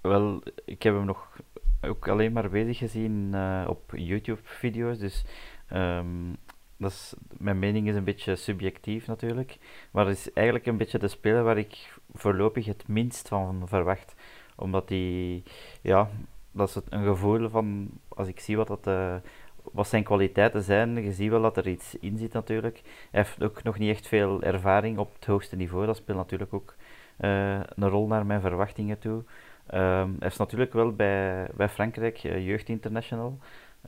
Wel, 0.00 0.42
ik 0.64 0.82
heb 0.82 0.94
hem 0.94 1.04
nog 1.04 1.40
ook 1.80 2.08
alleen 2.08 2.32
maar 2.32 2.50
bezig 2.50 2.78
gezien 2.78 3.34
op 3.66 3.92
YouTube-video's, 3.96 4.98
dus 4.98 5.24
Um, 5.72 6.36
dat 6.76 7.16
mijn 7.38 7.58
mening 7.58 7.88
is 7.88 7.94
een 7.94 8.04
beetje 8.04 8.36
subjectief 8.36 9.06
natuurlijk, 9.06 9.58
maar 9.90 10.06
het 10.06 10.16
is 10.18 10.32
eigenlijk 10.32 10.66
een 10.66 10.76
beetje 10.76 10.98
de 10.98 11.08
speler 11.08 11.42
waar 11.42 11.58
ik 11.58 11.98
voorlopig 12.12 12.66
het 12.66 12.88
minst 12.88 13.28
van 13.28 13.62
verwacht. 13.64 14.14
Omdat 14.56 14.88
die, 14.88 15.42
ja, 15.80 16.10
dat 16.50 16.68
is 16.68 16.80
een 16.88 17.04
gevoel 17.04 17.48
van, 17.48 17.90
als 18.08 18.28
ik 18.28 18.40
zie 18.40 18.56
wat, 18.56 18.66
dat, 18.66 18.86
uh, 18.86 19.14
wat 19.72 19.88
zijn 19.88 20.04
kwaliteiten 20.04 20.62
zijn, 20.62 21.02
je 21.02 21.12
ziet 21.12 21.30
wel 21.30 21.42
dat 21.42 21.56
er 21.56 21.68
iets 21.68 21.98
in 21.98 22.18
zit 22.18 22.32
natuurlijk. 22.32 22.80
Hij 23.10 23.20
heeft 23.20 23.42
ook 23.42 23.62
nog 23.62 23.78
niet 23.78 23.90
echt 23.90 24.08
veel 24.08 24.42
ervaring 24.42 24.98
op 24.98 25.14
het 25.14 25.26
hoogste 25.26 25.56
niveau, 25.56 25.86
dat 25.86 25.96
speelt 25.96 26.18
natuurlijk 26.18 26.54
ook 26.54 26.74
uh, 27.20 27.60
een 27.74 27.88
rol 27.88 28.06
naar 28.06 28.26
mijn 28.26 28.40
verwachtingen 28.40 28.98
toe. 28.98 29.24
Um, 29.74 30.16
hij 30.18 30.28
is 30.28 30.36
natuurlijk 30.36 30.72
wel 30.72 30.92
bij, 30.92 31.48
bij 31.54 31.68
Frankrijk 31.68 32.24
uh, 32.24 32.46
Jeugd 32.46 32.68
International 32.68 33.38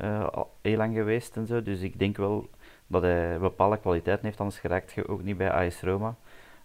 uh, 0.02 0.26
al 0.28 0.50
heel 0.62 0.76
lang 0.76 0.94
geweest 0.94 1.36
en 1.36 1.46
zo. 1.46 1.62
Dus 1.62 1.80
ik 1.80 1.98
denk 1.98 2.16
wel 2.16 2.48
dat 2.86 3.02
hij 3.02 3.38
bepaalde 3.38 3.78
kwaliteiten 3.78 4.26
heeft, 4.26 4.40
anders 4.40 4.58
geraakt 4.58 4.92
je 4.92 5.08
ook 5.08 5.22
niet 5.22 5.36
bij 5.36 5.50
AS 5.50 5.80
Roma. 5.80 6.16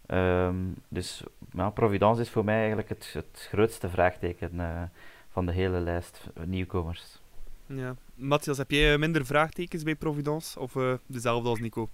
Ehm, 0.06 0.56
dus 0.88 1.24
ja, 1.52 1.70
Providence 1.70 2.22
is 2.22 2.30
voor 2.30 2.46
mij 2.46 2.58
eigenlijk 2.58 2.90
het, 2.90 3.12
het 3.14 3.48
grootste 3.52 3.90
vraagteken 3.90 4.50
uh, 4.56 4.82
van 5.30 5.46
de 5.46 5.52
hele 5.52 5.80
lijst 5.80 6.30
nieuwkomers. 6.46 7.20
Ja. 7.66 7.96
Matthias, 8.16 8.58
heb 8.58 8.72
jij 8.72 8.98
minder 8.98 9.26
vraagtekens 9.26 9.84
bij 9.84 9.96
Providence 9.96 10.60
of 10.60 10.76
uh, 10.76 10.94
dezelfde 11.06 11.50
als 11.50 11.60
Nico? 11.60 11.90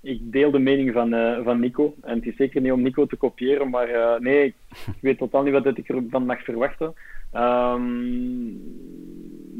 Ik 0.00 0.32
deel 0.32 0.50
de 0.50 0.58
mening 0.58 0.92
van, 0.92 1.14
uh, 1.14 1.44
van 1.44 1.60
Nico. 1.60 1.94
En 2.00 2.16
het 2.16 2.26
is 2.26 2.36
zeker 2.36 2.60
niet 2.60 2.72
om 2.72 2.82
Nico 2.82 3.06
te 3.06 3.16
kopiëren, 3.16 3.70
maar 3.70 4.20
nee, 4.20 4.46
ik 4.86 5.00
weet 5.00 5.18
totaal 5.18 5.42
niet 5.42 5.52
wat 5.52 5.78
ik 5.78 5.88
ervan 5.88 6.26
mag 6.26 6.44
verwachten. 6.44 6.94
Um, 7.34 8.60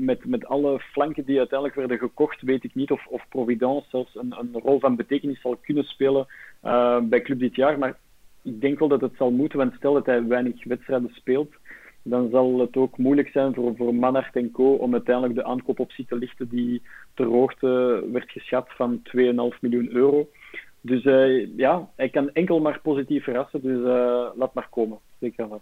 met, 0.05 0.25
met 0.25 0.47
alle 0.47 0.79
flanken 0.79 1.25
die 1.25 1.39
uiteindelijk 1.39 1.79
werden 1.79 1.99
gekocht, 1.99 2.43
weet 2.43 2.65
ik 2.65 2.75
niet 2.75 2.91
of, 2.91 3.07
of 3.07 3.29
Providence 3.29 3.89
zelfs 3.89 4.15
een, 4.15 4.35
een 4.39 4.61
rol 4.63 4.81
van 4.81 4.97
betekenis 4.97 5.41
zal 5.41 5.57
kunnen 5.57 5.85
spelen 5.85 6.27
uh, 6.65 7.01
bij 7.01 7.21
Club 7.21 7.39
dit 7.39 7.55
jaar. 7.55 7.79
Maar 7.79 7.97
ik 8.43 8.61
denk 8.61 8.79
wel 8.79 8.89
dat 8.89 9.01
het 9.01 9.17
zal 9.17 9.31
moeten, 9.31 9.59
want 9.59 9.75
stel 9.75 9.93
dat 9.93 10.07
hij 10.07 10.27
weinig 10.27 10.65
wedstrijden 10.65 11.11
speelt, 11.13 11.55
dan 12.03 12.29
zal 12.31 12.59
het 12.59 12.77
ook 12.77 12.99
moeilijk 12.99 13.29
zijn 13.29 13.55
voor, 13.55 13.77
voor 13.77 13.95
Manhart 13.95 14.37
en 14.37 14.51
Co. 14.51 14.73
om 14.75 14.93
uiteindelijk 14.93 15.35
de 15.35 15.45
aankoopoptie 15.45 16.07
te 16.07 16.17
lichten 16.17 16.49
die 16.49 16.83
ter 17.15 17.27
hoogte 17.27 18.05
werd 18.13 18.31
geschat 18.31 18.69
van 18.69 19.03
2,5 19.17 19.59
miljoen 19.61 19.89
euro. 19.91 20.29
Dus 20.81 21.05
uh, 21.05 21.57
ja, 21.57 21.89
hij 21.97 22.09
kan 22.09 22.31
enkel 22.33 22.61
maar 22.61 22.81
positief 22.81 23.25
verrassen, 23.25 23.63
dus 23.63 23.79
uh, 23.79 24.29
laat 24.35 24.55
maar 24.55 24.69
komen. 24.71 24.99
Zeker 25.21 25.49
wel. 25.49 25.61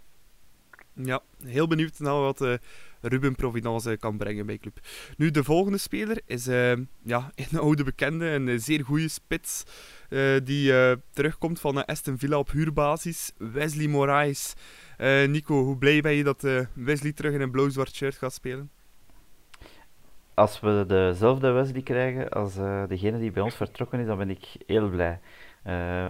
Ja, 1.04 1.22
heel 1.44 1.66
benieuwd 1.66 1.98
naar 1.98 2.20
wat 2.20 2.40
uh, 2.40 2.54
Ruben 3.00 3.34
Providence 3.34 3.96
kan 3.96 4.16
brengen 4.16 4.46
bij 4.46 4.58
club. 4.58 4.78
Nu, 5.16 5.30
de 5.30 5.44
volgende 5.44 5.78
speler 5.78 6.20
is 6.26 6.48
uh, 6.48 6.72
ja, 7.02 7.30
een 7.50 7.58
oude 7.58 7.84
bekende, 7.84 8.26
een 8.26 8.60
zeer 8.60 8.84
goede 8.84 9.08
spits, 9.08 9.64
die 10.44 10.72
terugkomt 11.12 11.60
van 11.60 11.84
Aston 11.84 12.18
Villa 12.18 12.38
op 12.38 12.50
huurbasis, 12.50 13.32
Wesley 13.36 13.86
Moraes. 13.86 14.54
Nico, 15.26 15.62
hoe 15.62 15.78
blij 15.78 16.00
ben 16.00 16.12
je 16.12 16.24
dat 16.24 16.46
Wesley 16.72 17.12
terug 17.12 17.32
in 17.32 17.40
een 17.40 17.50
blauw-zwart 17.50 17.94
shirt 17.94 18.14
gaat 18.16 18.32
spelen? 18.32 18.70
Als 20.34 20.60
we 20.60 20.84
dezelfde 20.86 21.50
Wesley 21.50 21.82
krijgen 21.82 22.28
als 22.28 22.54
degene 22.88 23.18
die 23.18 23.30
bij 23.30 23.42
ons 23.42 23.54
vertrokken 23.54 24.00
is, 24.00 24.06
dan 24.06 24.18
ben 24.18 24.30
ik 24.30 24.46
heel 24.66 24.88
blij. 24.88 25.20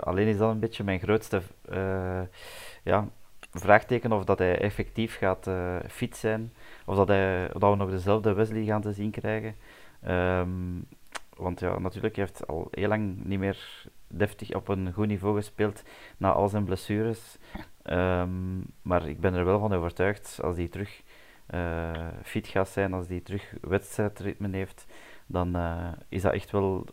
alleen 0.00 0.26
is 0.26 0.38
dat 0.38 0.50
een 0.50 0.60
beetje 0.60 0.84
mijn 0.84 1.00
grootste 1.00 1.42
ja, 2.82 3.08
vraagteken 3.52 4.12
of 4.12 4.24
dat 4.24 4.38
hij 4.38 4.58
effectief 4.58 5.16
gaat 5.16 5.46
uh, 5.46 5.76
fit 5.88 6.16
zijn. 6.16 6.52
Of 6.86 6.96
dat, 6.96 7.08
hij, 7.08 7.48
dat 7.48 7.70
we 7.70 7.76
nog 7.76 7.90
dezelfde 7.90 8.32
Wesley 8.32 8.64
gaan 8.64 8.80
te 8.80 8.92
zien 8.92 9.10
krijgen. 9.10 9.54
Um, 10.08 10.86
want 11.36 11.60
ja, 11.60 11.78
natuurlijk 11.78 12.16
heeft 12.16 12.46
al 12.46 12.68
heel 12.70 12.88
lang 12.88 13.24
niet 13.24 13.38
meer 13.38 13.84
deftig 14.08 14.54
op 14.54 14.68
een 14.68 14.92
goed 14.92 15.06
niveau 15.06 15.36
gespeeld 15.36 15.82
na 16.16 16.32
al 16.32 16.48
zijn 16.48 16.64
blessures. 16.64 17.38
Um, 17.84 18.64
maar 18.82 19.08
ik 19.08 19.20
ben 19.20 19.34
er 19.34 19.44
wel 19.44 19.58
van 19.58 19.72
overtuigd, 19.72 20.38
als 20.42 20.56
hij 20.56 20.68
terug 20.68 21.02
uh, 21.54 21.90
fit 22.22 22.48
gaat 22.48 22.68
zijn, 22.68 22.92
als 22.92 23.08
hij 23.08 23.20
terug 23.20 23.54
wedstrijdritme 23.60 24.48
heeft, 24.56 24.86
dan 25.26 25.56
uh, 25.56 25.88
is 26.08 26.22
dat 26.22 26.32
echt 26.32 26.50
wel, 26.50 26.84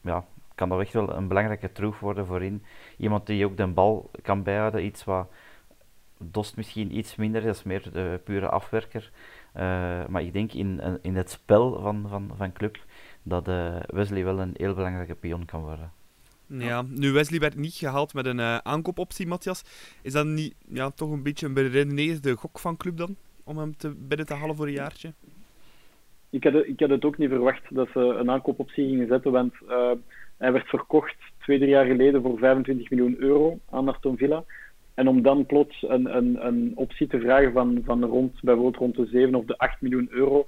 ja, 0.00 0.24
kan 0.54 0.68
dat 0.68 0.80
echt 0.80 0.92
wel 0.92 1.16
een 1.16 1.28
belangrijke 1.28 1.72
troef 1.72 2.00
worden 2.00 2.26
voorin. 2.26 2.64
Iemand 2.96 3.26
die 3.26 3.44
ook 3.44 3.56
de 3.56 3.66
bal 3.66 4.10
kan 4.22 4.42
bijhouden, 4.42 4.84
iets 4.84 5.04
wat 5.04 5.28
Dost 6.22 6.56
misschien 6.56 6.96
iets 6.96 7.16
minder, 7.16 7.42
dat 7.42 7.54
is 7.54 7.62
meer 7.62 7.82
de 7.92 8.20
pure 8.24 8.48
afwerker. 8.48 9.10
Uh, 9.56 9.62
maar 10.06 10.22
ik 10.22 10.32
denk 10.32 10.52
in, 10.52 10.80
in 11.02 11.16
het 11.16 11.30
spel 11.30 11.80
van, 11.80 12.06
van, 12.08 12.30
van 12.36 12.52
club 12.52 12.78
dat 13.22 13.48
uh, 13.48 13.76
Wesley 13.86 14.24
wel 14.24 14.40
een 14.40 14.54
heel 14.56 14.74
belangrijke 14.74 15.14
pion 15.14 15.44
kan 15.44 15.62
worden. 15.62 15.92
Ja, 16.46 16.82
nu 16.82 17.12
Wesley 17.12 17.40
werd 17.40 17.56
niet 17.56 17.74
gehaald 17.74 18.14
met 18.14 18.26
een 18.26 18.38
uh, 18.38 18.56
aankoopoptie, 18.56 19.26
Matthias. 19.26 19.62
Is 20.02 20.12
dat 20.12 20.26
niet 20.26 20.54
ja, 20.68 20.90
toch 20.90 21.10
een 21.10 21.22
beetje 21.22 21.46
een 21.46 21.54
beredeneerde 21.54 22.36
gok 22.36 22.58
van 22.58 22.76
club 22.76 22.96
dan? 22.96 23.16
Om 23.44 23.58
hem 23.58 23.76
te, 23.76 23.94
binnen 24.08 24.26
te 24.26 24.34
halen 24.34 24.56
voor 24.56 24.66
een 24.66 24.72
jaartje? 24.72 25.12
Ik 26.30 26.44
had, 26.44 26.54
ik 26.54 26.80
had 26.80 26.90
het 26.90 27.04
ook 27.04 27.18
niet 27.18 27.28
verwacht 27.28 27.62
dat 27.74 27.88
ze 27.92 27.98
een 27.98 28.30
aankoopoptie 28.30 28.88
gingen 28.88 29.08
zetten, 29.08 29.32
want 29.32 29.54
hij 30.36 30.52
werd 30.52 30.68
verkocht 30.68 31.16
twee, 31.38 31.58
drie 31.58 31.70
jaar 31.70 31.86
geleden 31.86 32.22
voor 32.22 32.38
25 32.38 32.90
miljoen 32.90 33.16
euro 33.18 33.58
aan 33.70 33.88
Aston 33.88 34.16
Villa. 34.16 34.44
En 34.94 35.08
om 35.08 35.22
dan 35.22 35.46
plots 35.46 35.84
een, 35.88 36.16
een, 36.16 36.46
een 36.46 36.72
optie 36.74 37.06
te 37.06 37.20
vragen 37.20 37.52
van, 37.52 37.82
van 37.84 38.04
rond, 38.04 38.40
bijvoorbeeld 38.42 38.76
rond 38.76 38.96
de 38.96 39.06
7 39.06 39.34
of 39.34 39.44
de 39.44 39.58
8 39.58 39.80
miljoen 39.80 40.08
euro, 40.10 40.46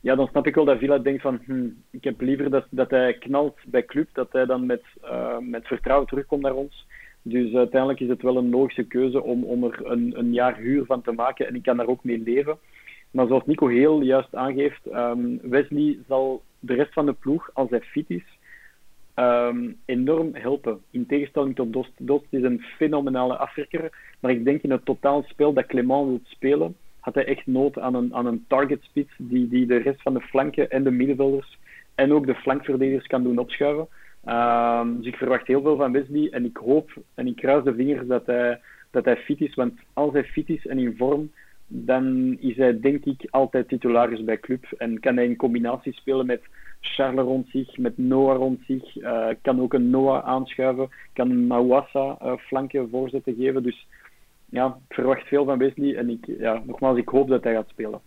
ja, 0.00 0.14
dan 0.14 0.28
snap 0.28 0.46
ik 0.46 0.54
wel 0.54 0.64
dat 0.64 0.78
Villa 0.78 0.98
denkt 0.98 1.22
van, 1.22 1.40
hm, 1.44 1.68
ik 1.90 2.04
heb 2.04 2.20
liever 2.20 2.50
dat, 2.50 2.66
dat 2.70 2.90
hij 2.90 3.14
knalt 3.18 3.56
bij 3.66 3.84
club, 3.84 4.08
dat 4.12 4.32
hij 4.32 4.46
dan 4.46 4.66
met, 4.66 4.82
uh, 5.04 5.38
met 5.38 5.66
vertrouwen 5.66 6.08
terugkomt 6.08 6.42
naar 6.42 6.54
ons. 6.54 6.86
Dus 7.22 7.54
uiteindelijk 7.54 8.00
is 8.00 8.08
het 8.08 8.22
wel 8.22 8.36
een 8.36 8.50
logische 8.50 8.82
keuze 8.86 9.22
om, 9.22 9.44
om 9.44 9.64
er 9.64 9.80
een, 9.86 10.18
een 10.18 10.32
jaar 10.32 10.56
huur 10.56 10.84
van 10.84 11.02
te 11.02 11.12
maken 11.12 11.46
en 11.46 11.54
ik 11.54 11.62
kan 11.62 11.76
daar 11.76 11.86
ook 11.86 12.04
mee 12.04 12.18
leven. 12.18 12.58
Maar 13.10 13.26
zoals 13.26 13.46
Nico 13.46 13.66
heel 13.66 14.00
juist 14.00 14.34
aangeeft, 14.34 14.86
um, 14.86 15.40
Wesley 15.42 15.98
zal 16.08 16.42
de 16.60 16.74
rest 16.74 16.92
van 16.92 17.06
de 17.06 17.12
ploeg, 17.12 17.50
als 17.52 17.70
hij 17.70 17.80
fit 17.80 18.10
is, 18.10 18.33
um, 19.16 19.76
enorm 19.84 20.34
helpen. 20.34 20.80
In 20.90 21.06
tegenstelling 21.06 21.54
tot 21.54 21.72
Dost. 21.72 21.92
Dost 21.98 22.26
is 22.30 22.42
een 22.42 22.60
fenomenale 22.60 23.36
afwerker, 23.36 23.90
maar 24.20 24.30
ik 24.30 24.44
denk 24.44 24.62
in 24.62 24.70
het 24.70 24.84
totaalspel 24.84 25.52
dat 25.52 25.66
Clement 25.66 26.06
wil 26.06 26.20
spelen, 26.24 26.76
had 27.00 27.14
hij 27.14 27.24
echt 27.24 27.46
nood 27.46 27.78
aan 27.78 27.94
een, 27.94 28.14
aan 28.14 28.26
een 28.26 28.46
die, 29.16 29.48
die 29.48 29.66
de 29.66 29.76
rest 29.76 30.02
van 30.02 30.14
de 30.14 30.20
flanken 30.20 30.70
en 30.70 30.84
de 30.84 30.90
middenvelders 30.90 31.58
en 31.94 32.12
ook 32.12 32.26
de 32.26 32.34
flankverdedigers 32.34 33.06
kan 33.06 33.22
doen 33.22 33.38
opschuiven. 33.38 33.88
Um, 34.28 34.96
dus 34.96 35.06
ik 35.06 35.16
verwacht 35.16 35.46
heel 35.46 35.62
veel 35.62 35.76
van 35.76 35.92
Wesley 35.92 36.28
en 36.30 36.44
ik 36.44 36.56
hoop 36.56 36.90
en 37.14 37.26
ik 37.26 37.36
kruis 37.36 37.64
de 37.64 37.74
vingers 37.74 38.06
dat 38.06 38.26
hij, 38.26 38.60
dat 38.90 39.04
hij 39.04 39.16
fit 39.16 39.40
is, 39.40 39.54
want 39.54 39.72
als 39.92 40.12
hij 40.12 40.24
fit 40.24 40.48
is 40.48 40.66
en 40.66 40.78
in 40.78 40.96
vorm, 40.96 41.30
dan 41.66 42.36
is 42.40 42.56
hij 42.56 42.80
denk 42.80 43.04
ik 43.04 43.26
altijd 43.30 43.68
titularis 43.68 44.24
bij 44.24 44.38
club 44.38 44.64
en 44.78 45.00
kan 45.00 45.16
hij 45.16 45.24
in 45.24 45.36
combinatie 45.36 45.92
spelen 45.92 46.26
met 46.26 46.42
Charles 46.84 47.24
rond 47.24 47.48
zich, 47.48 47.76
met 47.76 47.98
Noah 47.98 48.36
rond 48.36 48.60
zich. 48.66 48.96
Uh, 48.96 49.26
kan 49.42 49.60
ook 49.60 49.74
een 49.74 49.90
Noah 49.90 50.24
aanschuiven, 50.24 50.88
kan 51.12 51.46
Mawassa 51.46 52.18
uh, 52.22 52.36
flanken 52.36 52.88
voorzetten 52.90 53.34
geven. 53.34 53.62
Dus 53.62 53.86
ja, 54.48 54.78
ik 54.88 54.94
verwacht 54.94 55.26
veel 55.26 55.44
van 55.44 55.58
Wesley 55.58 55.96
en 55.96 56.10
ik, 56.10 56.26
ja, 56.38 56.62
nogmaals, 56.66 56.98
ik 56.98 57.08
hoop 57.08 57.28
dat 57.28 57.44
hij 57.44 57.54
gaat 57.54 57.68
spelen. 57.68 58.00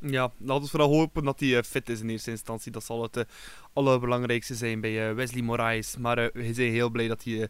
Ja, 0.00 0.30
laten 0.38 0.62
we 0.62 0.70
vooral 0.70 0.94
hopen 0.94 1.24
dat 1.24 1.40
hij 1.40 1.48
uh, 1.48 1.58
fit 1.60 1.88
is 1.88 2.00
in 2.00 2.08
eerste 2.08 2.30
instantie. 2.30 2.72
Dat 2.72 2.84
zal 2.84 3.02
het 3.02 3.26
allerbelangrijkste 3.72 4.54
zijn 4.54 4.80
bij 4.80 5.14
Wesley 5.14 5.42
Moraes. 5.42 5.96
Maar 5.96 6.30
we 6.32 6.52
zijn 6.52 6.72
heel 6.72 6.90
blij 6.90 7.08
dat 7.08 7.24
hij 7.24 7.48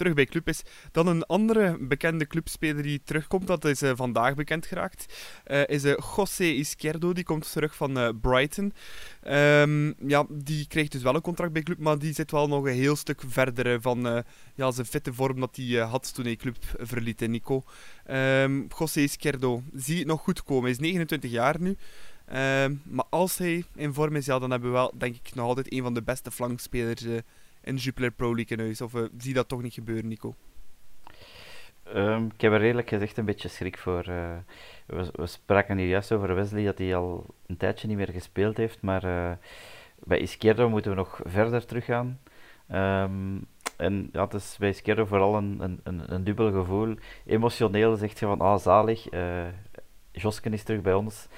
terug 0.00 0.14
bij 0.14 0.26
club 0.26 0.48
is. 0.48 0.62
Dan 0.92 1.06
een 1.06 1.26
andere 1.26 1.76
bekende 1.80 2.26
clubspeler 2.26 2.82
die 2.82 3.00
terugkomt, 3.04 3.46
dat 3.46 3.64
is 3.64 3.82
uh, 3.82 3.90
vandaag 3.94 4.34
bekend 4.34 4.66
geraakt, 4.66 5.04
uh, 5.46 5.66
is 5.66 5.84
uh, 5.84 5.94
José 6.16 6.44
Izquierdo. 6.44 7.12
Die 7.12 7.24
komt 7.24 7.52
terug 7.52 7.74
van 7.76 8.20
Brighton. 8.20 8.72
Um, 9.28 9.94
ja, 10.08 10.26
die 10.28 10.66
krijgt 10.66 10.92
dus 10.92 11.02
wel 11.02 11.14
een 11.14 11.20
contract 11.20 11.52
bij 11.52 11.62
club, 11.62 11.78
maar 11.78 11.98
die 11.98 12.14
zit 12.14 12.30
wel 12.30 12.48
nog 12.48 12.64
een 12.64 12.72
heel 12.72 12.96
stuk 12.96 13.22
verder 13.26 13.80
van 13.80 14.24
ja, 14.54 14.70
zijn 14.70 14.86
fitte 14.86 15.12
vorm 15.12 15.40
dat 15.40 15.56
hij 15.56 15.76
had 15.76 16.14
toen 16.14 16.24
hij 16.24 16.36
club 16.36 16.56
verliet, 16.78 17.28
Nico. 17.28 17.62
Um, 18.10 18.66
José 18.78 19.00
Izquierdo, 19.00 19.62
zie 19.74 19.98
het 19.98 20.06
nog 20.06 20.20
goed 20.20 20.42
komen. 20.42 20.62
Hij 20.62 20.70
is 20.70 20.78
29 20.78 21.30
jaar 21.30 21.60
nu. 21.60 21.76
Um, 22.32 22.82
maar 22.84 23.06
als 23.10 23.38
hij 23.38 23.64
in 23.74 23.94
vorm 23.94 24.16
is, 24.16 24.26
ja, 24.26 24.38
dan 24.38 24.50
hebben 24.50 24.70
we 24.70 24.76
wel, 24.76 24.92
denk 24.98 25.16
ik, 25.16 25.34
nog 25.34 25.46
altijd 25.46 25.72
een 25.72 25.82
van 25.82 25.94
de 25.94 26.02
beste 26.02 26.30
flankspelers 26.30 27.04
in 27.62 27.76
de 27.94 28.10
Pro 28.10 28.34
League? 28.34 28.74
Of 28.84 28.94
uh, 28.94 29.04
zie 29.18 29.34
dat 29.34 29.48
toch 29.48 29.62
niet 29.62 29.74
gebeuren, 29.74 30.08
Nico? 30.08 30.34
Um, 31.94 32.30
ik 32.34 32.40
heb 32.40 32.52
er 32.52 32.62
eerlijk 32.62 32.88
gezegd 32.88 33.16
een 33.16 33.24
beetje 33.24 33.48
schrik 33.48 33.78
voor. 33.78 34.08
Uh, 34.08 34.36
we, 34.86 35.10
we, 35.12 35.26
spraken 35.26 35.78
hier 35.78 35.88
juist 35.88 36.12
over 36.12 36.34
Wesley, 36.34 36.64
dat 36.64 36.78
hij 36.78 36.96
al 36.96 37.26
een 37.46 37.56
tijdje 37.56 37.88
niet 37.88 37.96
meer 37.96 38.12
gespeeld 38.12 38.56
heeft. 38.56 38.80
Maar 38.82 39.04
uh, 39.04 39.30
bij 39.98 40.18
Izquierdo 40.18 40.68
moeten 40.68 40.90
we 40.90 40.96
nog 40.96 41.20
verder 41.24 41.66
teruggaan. 41.66 42.20
Um, 42.72 43.46
en 43.76 44.08
ja, 44.12 44.24
het 44.24 44.34
is 44.34 44.56
bij 44.58 44.68
Izquierdo 44.68 45.04
vooral 45.04 45.36
een, 45.36 45.80
een, 45.84 46.12
een, 46.14 46.24
dubbel 46.24 46.52
gevoel. 46.52 46.96
Emotioneel 47.26 47.96
zegt 47.96 48.18
je 48.18 48.26
van, 48.26 48.40
ah 48.40 48.58
zalig, 48.58 49.08
Josken 50.10 50.52
is 50.52 50.62
terug 50.62 50.82
bij 50.82 50.94
ons. 50.94 51.28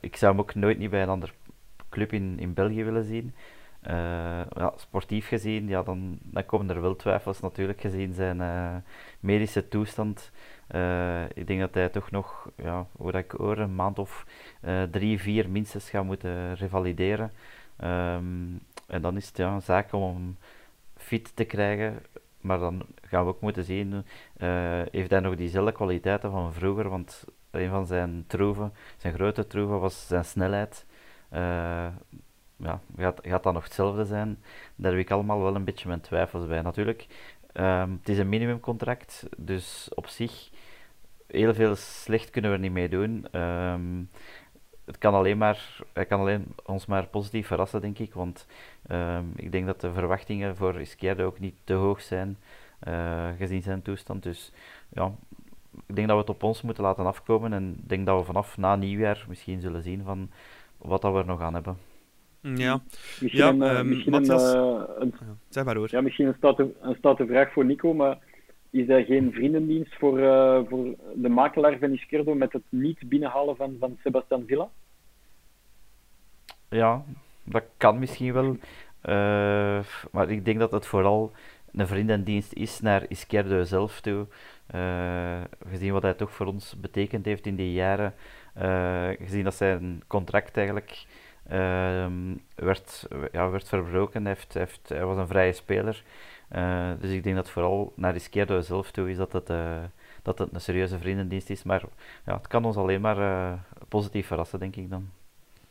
ik 0.00 0.16
zou 0.16 0.32
hem 0.32 0.40
ook 0.40 0.54
nooit 0.54 0.78
niet 0.78 0.90
bij 0.90 1.02
een 1.02 1.08
ander 1.08 1.34
club 1.90 2.12
in, 2.12 2.38
in 2.38 2.54
België 2.54 2.84
willen 2.84 3.04
zien. 3.04 3.34
Uh, 3.90 4.40
ja, 4.48 4.72
sportief 4.76 5.28
gezien, 5.28 5.68
ja, 5.68 5.82
dan, 5.82 6.18
dan 6.22 6.46
komen 6.46 6.70
er 6.70 6.80
wel 6.80 6.96
twijfels 6.96 7.40
natuurlijk 7.40 7.80
gezien 7.80 8.14
zijn 8.14 8.38
uh, 8.38 8.76
medische 9.20 9.68
toestand. 9.68 10.30
Uh, 10.74 11.24
ik 11.24 11.46
denk 11.46 11.60
dat 11.60 11.74
hij 11.74 11.88
toch 11.88 12.10
nog, 12.10 12.50
ja, 12.56 12.86
hoe 12.92 13.12
dat 13.12 13.24
ik 13.24 13.30
hoor, 13.30 13.58
een 13.58 13.74
maand 13.74 13.98
of 13.98 14.26
drie, 14.90 15.20
vier 15.20 15.50
minstens 15.50 15.90
gaat 15.90 16.04
moeten 16.04 16.54
revalideren. 16.54 17.32
Um, 17.84 18.60
en 18.86 19.02
dan 19.02 19.16
is 19.16 19.26
het 19.26 19.36
ja, 19.36 19.54
een 19.54 19.62
zaak 19.62 19.92
om 19.92 20.14
hem 20.14 20.36
fit 20.96 21.36
te 21.36 21.44
krijgen. 21.44 22.02
Maar 22.40 22.58
dan 22.58 22.82
gaan 23.00 23.24
we 23.24 23.30
ook 23.30 23.40
moeten 23.40 23.64
zien, 23.64 24.04
heeft 24.90 25.10
hij 25.10 25.20
nog 25.20 25.36
diezelfde 25.36 25.72
kwaliteiten 25.72 26.30
van 26.30 26.52
vroeger? 26.52 26.88
Want 26.88 27.24
een 27.50 27.70
van 27.70 27.86
zijn 27.86 28.24
troeven, 28.26 28.72
zijn 28.96 29.14
grote 29.14 29.46
troeven, 29.46 29.80
was 29.80 30.06
zijn 30.06 30.24
snelheid 30.24 30.86
ja, 32.56 32.80
gaat, 32.96 33.20
gaat 33.22 33.42
dat 33.42 33.52
nog 33.52 33.64
hetzelfde 33.64 34.04
zijn? 34.04 34.38
Daar 34.76 34.92
heb 34.92 35.00
ik 35.00 35.10
allemaal 35.10 35.42
wel 35.42 35.54
een 35.54 35.64
beetje 35.64 35.88
mijn 35.88 36.00
twijfels 36.00 36.46
bij. 36.46 36.62
Natuurlijk, 36.62 37.06
ehm, 37.52 37.90
het 37.90 38.08
is 38.08 38.18
een 38.18 38.28
minimumcontract, 38.28 39.26
dus 39.36 39.88
op 39.94 40.06
zich, 40.06 40.50
heel 41.26 41.54
veel 41.54 41.74
slecht 41.76 42.30
kunnen 42.30 42.50
we 42.50 42.56
er 42.56 42.62
niet 42.62 42.72
mee 42.72 42.88
doen. 42.88 43.26
Ehm, 43.30 44.02
het 44.86 44.98
kan 44.98 45.14
alleen 45.14 45.38
maar, 45.38 45.78
hij 45.92 46.06
kan 46.06 46.20
alleen 46.20 46.54
ons 46.64 46.86
maar 46.86 47.06
positief 47.06 47.46
verrassen, 47.46 47.80
denk 47.80 47.98
ik. 47.98 48.14
Want 48.14 48.46
ehm, 48.86 49.24
ik 49.36 49.52
denk 49.52 49.66
dat 49.66 49.80
de 49.80 49.92
verwachtingen 49.92 50.56
voor 50.56 50.80
Izquierdo 50.80 51.26
ook 51.26 51.38
niet 51.38 51.54
te 51.64 51.72
hoog 51.72 52.00
zijn, 52.02 52.38
uh, 52.88 53.28
gezien 53.38 53.62
zijn 53.62 53.82
toestand. 53.82 54.22
Dus 54.22 54.52
ja, 54.88 55.12
ik 55.86 55.96
denk 55.96 56.08
dat 56.08 56.16
we 56.16 56.22
het 56.22 56.30
op 56.30 56.42
ons 56.42 56.62
moeten 56.62 56.84
laten 56.84 57.06
afkomen. 57.06 57.52
En 57.52 57.76
ik 57.78 57.88
denk 57.88 58.06
dat 58.06 58.18
we 58.18 58.24
vanaf 58.24 58.56
na 58.56 58.76
nieuwjaar 58.76 59.24
misschien 59.28 59.60
zullen 59.60 59.82
zien 59.82 60.02
van 60.04 60.30
wat 60.78 61.02
dat 61.02 61.12
we 61.12 61.18
er 61.18 61.26
nog 61.26 61.40
aan 61.40 61.54
hebben. 61.54 61.78
Ja, 62.54 62.80
Misschien 63.20 63.30
ja 63.30 63.48
een, 63.48 63.62
eh, 63.62 63.78
ehm, 63.78 63.88
misschien 63.88 64.10
Matthias, 64.12 64.52
een, 64.52 64.60
eh, 64.60 64.82
een- 64.98 65.14
ja, 65.20 65.36
zeg 65.48 65.64
maar 65.64 65.76
hoor. 65.76 65.88
ja, 65.90 66.00
misschien 66.00 66.26
een 66.26 67.26
vraag 67.26 67.52
voor 67.52 67.64
Nico, 67.64 67.94
maar 67.94 68.18
is 68.70 68.88
er 68.88 69.04
geen 69.04 69.32
vriendendienst 69.32 69.94
voor, 69.98 70.18
eh, 70.18 70.60
voor 70.68 70.94
de 71.14 71.28
makelaar 71.28 71.78
van 71.78 71.92
Izquierdo 71.92 72.34
met 72.34 72.52
het 72.52 72.62
niet 72.68 73.08
binnenhalen 73.08 73.56
van, 73.56 73.76
van 73.80 73.98
Sebastian 74.02 74.44
Villa? 74.46 74.68
Ja, 76.68 77.04
dat 77.44 77.62
kan 77.76 77.98
misschien 77.98 78.32
wel. 78.32 78.56
Eh, 79.00 79.80
maar 80.12 80.30
ik 80.30 80.44
denk 80.44 80.58
dat 80.58 80.72
het 80.72 80.86
vooral 80.86 81.32
een 81.72 81.86
vriendendienst 81.86 82.52
is 82.52 82.80
naar 82.80 83.04
Izquierdo 83.08 83.64
zelf 83.64 84.00
toe. 84.00 84.26
Eh, 84.66 85.40
gezien 85.68 85.92
wat 85.92 86.02
hij 86.02 86.14
toch 86.14 86.32
voor 86.32 86.46
ons 86.46 86.80
betekend 86.80 87.24
heeft 87.24 87.46
in 87.46 87.56
die 87.56 87.72
jaren. 87.72 88.14
eh, 88.54 89.08
gezien 89.18 89.44
dat 89.44 89.54
zijn 89.54 90.02
contract 90.06 90.56
eigenlijk 90.56 91.04
werd, 92.54 93.06
ja, 93.32 93.50
werd 93.50 93.68
verbroken. 93.68 94.26
Heeft, 94.26 94.54
heeft, 94.54 94.88
hij 94.88 95.04
was 95.04 95.16
een 95.16 95.28
vrije 95.28 95.52
speler. 95.52 96.04
Eh, 96.48 96.90
dus 97.00 97.10
ik 97.10 97.22
denk 97.22 97.36
dat 97.36 97.50
vooral 97.50 97.92
naar 97.96 98.14
Izquierdo 98.14 98.60
zelf 98.60 98.90
toe 98.90 99.10
is 99.10 99.16
dat 99.16 99.32
het, 99.32 99.50
eh, 99.50 99.84
dat 100.22 100.38
het 100.38 100.54
een 100.54 100.60
serieuze 100.60 100.98
vriendendienst 100.98 101.50
is. 101.50 101.62
Maar 101.62 101.82
ja, 102.26 102.36
het 102.36 102.46
kan 102.46 102.64
ons 102.64 102.76
alleen 102.76 103.00
maar 103.00 103.18
eh, 103.18 103.58
positief 103.88 104.26
verrassen, 104.26 104.58
denk 104.58 104.76
ik 104.76 104.90
dan. 104.90 105.10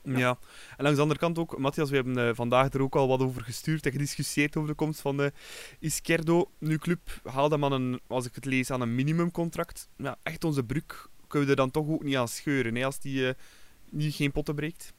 Ja. 0.02 0.38
En 0.78 0.84
langs 0.84 0.96
de 0.96 1.02
andere 1.02 1.20
kant 1.20 1.38
ook, 1.38 1.58
Matthias, 1.58 1.90
we 1.90 1.96
hebben 1.96 2.36
vandaag 2.36 2.74
er 2.74 2.82
ook 2.82 2.96
al 2.96 3.08
wat 3.08 3.20
over 3.20 3.42
gestuurd 3.42 3.86
en 3.86 3.92
gediscussieerd 3.92 4.58
over 4.58 4.70
de 4.70 4.76
komst 4.76 5.02
van 5.02 5.18
de 5.18 5.34
Izquierdo. 5.80 6.52
Nu, 6.58 6.78
club 6.78 7.00
haalt 7.24 7.52
hem 7.52 7.64
een, 7.64 8.00
als 8.08 8.26
ik 8.26 8.36
het 8.36 8.46
lees, 8.46 8.72
aan 8.72 8.82
een 8.82 8.96
minimumcontract. 8.96 9.90
Ja, 9.98 10.18
echt 10.24 10.44
onze 10.44 10.64
brug 10.64 11.10
kunnen 11.28 11.48
we 11.48 11.54
er 11.54 11.62
dan 11.62 11.72
toch 11.72 11.88
ook 11.88 12.04
niet 12.04 12.16
aan 12.16 12.28
scheuren, 12.28 12.76
hè, 12.76 12.86
als 12.86 13.00
die 13.00 13.34
niet, 13.90 14.16
geen 14.16 14.32
potten 14.32 14.56
breekt. 14.56 14.94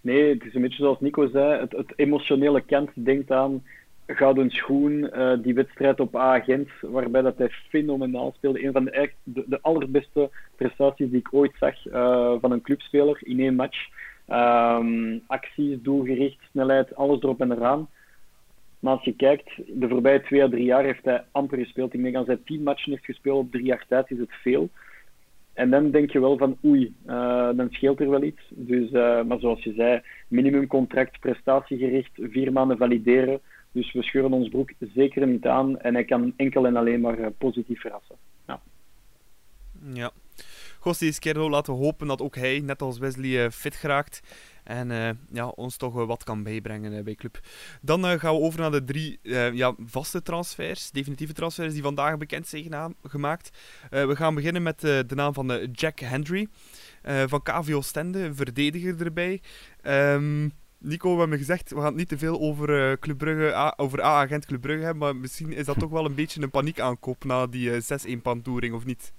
Nee, 0.00 0.34
het 0.34 0.44
is 0.44 0.54
een 0.54 0.62
beetje 0.62 0.82
zoals 0.82 1.00
Nico 1.00 1.28
zei, 1.28 1.66
het, 1.70 1.92
emotionele 1.96 2.60
kant 2.60 2.90
denkt 2.94 3.30
aan 3.30 3.62
gouden 4.06 4.50
schoen, 4.50 5.10
eh, 5.10 5.32
die 5.42 5.54
wedstrijd 5.54 6.00
op 6.00 6.16
A-Gent, 6.16 6.68
waarbij 6.80 7.22
dat 7.22 7.38
hij 7.38 7.50
fenomenaal 7.68 8.32
speelde. 8.36 8.64
Een 8.64 8.72
van 8.72 8.84
de, 8.84 8.90
echt, 8.90 9.14
de, 9.22 9.58
allerbeste 9.62 10.30
prestaties 10.56 11.10
die 11.10 11.18
ik 11.18 11.34
ooit 11.34 11.52
zag 11.58 11.86
eh, 11.86 12.34
van 12.40 12.52
een 12.52 12.62
clubspeler 12.62 13.18
in 13.20 13.40
één 13.40 13.54
match. 13.54 13.88
Ehm, 14.26 15.18
acties, 15.26 15.76
doelgericht, 15.82 16.38
snelheid, 16.50 16.94
alles 16.94 17.22
erop 17.22 17.40
en 17.40 17.52
eraan. 17.52 17.88
Maar 18.78 18.92
als 18.92 19.04
je 19.04 19.12
kijkt, 19.12 19.50
de 19.66 19.88
voorbije 19.88 20.22
twee 20.22 20.42
à 20.42 20.48
drie 20.48 20.64
jaar 20.64 20.84
heeft 20.84 21.04
hij 21.04 21.24
amper 21.32 21.58
gespeeld. 21.58 21.94
Ik 21.94 22.02
denk 22.02 22.16
als 22.16 22.26
hij 22.26 22.38
tien 22.44 22.62
matchen 22.62 22.90
heeft 22.90 23.04
gespeeld 23.04 23.44
op 23.44 23.50
drie 23.50 23.64
jaar 23.64 23.84
tijd, 23.88 24.10
is 24.10 24.18
het 24.18 24.32
veel. 24.42 24.68
En 25.58 25.70
dan 25.70 25.90
denk 25.90 26.10
je 26.10 26.20
wel 26.20 26.36
van 26.36 26.58
oei, 26.64 26.94
eh, 27.06 27.50
dan 27.56 27.68
scheelt 27.70 28.00
er 28.00 28.10
wel 28.10 28.22
iets. 28.22 28.42
Dus, 28.48 28.90
eh, 28.90 29.22
maar 29.22 29.38
zoals 29.38 29.62
je 29.62 29.72
zei, 29.72 30.00
minimumcontract, 30.28 31.20
prestatiegericht, 31.20 32.10
vier 32.14 32.52
maanden 32.52 32.76
valideren. 32.76 33.40
Dus 33.72 33.92
we 33.92 34.02
scheuren 34.02 34.32
ons 34.32 34.48
broek 34.48 34.72
zeker 34.94 35.26
niet 35.26 35.46
aan 35.46 35.80
en 35.80 35.94
hij 35.94 36.04
kan 36.04 36.32
enkel 36.36 36.66
en 36.66 36.76
alleen 36.76 37.00
maar 37.00 37.18
eh, 37.18 37.26
positief 37.38 37.80
verrassen. 37.80 38.16
Ja. 38.46 38.60
Ja. 39.92 40.10
José 40.84 41.04
Izquierdo, 41.04 41.50
laten 41.50 41.72
we 41.72 41.84
hopen 41.84 42.06
dat 42.06 42.22
ook 42.22 42.36
hij, 42.36 42.60
net 42.64 42.82
als 42.82 42.98
Wesley, 42.98 43.50
fit 43.50 43.74
geraakt. 43.74 44.22
En 44.68 44.90
eh, 44.90 45.10
ja, 45.32 45.48
ons 45.48 45.76
toch 45.76 45.92
wat 46.06 46.24
kan 46.24 46.42
bijbrengen 46.42 46.92
eh, 46.92 47.02
bij 47.02 47.14
club. 47.14 47.40
Dan 47.80 48.06
eh, 48.06 48.18
gaan 48.18 48.34
we 48.34 48.40
over 48.40 48.60
naar 48.60 48.70
de 48.70 48.84
drie 48.84 49.18
ja, 49.52 49.74
vaste 49.86 50.22
transfers, 50.22 50.90
definitieve 50.90 51.32
transfers 51.32 51.72
die 51.72 51.82
vandaag 51.82 52.16
bekend 52.16 52.46
zijn 52.46 52.94
gemaakt. 53.02 53.50
We 53.90 54.16
gaan 54.16 54.34
beginnen 54.34 54.62
met 54.62 54.80
de 54.80 55.12
naam 55.14 55.34
van 55.34 55.68
Jack 55.72 55.98
Hendry 55.98 56.48
van 57.26 57.42
KV 57.42 57.72
Oostende, 57.74 58.18
een 58.18 58.34
verdediger 58.34 59.04
erbij. 59.04 59.40
Ehm, 59.82 60.48
Nico, 60.78 61.12
we 61.12 61.20
hebben 61.20 61.38
gezegd, 61.38 61.70
we 61.70 61.76
gaan 61.76 61.84
het 61.84 61.96
niet 61.96 62.08
te 62.08 62.18
veel 62.18 62.40
over, 62.40 62.98
Brugge, 62.98 63.54
A- 63.54 63.74
over 63.76 64.04
A-agent 64.04 64.46
Club 64.46 64.60
Brugge 64.60 64.84
hebben, 64.84 65.02
maar 65.02 65.16
misschien 65.16 65.52
is 65.52 65.66
dat 65.66 65.78
toch 65.78 65.90
wel 65.90 66.04
een 66.04 66.14
beetje 66.14 66.42
een 66.42 66.50
paniekaankoop 66.50 67.24
na 67.24 67.46
die 67.46 67.72
eh, 67.72 68.16
6-1 68.16 68.22
pantoering, 68.22 68.74
of 68.74 68.84
niet? 68.84 69.12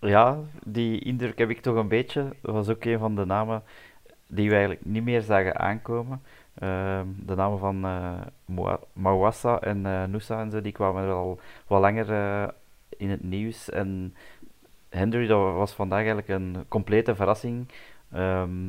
Ja, 0.00 0.38
die 0.66 0.98
indruk 0.98 1.38
heb 1.38 1.50
ik 1.50 1.60
toch 1.60 1.76
een 1.76 1.88
beetje. 1.88 2.36
Dat 2.42 2.54
was 2.54 2.68
ook 2.68 2.84
een 2.84 2.98
van 2.98 3.14
de 3.14 3.24
namen 3.24 3.62
die 4.34 4.48
we 4.48 4.54
eigenlijk 4.54 4.84
niet 4.84 5.04
meer 5.04 5.22
zagen 5.22 5.58
aankomen. 5.58 6.22
Ehm, 6.54 7.06
de 7.16 7.34
namen 7.34 7.58
van 7.58 7.80
Moa- 8.44 8.80
Mawassa 8.92 9.60
en 9.60 9.86
eh 9.86 10.04
Nusa 10.04 10.40
en 10.40 10.50
zo, 10.50 10.60
die 10.60 10.72
kwamen 10.72 11.02
er 11.02 11.12
al 11.12 11.40
wat 11.66 11.80
langer 11.80 12.10
eh, 12.12 12.48
in 12.96 13.10
het 13.10 13.22
nieuws. 13.22 13.70
En 13.70 14.14
Hendry, 14.88 15.26
dat 15.26 15.54
was 15.54 15.72
vandaag 15.72 15.98
eigenlijk 15.98 16.28
een 16.28 16.64
complete 16.68 17.14
verrassing. 17.14 17.68
Ehm, 18.12 18.68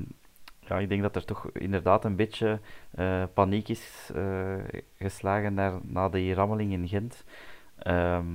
ja, 0.60 0.80
ik 0.80 0.90
denk 0.90 1.02
dat 1.02 1.16
er 1.16 1.26
toch 1.26 1.50
inderdaad 1.54 2.06
een 2.06 2.16
beetje 2.16 2.60
paniek 3.34 3.70
is 3.70 4.12
geslagen 4.98 5.54
naar, 5.54 5.74
na 5.82 6.10
die 6.10 6.34
rammeling 6.34 6.72
in 6.72 6.88
Gent. 6.88 7.24
Ehm, 7.78 8.26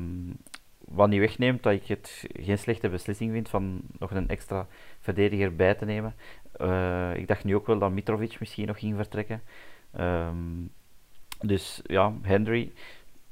wat 0.79 1.09
niet 1.09 1.20
wegneemt 1.20 1.62
dat 1.62 1.72
ik 1.72 1.87
het 1.87 2.26
geen 2.33 2.59
slechte 2.59 2.89
beslissing 2.89 3.33
vind 3.33 3.49
van 3.49 3.81
nog 3.99 4.11
een 4.11 4.29
extra 4.29 4.66
verdediger 5.09 5.57
bij 5.57 5.75
te 5.75 5.85
nemen. 5.85 6.15
Eh, 6.53 7.17
ik 7.17 7.29
dacht 7.29 7.45
nu 7.45 7.55
ook 7.55 7.67
wel 7.67 7.79
dat 7.79 7.91
Mitrovic 7.91 8.41
misschien 8.41 8.67
nog 8.67 8.79
ging 8.79 8.97
vertrekken. 8.97 9.43
Ehm, 9.93 10.37
dus 11.41 11.81
ja, 11.87 12.13
Henry, 12.23 12.73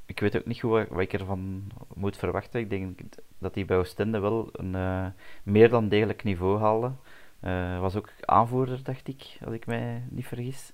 ik 0.07 0.20
weet 0.20 0.37
ook 0.37 0.47
niet 0.47 0.61
goed 0.61 0.70
wat, 0.70 0.89
wat 0.89 1.01
ik 1.01 1.12
ervan 1.12 1.70
moet 1.95 2.16
verwachten. 2.16 2.61
Ik 2.61 2.70
denk 2.70 3.01
dat 3.39 3.55
hij 3.55 3.64
bij 3.64 3.77
Oostende 3.77 4.18
wel 4.18 4.49
een 4.53 4.74
eh, 4.74 5.07
meer 5.43 5.68
dan 5.68 5.89
degelijk 5.89 6.24
niveau 6.24 6.59
haalde. 6.59 6.93
Eh, 7.41 7.81
was 7.81 7.97
ook 7.97 8.12
aanvoerder, 8.20 8.83
dacht 8.83 9.09
ik, 9.09 9.39
als 9.45 9.55
ik 9.55 9.66
mij 9.66 10.03
niet 10.11 10.27
vergis. 10.27 10.72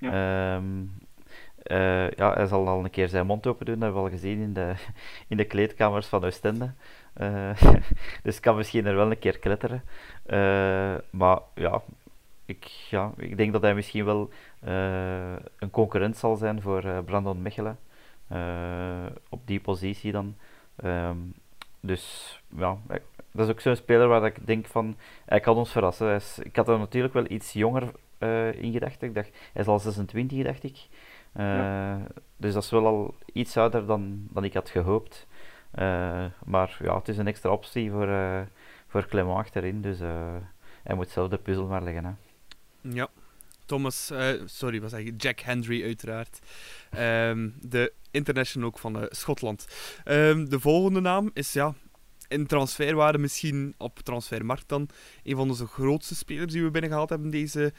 Ehm, 0.00 0.84
eh, 1.62 2.10
ja, 2.10 2.34
hij 2.34 2.46
zal 2.46 2.68
al 2.68 2.84
een 2.84 2.90
keer 2.90 3.08
zijn 3.08 3.26
mond 3.26 3.46
open 3.46 3.66
doen, 3.66 3.74
dat 3.74 3.82
hebben 3.82 4.02
we 4.02 4.08
al 4.08 4.14
gezien 4.16 4.40
in 4.40 4.52
de, 4.52 4.74
in 5.32 5.36
de 5.36 5.44
kleedkamers 5.44 6.06
van 6.06 6.24
Oostende. 6.24 6.72
Eh, 7.16 7.62
dus 8.22 8.40
kan 8.40 8.56
misschien 8.56 8.86
er 8.86 8.96
wel 8.96 9.10
een 9.10 9.18
keer 9.18 9.38
kletteren. 9.38 9.82
Eh, 10.26 10.94
maar 11.10 11.38
ja 11.54 11.82
ik, 12.44 12.64
ja, 12.64 13.12
ik 13.16 13.36
denk 13.36 13.52
dat 13.52 13.62
hij 13.62 13.74
misschien 13.74 14.04
wel 14.04 14.30
eh, 14.60 15.36
een 15.58 15.70
concurrent 15.70 16.16
zal 16.16 16.36
zijn 16.36 16.62
voor 16.62 17.02
Brandon 17.04 17.42
Mechelen. 17.42 17.78
op 19.28 19.46
die 19.46 19.60
positie 19.60 20.12
dan. 20.12 20.36
Ehm, 20.76 21.16
dus 21.80 22.36
ja, 22.56 22.78
dat 23.32 23.46
is 23.46 23.52
ook 23.52 23.60
zo'n 23.60 23.76
speler 23.76 24.08
waar 24.08 24.24
ik 24.24 24.46
denk 24.46 24.66
van, 24.66 24.96
hij 25.26 25.40
kan 25.40 25.56
ons 25.56 25.72
verrassen. 25.72 26.06
Hij 26.06 26.16
is, 26.16 26.38
ik 26.42 26.56
had 26.56 26.68
er 26.68 26.78
natuurlijk 26.78 27.14
wel 27.14 27.30
iets 27.30 27.52
jonger 27.52 27.92
in 28.60 28.72
gedacht. 28.72 29.02
Ik 29.02 29.14
dacht, 29.14 29.30
hij 29.52 29.62
is 29.62 29.68
al 29.68 29.78
26, 29.78 30.44
dacht 30.44 30.64
ik. 30.64 30.86
Dus 32.36 32.54
dat 32.54 32.62
is 32.62 32.70
wel 32.70 32.86
al 32.86 33.14
iets 33.32 33.56
ouder 33.56 33.86
dan, 33.86 34.26
dan 34.30 34.44
ik 34.44 34.54
had 34.54 34.70
gehoopt. 34.70 35.26
Eh, 35.76 36.24
maar 36.44 36.76
ja, 36.82 36.96
het 36.98 37.08
is 37.08 37.18
een 37.18 37.26
extra 37.26 37.50
optie 37.50 37.90
voor, 37.90 38.08
eh 38.08 38.40
voor 38.86 39.06
Clement 39.06 39.36
achterin. 39.36 39.80
Dus 39.80 40.00
eh, 40.00 40.36
hij 40.82 40.94
moet 40.96 41.10
zelf 41.10 41.28
de 41.28 41.36
puzzel 41.36 41.66
maar 41.66 41.82
leggen. 41.82 42.04
Hè. 42.04 42.12
Ja. 42.80 43.08
Thomas, 43.64 44.10
eh, 44.10 44.28
sorry, 44.44 44.80
wat 44.80 44.90
zeg 44.90 45.00
ik? 45.00 45.22
Jack 45.22 45.40
Hendry, 45.40 45.84
uiteraard. 45.84 46.38
Ehm, 46.90 47.48
de 47.60 47.92
international 48.10 48.68
ook 48.68 48.78
van 48.78 49.06
Schotland. 49.10 49.66
Ehm, 50.04 50.44
de 50.44 50.60
volgende 50.60 51.00
naam 51.00 51.30
is, 51.32 51.52
ja, 51.52 51.74
in 52.28 52.46
transferwaarde 52.46 53.18
misschien 53.18 53.74
op 53.78 53.98
transfermarkt 53.98 54.68
dan 54.68 54.88
een 55.22 55.36
van 55.36 55.48
onze 55.48 55.66
grootste 55.66 56.14
spelers 56.14 56.52
die 56.52 56.62
we 56.62 56.70
binnengehaald 56.70 57.08
hebben 57.08 57.30
deze 57.30 57.72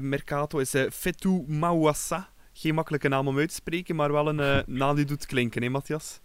Mercato, 0.00 0.58
is 0.58 0.74
Fetou 0.92 1.44
Mawassa. 1.46 2.28
Geen 2.52 2.74
makkelijke 2.74 3.08
naam 3.08 3.28
om 3.28 3.38
uit 3.38 3.48
te 3.48 3.54
spreken, 3.54 3.96
maar 3.96 4.12
wel 4.12 4.28
een 4.28 4.64
naam 4.78 4.96
die 4.96 5.04
doet 5.04 5.26
klinken, 5.26 5.62
hè 5.62 5.68
Matthias? 5.68 6.20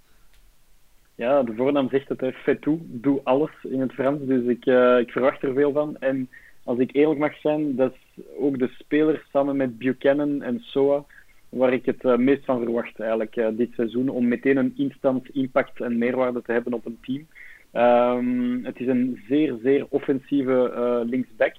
Ja, 1.16 1.44
de 1.44 1.54
voornaam 1.56 1.90
zegt 1.90 2.10
het, 2.10 2.36
fait 2.36 2.62
tout, 2.62 2.80
doe 2.84 3.22
alles 3.24 3.52
in 3.64 3.82
het 3.82 3.94
Frans. 3.94 4.20
Dus 4.26 4.46
ik, 4.46 4.66
eh, 4.66 5.00
ik 5.00 5.12
verwacht 5.12 5.44
er 5.44 5.54
veel 5.54 5.72
van. 5.72 5.98
En 6.00 6.30
als 6.64 6.80
ik 6.80 6.94
eerlijk 6.94 7.20
mag 7.20 7.40
zijn, 7.40 7.76
dat 7.76 7.94
is 7.94 8.24
ook 8.38 8.60
de 8.60 8.68
speler 8.68 9.26
samen 9.32 9.56
met 9.56 9.78
Buchanan 9.78 10.42
en 10.42 10.60
Soa 10.60 11.04
waar 11.50 11.74
ik 11.74 11.86
het 11.86 12.04
eh, 12.04 12.18
meest 12.18 12.46
van 12.46 12.64
verwacht 12.64 13.00
eigenlijk 13.00 13.36
eh, 13.36 13.48
dit 13.52 13.74
seizoen. 13.74 14.10
Om 14.10 14.28
meteen 14.28 14.58
een 14.58 14.74
instant 14.78 15.30
impact 15.30 15.82
en 15.82 15.98
meerwaarde 15.98 16.42
te 16.42 16.52
hebben 16.52 16.74
op 16.74 16.86
een 16.86 17.00
team. 17.02 17.28
Ehm, 17.72 18.64
het 18.64 18.80
is 18.80 18.88
een 18.88 19.24
zeer, 19.28 19.58
zeer 19.64 19.86
offensieve 19.90 21.04
linksback. 21.06 21.56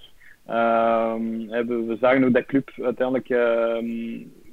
Ehm, 0.46 1.46
we, 1.66 1.96
zagen 2.00 2.24
ook 2.24 2.32
dat 2.34 2.46
club 2.46 2.70
uiteindelijk 2.82 3.28
ehm, 3.28 3.86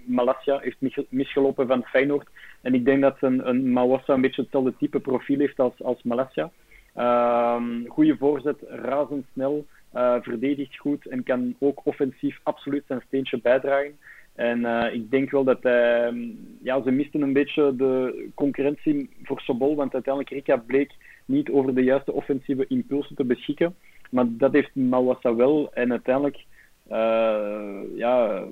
Malasia 0.06 0.60
heeft 0.60 1.08
misgelopen 1.10 1.68
van 1.68 1.84
Feyenoord. 1.84 2.28
En 2.62 2.74
ik 2.74 2.86
denk 2.86 3.01
dat 3.01 3.18
een, 3.20 3.47
een 3.47 3.72
Mawassa 3.72 4.14
een 4.14 4.22
beetje 4.22 4.41
hetzelfde 4.41 4.74
type 4.78 4.99
profiel 4.99 5.39
heeft 5.39 5.60
als, 5.60 5.84
als 5.84 6.04
Malasia. 6.04 6.51
Um, 6.97 7.86
goede 7.88 8.18
voorzet, 8.18 8.58
razendsnel, 8.68 9.66
uh, 9.95 10.16
verdedigt 10.22 10.78
goed 10.78 11.06
en 11.06 11.24
kan 11.24 11.56
ook 11.60 11.86
offensief 11.86 12.39
absoluut 12.43 12.84
zijn 12.88 13.04
steentje 13.08 13.39
bijdragen. 13.41 13.97
En 14.36 14.60
uh, 14.60 14.93
ik 14.93 15.12
denk 15.12 15.32
wel 15.32 15.43
dat 15.43 15.62
ehm, 15.62 16.18
ja, 16.62 16.82
ze 16.82 16.91
misten 16.91 17.22
een 17.22 17.34
beetje 17.34 17.76
de 17.76 18.26
concurrentie 18.36 19.10
voor 19.24 19.39
Sobol, 19.39 19.76
want 19.76 19.93
uiteindelijk 19.93 20.34
Rika 20.34 20.58
bleek 20.58 20.91
niet 21.26 21.49
over 21.49 21.76
de 21.76 21.84
juiste 21.84 22.12
offensieve 22.12 22.66
impulsen 22.68 23.16
te 23.16 23.24
beschikken. 23.24 23.76
Maar 24.10 24.26
dat 24.30 24.54
heeft 24.54 24.76
Mawassa 24.76 25.36
wel. 25.36 25.74
En 25.74 25.91
uiteindelijk 25.91 26.43
ja, 27.95 28.43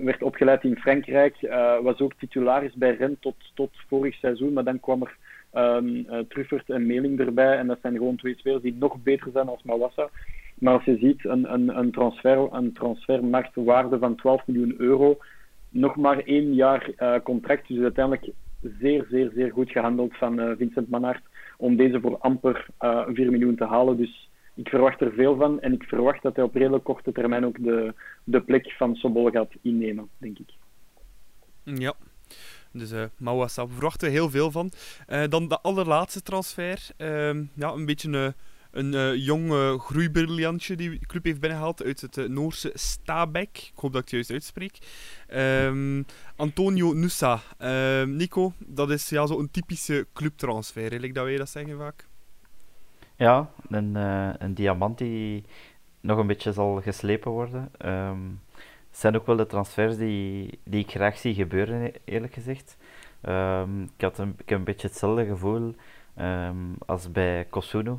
werd 0.00 0.22
opgeleid 0.22 0.64
in 0.64 0.76
Frankrijk, 0.76 1.42
uh, 1.42 1.78
was 1.78 2.00
ook 2.00 2.14
titularis 2.14 2.74
bij 2.74 2.94
Rennes 2.94 3.18
tot, 3.20 3.34
tot 3.54 3.70
vorig 3.88 4.14
seizoen. 4.14 4.52
Maar 4.52 4.64
dan 4.64 4.80
kwam 4.80 5.02
er 5.02 5.16
um, 5.76 6.06
Truffert 6.28 6.70
en 6.70 6.86
Meling 6.86 7.20
erbij. 7.20 7.56
En 7.56 7.66
dat 7.66 7.78
zijn 7.82 7.96
gewoon 7.96 8.16
twee 8.16 8.36
spelers 8.36 8.62
die 8.62 8.76
nog 8.78 9.02
beter 9.02 9.30
zijn 9.32 9.48
als 9.48 9.62
Mawassa. 9.62 10.08
Maar 10.58 10.74
als 10.74 10.84
je 10.84 10.96
ziet, 10.96 11.24
een, 11.24 11.52
een, 11.52 11.78
een, 11.78 11.90
transfer, 11.90 12.48
een 12.52 12.72
transfermarktwaarde 12.72 13.98
van 13.98 14.16
12 14.16 14.46
miljoen 14.46 14.74
euro, 14.78 15.18
nog 15.68 15.96
maar 15.96 16.18
één 16.18 16.54
jaar 16.54 16.90
contract. 17.22 17.68
Dus 17.68 17.82
uiteindelijk 17.82 18.32
zeer, 18.62 19.06
zeer, 19.10 19.30
zeer 19.34 19.50
goed 19.50 19.70
gehandeld 19.70 20.16
van 20.16 20.40
uh, 20.40 20.50
Vincent 20.56 20.88
Manhart 20.88 21.22
om 21.56 21.76
deze 21.76 22.00
voor 22.00 22.18
amper 22.18 22.66
uh, 22.80 23.06
4 23.12 23.30
miljoen 23.30 23.56
te 23.56 23.64
halen. 23.64 23.96
Dus 23.96 24.29
ik 24.54 24.68
verwacht 24.68 25.00
er 25.00 25.12
veel 25.12 25.36
van 25.36 25.60
en 25.60 25.72
ik 25.72 25.82
verwacht 25.82 26.22
dat 26.22 26.36
hij 26.36 26.44
op 26.44 26.54
redelijk 26.54 26.84
korte 26.84 27.12
termijn 27.12 27.46
ook 27.46 27.64
de, 27.64 27.94
de 28.24 28.40
plek 28.40 28.70
van 28.70 28.94
Sobol 28.94 29.30
gaat 29.30 29.52
innemen, 29.62 30.08
denk 30.18 30.38
ik. 30.38 30.50
Ja, 31.64 31.94
dus 32.72 32.92
uh, 32.92 33.04
Mawassa, 33.16 33.66
we 33.66 33.72
verwachten 33.72 34.10
heel 34.10 34.30
veel 34.30 34.50
van. 34.50 34.72
Uh, 35.08 35.24
dan 35.28 35.48
de 35.48 35.60
allerlaatste 35.60 36.22
transfer. 36.22 36.88
Uh, 36.98 37.06
ja, 37.54 37.72
een 37.72 37.86
beetje 37.86 38.08
een, 38.08 38.34
een 38.70 38.92
uh, 38.92 39.24
jong 39.26 39.52
groeibriljantje 39.80 40.76
die 40.76 40.90
de 40.90 41.06
club 41.06 41.24
heeft 41.24 41.40
binnengehaald 41.40 41.82
uit 41.82 42.00
het 42.00 42.28
Noorse 42.28 42.70
Stabek. 42.74 43.70
Ik 43.72 43.78
hoop 43.78 43.92
dat 43.92 44.02
ik 44.02 44.08
het 44.08 44.10
juist 44.10 44.30
uitspreek. 44.30 44.78
Um, 45.34 46.04
Antonio 46.36 46.92
Nusa. 46.92 47.40
Ehm, 47.58 48.16
Nico, 48.16 48.52
dat 48.58 48.90
is 48.90 49.08
ja, 49.08 49.26
zo'n 49.26 49.50
typische 49.50 50.06
clubtransfer, 50.12 50.80
eigenlijk 50.80 51.14
dat 51.14 51.24
wij 51.24 51.36
dat 51.36 51.50
zeggen 51.50 51.78
vaak. 51.78 52.09
Ja, 53.20 53.50
een, 53.68 53.94
een 54.44 54.54
diamant 54.54 54.98
die 54.98 55.44
nog 56.00 56.18
een 56.18 56.26
beetje 56.26 56.52
zal 56.52 56.80
geslepen 56.80 57.30
worden. 57.30 57.70
Het 58.90 58.98
zijn 58.98 59.16
ook 59.16 59.26
wel 59.26 59.36
de 59.36 59.46
transfers 59.46 59.96
die, 59.96 60.58
die 60.64 60.80
ik 60.84 60.90
graag 60.90 61.18
zie 61.18 61.34
gebeuren, 61.34 61.82
e-, 61.82 61.92
eerlijk 62.04 62.32
gezegd. 62.32 62.76
Um, 63.28 63.82
ik, 63.82 64.00
had 64.00 64.18
een, 64.18 64.34
ik 64.38 64.48
heb 64.48 64.58
een 64.58 64.64
beetje 64.64 64.88
hetzelfde 64.88 65.26
gevoel 65.26 65.74
um, 66.18 66.76
als 66.86 67.12
bij 67.12 67.46
Kosunu. 67.50 67.98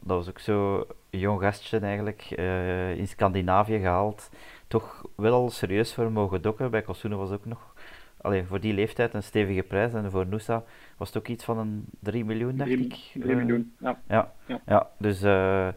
Dat 0.00 0.16
was 0.16 0.28
ook 0.28 0.38
zo 0.38 0.86
een 1.10 1.18
jong 1.18 1.40
gastje 1.40 1.78
eigenlijk, 1.78 2.34
uh, 2.38 2.96
in 2.96 3.08
Scandinavië 3.08 3.78
gehaald. 3.78 4.30
Toch 4.66 5.04
wel 5.14 5.32
al 5.32 5.50
serieus 5.50 5.94
voor 5.94 6.12
mogen 6.12 6.42
dokken. 6.42 6.70
Bij 6.70 6.82
Kosunu 6.82 7.16
was 7.16 7.30
ook 7.30 7.44
nog, 7.44 7.74
alleen 8.20 8.46
voor 8.46 8.60
die 8.60 8.74
leeftijd, 8.74 9.14
een 9.14 9.22
stevige 9.22 9.62
prijs. 9.62 9.92
En 9.92 10.10
voor 10.10 10.26
Nusa 10.26 10.64
was 10.96 11.08
het 11.08 11.16
ook 11.18 11.28
iets 11.28 11.44
van 11.44 11.58
een 11.58 11.84
3 12.00 12.24
miljoen, 12.24 12.56
dacht 12.56 12.70
3, 12.70 12.84
ik. 12.84 13.22
3 13.22 13.36
miljoen, 13.36 13.74
ja. 13.80 14.00
Ja, 14.08 14.32
ja. 14.46 14.60
ja 14.66 14.90
dus 14.98 15.22
uh, 15.22 15.68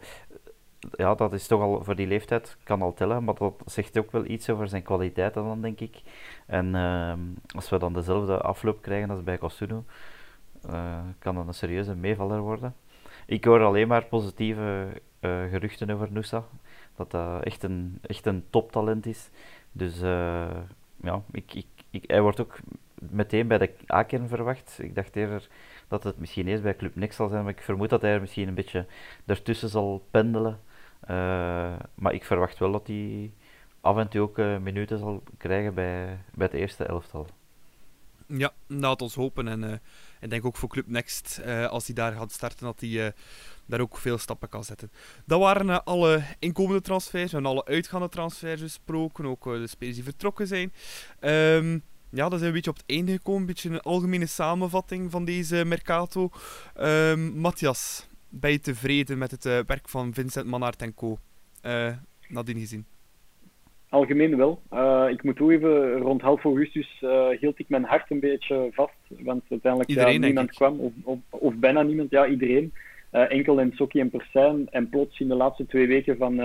ja, 0.90 1.14
dat 1.14 1.32
is 1.32 1.46
toch 1.46 1.60
al 1.60 1.84
voor 1.84 1.96
die 1.96 2.06
leeftijd, 2.06 2.56
kan 2.64 2.82
al 2.82 2.94
tellen, 2.94 3.24
maar 3.24 3.34
dat 3.34 3.62
zegt 3.66 3.98
ook 3.98 4.12
wel 4.12 4.24
iets 4.24 4.50
over 4.50 4.68
zijn 4.68 4.82
kwaliteiten 4.82 5.44
dan, 5.44 5.60
denk 5.60 5.80
ik. 5.80 6.02
En 6.46 6.66
uh, 6.66 7.12
als 7.54 7.68
we 7.68 7.78
dan 7.78 7.92
dezelfde 7.92 8.40
afloop 8.40 8.82
krijgen 8.82 9.10
als 9.10 9.22
bij 9.22 9.38
Costuno, 9.38 9.84
uh, 10.70 10.98
kan 11.18 11.34
dat 11.34 11.46
een 11.46 11.54
serieuze 11.54 11.94
meevaller 11.94 12.40
worden. 12.40 12.74
Ik 13.26 13.44
hoor 13.44 13.62
alleen 13.62 13.88
maar 13.88 14.04
positieve 14.04 14.88
uh, 15.20 15.44
geruchten 15.50 15.90
over 15.90 16.12
Nusa, 16.12 16.44
dat 16.96 17.10
dat 17.10 17.42
echt 17.42 17.62
een, 17.62 17.98
echt 18.02 18.26
een 18.26 18.44
toptalent 18.50 19.06
is. 19.06 19.30
Dus 19.72 20.00
ja, 21.02 21.22
ik, 21.30 21.54
ik, 21.54 21.66
ik, 21.92 22.04
hij 22.06 22.22
wordt 22.22 22.40
ook 22.40 22.58
meteen 23.10 23.46
bij 23.46 23.58
de 23.58 23.70
A-kern 23.92 24.28
verwacht. 24.28 24.78
Ik 24.82 24.94
dacht 24.94 25.16
eerder 25.16 25.48
dat 25.88 26.04
het 26.04 26.18
misschien 26.18 26.48
eerst 26.48 26.62
bij 26.62 26.76
Club 26.76 26.96
Next 26.96 27.16
zal 27.16 27.28
zijn, 27.28 27.42
maar 27.42 27.52
ik 27.52 27.62
vermoed 27.62 27.90
dat 27.90 28.02
hij 28.02 28.12
er 28.14 28.20
misschien 28.20 28.48
een 28.48 28.54
beetje 28.54 28.86
ertussen 29.26 29.68
zal 29.68 30.06
pendelen. 30.10 30.60
Uh, 31.02 31.08
maar 31.94 32.12
ik 32.12 32.24
verwacht 32.24 32.58
wel 32.58 32.72
dat 32.72 32.86
hij 32.86 33.32
af 33.80 33.96
en 33.96 34.08
toe 34.08 34.20
ook 34.20 34.38
uh, 34.38 34.58
minuten 34.58 34.98
zal 34.98 35.22
krijgen 35.38 35.74
bij, 35.74 36.18
bij 36.34 36.46
het 36.46 36.56
eerste 36.56 36.84
elftal. 36.84 37.26
Ja, 38.26 38.52
laat 38.66 39.02
ons 39.02 39.14
hopen. 39.14 39.48
En 39.48 39.80
ik 40.22 40.30
denk 40.30 40.44
ook 40.44 40.56
voor 40.56 40.68
Club 40.68 40.86
Next, 40.86 41.40
als 41.68 41.86
hij 41.86 41.94
daar 41.94 42.12
gaat 42.12 42.32
starten, 42.32 42.66
dat 42.66 42.80
hij 42.80 43.14
daar 43.66 43.80
ook 43.80 43.96
veel 43.96 44.18
stappen 44.18 44.48
kan 44.48 44.64
zetten. 44.64 44.90
Dat 45.26 45.40
waren 45.40 45.84
alle 45.84 46.22
inkomende 46.38 46.80
transfers 46.80 47.32
en 47.32 47.46
alle 47.46 47.64
uitgaande 47.64 48.08
transfers 48.08 48.60
besproken. 48.60 49.26
Ook 49.26 49.44
de 49.44 49.66
spelers 49.66 49.96
die 49.96 50.04
vertrokken 50.04 50.46
zijn. 50.46 50.72
Um, 51.20 51.82
ja, 52.10 52.28
dat 52.28 52.38
zijn 52.38 52.40
we 52.40 52.46
een 52.46 52.52
beetje 52.52 52.70
op 52.70 52.76
het 52.76 52.86
einde 52.86 53.12
gekomen. 53.12 53.40
Een 53.40 53.46
beetje 53.46 53.70
een 53.70 53.80
algemene 53.80 54.26
samenvatting 54.26 55.10
van 55.10 55.24
deze 55.24 55.64
Mercato. 55.64 56.30
Um, 56.80 57.38
Matthias, 57.38 58.06
ben 58.28 58.50
je 58.50 58.60
tevreden 58.60 59.18
met 59.18 59.30
het 59.30 59.44
werk 59.44 59.88
van 59.88 60.14
Vincent 60.14 60.46
Manhart 60.46 60.82
en 60.82 60.94
co. 60.94 61.18
Nadien 62.28 62.58
gezien? 62.58 62.86
Algemeen 63.92 64.36
wel. 64.36 64.62
Uh, 64.72 65.06
ik 65.10 65.22
moet 65.22 65.36
toegeven, 65.36 65.96
rond 65.96 66.20
half 66.20 66.44
augustus 66.44 67.04
hield 67.40 67.58
ik 67.58 67.68
mijn 67.68 67.84
hart 67.84 68.10
een 68.10 68.20
beetje 68.20 68.68
vast. 68.72 68.94
Want 69.08 69.42
uiteindelijk 69.48 69.90
iedereen, 69.90 70.20
ja, 70.20 70.26
niemand 70.26 70.50
kwam, 70.50 70.78
of, 70.78 70.92
of, 71.02 71.18
of, 71.28 71.54
bijna 71.54 71.82
niemand, 71.82 72.10
ja, 72.10 72.26
iedereen. 72.26 72.72
enkel 73.10 73.60
en 73.60 73.72
Sokkie 73.74 74.00
en 74.00 74.10
Persijn. 74.10 74.68
En 74.70 74.88
plots 74.88 75.20
in 75.20 75.28
de 75.28 75.34
laatste 75.34 75.66
twee 75.66 75.86
weken 75.86 76.16
van, 76.16 76.36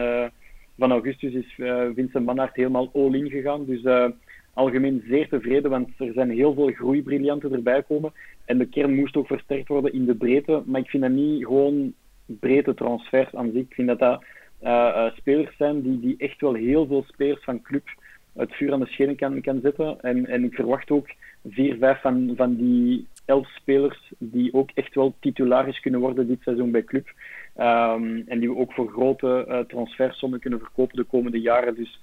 van 0.77 0.91
augustus 0.91 1.33
is 1.33 1.53
Vincent 1.95 2.25
Manhart 2.25 2.55
helemaal 2.55 2.89
all-in 2.93 3.29
gegaan. 3.29 3.65
Dus 3.65 4.11
algemeen 4.53 5.03
zeer 5.07 5.27
tevreden, 5.27 5.69
want 5.69 5.89
er 5.97 6.13
zijn 6.13 6.29
heel 6.29 6.53
veel 6.53 6.71
groeibriljanten 6.71 7.53
erbij 7.53 7.83
komen. 7.83 8.13
En 8.45 8.57
de 8.57 8.65
kern 8.65 8.95
moest 8.95 9.15
ook 9.15 9.27
versterkt 9.27 9.67
worden 9.67 9.93
in 9.93 10.05
de 10.05 10.15
breedte. 10.15 10.63
Maar 10.65 10.81
ik 10.81 10.89
vind 10.89 11.03
dat 11.03 11.11
niet 11.11 11.45
gewoon 11.45 11.93
breedte 12.25 12.73
transfers 12.73 13.35
aan 13.35 13.51
zich. 13.53 13.61
Ik 13.61 13.73
vind 13.73 13.87
dat 13.87 13.99
dat 13.99 14.21
uh, 14.21 14.27
uh, 14.27 14.35
spelers 15.15 15.57
zijn 15.57 15.81
die, 15.81 15.99
die 15.99 16.15
echt 16.17 16.41
wel 16.41 16.53
heel 16.53 16.87
veel 16.87 17.03
spelers 17.07 17.43
van 17.43 17.61
club 17.61 17.83
het 18.37 18.55
vuur 18.55 18.73
aan 18.73 18.79
de 18.79 18.85
schenen 18.85 19.15
kan, 19.15 19.41
kan 19.41 19.59
zetten. 19.61 20.01
En, 20.01 20.27
en 20.27 20.43
ik 20.43 20.53
verwacht 20.53 20.91
ook 20.91 21.07
vier, 21.49 21.77
vijf 21.77 22.01
van, 22.01 22.33
van 22.35 22.55
die 22.55 23.07
elf 23.25 23.47
spelers 23.47 24.11
die 24.17 24.53
ook 24.53 24.69
echt 24.73 24.95
wel 24.95 25.15
titularis 25.19 25.79
kunnen 25.79 25.99
worden 25.99 26.27
dit 26.27 26.41
seizoen 26.41 26.71
bij 26.71 26.83
club. 26.83 27.07
Um, 27.57 28.23
en 28.27 28.39
die 28.39 28.49
we 28.49 28.57
ook 28.57 28.73
voor 28.73 28.89
grote 28.89 29.45
uh, 29.47 29.59
transfersommen 29.59 30.39
kunnen 30.39 30.59
verkopen 30.59 30.97
de 30.97 31.03
komende 31.03 31.39
jaren. 31.39 31.75
Dus 31.75 31.99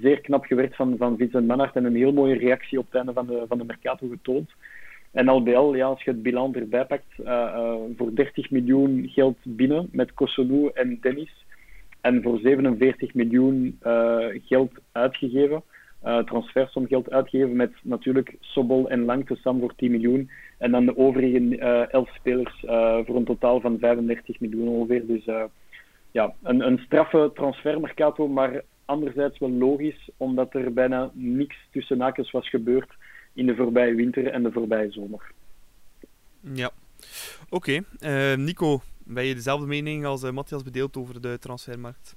zeer 0.00 0.20
knap 0.20 0.44
gewerkt 0.44 0.76
van, 0.76 0.96
van 0.96 1.16
Vincent 1.16 1.46
Manhart 1.46 1.76
en 1.76 1.84
een 1.84 1.96
heel 1.96 2.12
mooie 2.12 2.38
reactie 2.38 2.78
op 2.78 2.84
het 2.84 2.94
einde 2.94 3.12
van 3.12 3.26
de, 3.26 3.44
van 3.48 3.58
de 3.58 3.64
Mercato 3.64 4.08
getoond. 4.08 4.50
En 5.12 5.28
al 5.28 5.42
bij 5.42 5.56
al, 5.56 5.74
ja, 5.74 5.86
als 5.86 6.02
je 6.02 6.10
het 6.10 6.22
bilan 6.22 6.54
erbij 6.54 6.84
pakt, 6.84 7.14
voor 7.96 8.14
30 8.14 8.50
miljoen 8.50 9.08
geld 9.08 9.36
binnen 9.42 9.88
met 9.92 10.14
Kosonou 10.14 10.70
en 10.74 10.98
Dennis. 11.00 11.44
En 12.00 12.22
voor 12.22 12.38
47 12.38 13.14
miljoen 13.14 13.78
uh, 13.82 14.26
geld 14.44 14.72
uitgegeven, 14.92 15.62
transfersom 16.24 16.86
geld 16.86 17.10
uitgegeven 17.10 17.56
met 17.56 17.72
natuurlijk 17.82 18.36
Sobol 18.40 18.88
en 18.88 19.04
Lang 19.04 19.38
samen 19.42 19.60
voor 19.60 19.74
10 19.76 19.90
miljoen. 19.90 20.30
En 20.58 20.70
dan 20.70 20.86
de 20.86 20.96
overige 20.96 21.58
11 21.90 22.14
spelers 22.14 22.60
voor 23.06 23.16
een 23.16 23.24
totaal 23.24 23.60
van 23.60 23.78
35 23.78 24.40
miljoen 24.40 24.68
ongeveer. 24.68 25.06
Dus 25.06 25.24
ja, 26.10 26.34
een, 26.42 26.66
een 26.66 26.78
straffe 26.78 27.30
transfermercato, 27.34 28.28
maar 28.28 28.62
anderzijds 28.84 29.38
wel 29.38 29.50
logisch, 29.50 30.10
omdat 30.16 30.54
er 30.54 30.72
bijna 30.72 31.10
niks 31.14 31.56
tussen 31.70 32.00
haakjes 32.00 32.30
was 32.30 32.48
gebeurd 32.48 32.90
in 33.34 33.46
de 33.46 33.56
voorbije 33.56 33.94
winter 33.94 34.26
en 34.26 34.42
de 34.42 34.52
voorbije 34.52 34.90
zomer. 34.90 35.32
Ja, 36.40 36.70
oké. 37.48 37.80
Uh, 38.00 38.34
Nico, 38.34 38.80
ben 39.14 39.24
je 39.24 39.34
dezelfde 39.34 39.66
mening 39.66 40.06
als 40.06 40.22
uh, 40.22 40.30
Matthias 40.30 40.62
bedeeld 40.62 40.96
over 40.96 41.20
de 41.20 41.38
transfermarkt? 41.38 42.16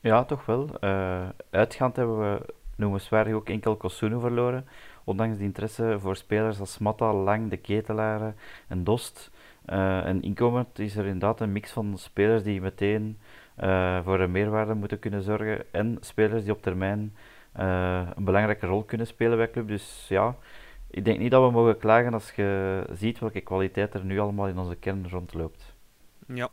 Ja, 0.00 0.24
toch 0.24 0.46
wel. 0.46 0.68
Uh, 0.80 1.28
uitgaand 1.50 1.96
hebben 1.96 2.18
we 2.18 2.54
noemenswaardig 2.76 3.34
ook 3.34 3.48
enkel 3.48 3.76
Kosunu 3.76 4.20
verloren, 4.20 4.66
ondanks 5.04 5.38
de 5.38 5.44
interesse 5.44 5.96
voor 6.00 6.16
spelers 6.16 6.60
als 6.60 6.78
Matta, 6.78 7.12
Lang, 7.12 7.50
De 7.50 7.56
Ketelaren 7.56 8.36
en 8.68 8.84
Dost. 8.84 9.30
en 9.64 10.22
inkomend 10.22 10.78
is 10.78 10.96
er 10.96 11.04
inderdaad 11.04 11.40
een 11.40 11.52
mix 11.52 11.70
van 11.70 11.98
spelers 11.98 12.42
die 12.42 12.60
meteen 12.60 13.18
voor 14.04 14.20
een 14.20 14.30
meerwaarde 14.30 14.74
moeten 14.74 14.98
kunnen 14.98 15.22
zorgen. 15.22 15.72
En 15.72 15.96
spelers 16.00 16.42
die 16.42 16.52
op 16.52 16.62
termijn 16.62 17.16
een 17.52 18.24
belangrijke 18.24 18.66
rol 18.66 18.84
kunnen 18.84 19.06
spelen 19.06 19.36
bij 19.36 19.50
club. 19.50 19.68
Dus 19.68 20.06
ja, 20.08 20.36
ik 20.90 21.04
denk 21.04 21.18
niet 21.18 21.30
dat 21.30 21.44
we 21.44 21.50
mogen 21.50 21.78
klagen 21.78 22.12
als 22.12 22.30
je 22.30 22.82
ziet 22.92 23.18
welke 23.18 23.40
kwaliteit 23.40 23.94
er 23.94 24.04
nu 24.04 24.18
allemaal 24.18 24.48
in 24.48 24.58
onze 24.58 24.76
kern 24.76 25.08
rondloopt. 25.08 25.71
Ja. 26.26 26.50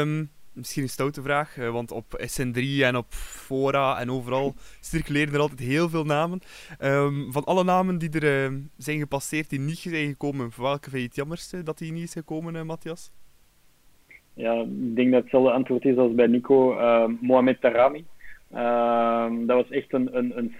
Um, 0.00 0.30
misschien 0.52 0.82
een 0.82 0.88
stoute 0.88 1.22
vraag, 1.22 1.56
uh, 1.56 1.70
want 1.70 1.90
op 1.90 2.04
SN3 2.20 2.82
en 2.82 2.96
op 2.96 3.06
Fora 3.14 4.00
en 4.00 4.10
overal 4.10 4.54
circuleren 4.80 5.34
er 5.34 5.40
altijd 5.40 5.60
heel 5.60 5.88
veel 5.88 6.04
namen. 6.04 6.40
Um, 6.80 7.32
van 7.32 7.44
alle 7.44 7.64
namen 7.64 7.98
die 7.98 8.20
er 8.20 8.50
uh, 8.52 8.58
zijn 8.76 8.98
gepasseerd, 8.98 9.50
die 9.50 9.60
niet 9.60 9.78
zijn 9.78 10.08
gekomen, 10.08 10.50
voor 10.52 10.64
welke 10.64 10.90
vind 10.90 11.02
je 11.02 11.08
het 11.08 11.16
jammerste 11.16 11.62
dat 11.62 11.78
die 11.78 11.92
niet 11.92 12.02
is 12.02 12.12
gekomen, 12.12 12.54
uh, 12.54 12.62
Matthias? 12.62 13.12
Ja, 14.34 14.52
ik 14.52 14.96
denk 14.96 15.12
dat 15.12 15.22
hetzelfde 15.22 15.50
antwoord 15.50 15.84
is 15.84 15.96
als 15.96 16.14
bij 16.14 16.26
Nico. 16.26 16.78
Ehm, 16.78 17.12
Mohamed 17.20 17.60
Tarami. 17.60 18.04
Ehm, 18.52 19.46
dat 19.46 19.56
was 19.56 19.70
echt 19.70 19.92
een, 19.92 20.16
een, 20.16 20.38
een 20.38 20.54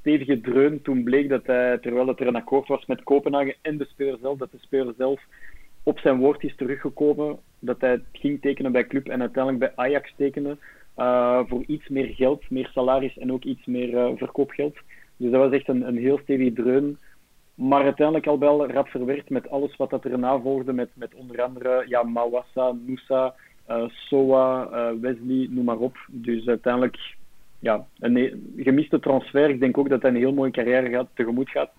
stevige 0.00 0.40
dreun 0.40 0.82
toen 0.82 1.02
bleek 1.02 1.28
dat 1.28 1.46
hij, 1.46 1.78
terwijl 1.78 2.06
het 2.06 2.20
er 2.20 2.26
een 2.26 2.36
akkoord 2.36 2.68
was 2.68 2.86
met 2.86 3.02
Kopenhagen 3.02 3.54
en 3.62 3.78
de 3.78 3.84
speler 3.84 4.18
zelf, 4.20 4.38
dat 4.38 4.50
de 4.50 4.58
speler 4.58 4.94
zelf 4.98 5.20
op 5.86 5.98
zijn 5.98 6.18
woord 6.18 6.44
is 6.44 6.56
teruggekomen 6.56 7.38
dat 7.58 7.80
hij 7.80 8.00
ging 8.12 8.40
tekenen 8.40 8.72
bij 8.72 8.86
club 8.86 9.08
en 9.08 9.20
uiteindelijk 9.20 9.64
bij 9.64 9.84
Ajax 9.84 10.12
tekende 10.16 10.56
uh, 10.98 11.40
voor 11.46 11.64
iets 11.66 11.88
meer 11.88 12.06
geld, 12.06 12.50
meer 12.50 12.70
salaris 12.72 13.18
en 13.18 13.32
ook 13.32 13.44
iets 13.44 13.66
meer 13.66 13.88
uh, 13.88 14.08
verkoopgeld. 14.16 14.76
Dus 15.16 15.30
dat 15.30 15.40
was 15.40 15.52
echt 15.52 15.68
een, 15.68 15.88
een 15.88 15.96
heel 15.96 16.18
stevige 16.18 16.52
dreun. 16.52 16.98
Maar 17.54 17.82
uiteindelijk 17.82 18.26
al 18.26 18.38
wel 18.38 18.70
rap 18.70 18.88
verwerkt 18.88 19.30
met 19.30 19.50
alles 19.50 19.76
wat 19.76 19.90
dat 19.90 20.04
erna 20.04 20.40
volgde, 20.40 20.72
met, 20.72 20.88
met 20.94 21.14
onder 21.14 21.42
andere 21.42 21.84
ja, 21.88 22.02
Mawassa, 22.02 22.72
Nusa, 22.86 23.34
uh, 23.70 23.88
Soa, 23.88 24.68
Wesley, 25.00 25.46
noem 25.50 25.64
maar 25.64 25.78
op. 25.78 25.96
Dus 26.06 26.46
uiteindelijk 26.46 27.14
ja, 27.58 27.86
een 27.98 28.52
gemiste 28.56 29.00
transfer. 29.00 29.50
Ik 29.50 29.60
denk 29.60 29.78
ook 29.78 29.88
dat 29.88 30.02
hij 30.02 30.10
een 30.10 30.16
heel 30.16 30.32
mooie 30.32 30.50
carrière 30.50 30.90
gaat, 30.90 31.08
tegemoet 31.14 31.50
gaat. 31.50 31.70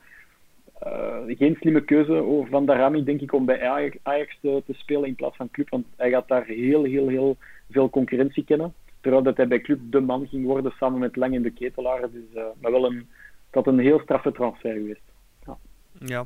Uh, 0.86 1.38
geen 1.38 1.55
slimme 1.59 1.82
keuze 1.82 2.45
van 2.49 2.65
Darami, 2.65 3.03
denk 3.03 3.21
ik, 3.21 3.34
om 3.34 3.45
bij 3.45 3.69
Ajax 4.03 4.38
te, 4.41 4.63
te, 4.65 4.73
spelen 4.73 5.07
in 5.07 5.15
plaats 5.15 5.36
van 5.36 5.51
Club. 5.51 5.69
Want 5.69 5.86
hij 5.95 6.09
gaat 6.09 6.28
daar 6.28 6.45
heel, 6.45 6.84
heel, 6.84 7.07
heel 7.07 7.38
veel 7.69 7.89
concurrentie 7.89 8.43
kennen. 8.43 8.73
Terwijl 9.01 9.23
dat 9.23 9.38
hij 9.38 9.47
bij 9.47 9.61
Club 9.61 9.80
de 9.91 9.99
man 9.99 10.28
ging 10.28 10.45
worden 10.45 10.73
samen 10.80 10.99
met 10.99 11.15
Lang 11.15 11.34
in 11.34 11.41
de 11.41 11.51
Ketelaren. 11.51 12.11
Dus, 12.11 12.41
uh, 12.41 12.43
maar 12.61 12.71
wel 12.71 12.86
een, 12.86 13.07
dat 13.49 13.67
een 13.67 13.80
heel 13.80 13.99
straffe 13.99 14.32
transfer 14.32 14.73
geweest. 14.73 15.01
Ja. 15.45 15.57
ja. 15.99 16.25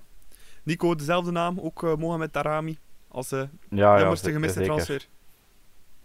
Nico, 0.64 0.95
dezelfde 0.95 1.32
naam, 1.32 1.60
ook 1.60 1.84
uh, 1.84 1.95
Mohamed 1.95 2.34
Darami, 2.34 2.78
als 3.08 3.32
uh, 3.32 3.41
ja, 3.70 3.99
jammerste 3.99 4.28
ja, 4.28 4.34
gemiste 4.34 4.60
zeker. 4.60 4.74
transfer. 4.74 5.08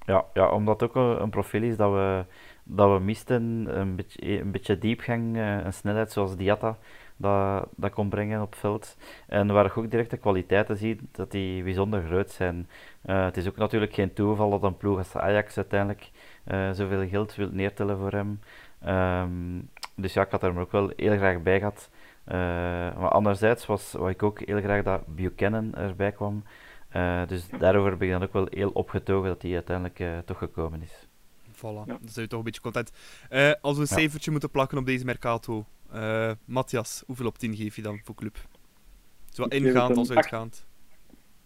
Ja, 0.06 0.24
ja, 0.34 0.50
omdat 0.50 0.80
het 0.80 0.90
ook 0.90 1.20
een 1.20 1.30
profiel 1.30 1.62
is 1.62 1.76
dat 1.76 1.92
we, 1.92 2.24
dat 2.64 2.92
we 2.92 3.04
misten. 3.04 3.66
Een 3.78 3.96
beetje, 3.96 4.40
een 4.40 4.50
beetje 4.50 4.78
diepgang, 4.78 5.36
een 5.36 5.72
snelheid 5.72 6.12
zoals 6.12 6.36
Diatta 6.36 6.78
dat, 7.16 7.68
dat 7.76 7.92
kon 7.92 8.08
brengen 8.08 8.42
op 8.42 8.54
veld. 8.54 8.96
En 9.26 9.52
waar 9.52 9.64
ik 9.66 9.76
ook 9.76 9.90
direct 9.90 10.10
de 10.10 10.16
kwaliteiten 10.16 10.76
zie, 10.76 11.00
dat 11.12 11.30
die 11.30 11.62
bijzonder 11.62 12.02
groot 12.02 12.30
zijn. 12.30 12.68
Uh, 13.06 13.24
het 13.24 13.36
is 13.36 13.48
ook 13.48 13.56
natuurlijk 13.56 13.94
geen 13.94 14.12
toeval 14.12 14.50
dat 14.50 14.62
een 14.62 14.76
ploeg 14.76 14.98
als 14.98 15.16
Ajax 15.16 15.56
uiteindelijk 15.56 16.10
uh, 16.46 16.70
zoveel 16.70 17.08
geld 17.08 17.34
wil 17.34 17.48
neertellen 17.52 17.98
voor 17.98 18.12
hem. 18.12 18.40
Um, 18.86 19.68
dus 19.94 20.12
ja, 20.12 20.22
ik 20.22 20.30
had 20.30 20.42
er 20.42 20.58
ook 20.58 20.72
wel 20.72 20.92
heel 20.96 21.16
graag 21.16 21.42
bij 21.42 21.58
gehad. 21.58 21.90
Uh, 22.26 22.34
maar 22.98 23.08
anderzijds 23.08 23.66
was 23.66 23.92
wat 23.92 24.10
ik 24.10 24.22
ook 24.22 24.40
heel 24.40 24.60
graag 24.60 24.82
dat 24.82 25.06
Buchanan 25.06 25.74
erbij 25.74 26.12
kwam. 26.12 26.44
dus 27.26 27.48
daarover 27.58 27.96
ben 27.96 28.06
ik 28.08 28.12
dan 28.12 28.22
ook 28.22 28.32
wel 28.32 28.46
heel 28.50 28.70
opgetogen 28.70 29.28
dat 29.28 29.42
hij 29.42 29.52
uiteindelijk 29.52 30.24
toch 30.24 30.38
gekomen 30.38 30.82
is. 30.82 31.05
Voilà, 31.56 31.86
dan 31.86 31.98
zijn 32.04 32.24
we 32.24 32.26
toch 32.26 32.38
een 32.38 32.44
beetje 32.44 32.60
content. 32.60 32.92
als 33.60 33.76
we 33.76 33.82
een 33.82 33.88
ja. 33.90 33.96
cijfertje 33.96 34.30
moeten 34.30 34.50
plakken 34.50 34.78
op 34.78 34.86
deze 34.86 35.04
Mercato, 35.04 35.64
uh, 35.94 36.30
Matthias, 36.44 37.02
hoeveel 37.06 37.26
op 37.26 37.38
10 37.38 37.54
geef 37.54 37.76
je 37.76 37.82
dan 37.82 38.00
voor 38.04 38.14
club? 38.14 38.36
Zowel 39.30 39.58
ingaand 39.58 39.96
als 39.96 40.10
uitgaand. 40.10 40.66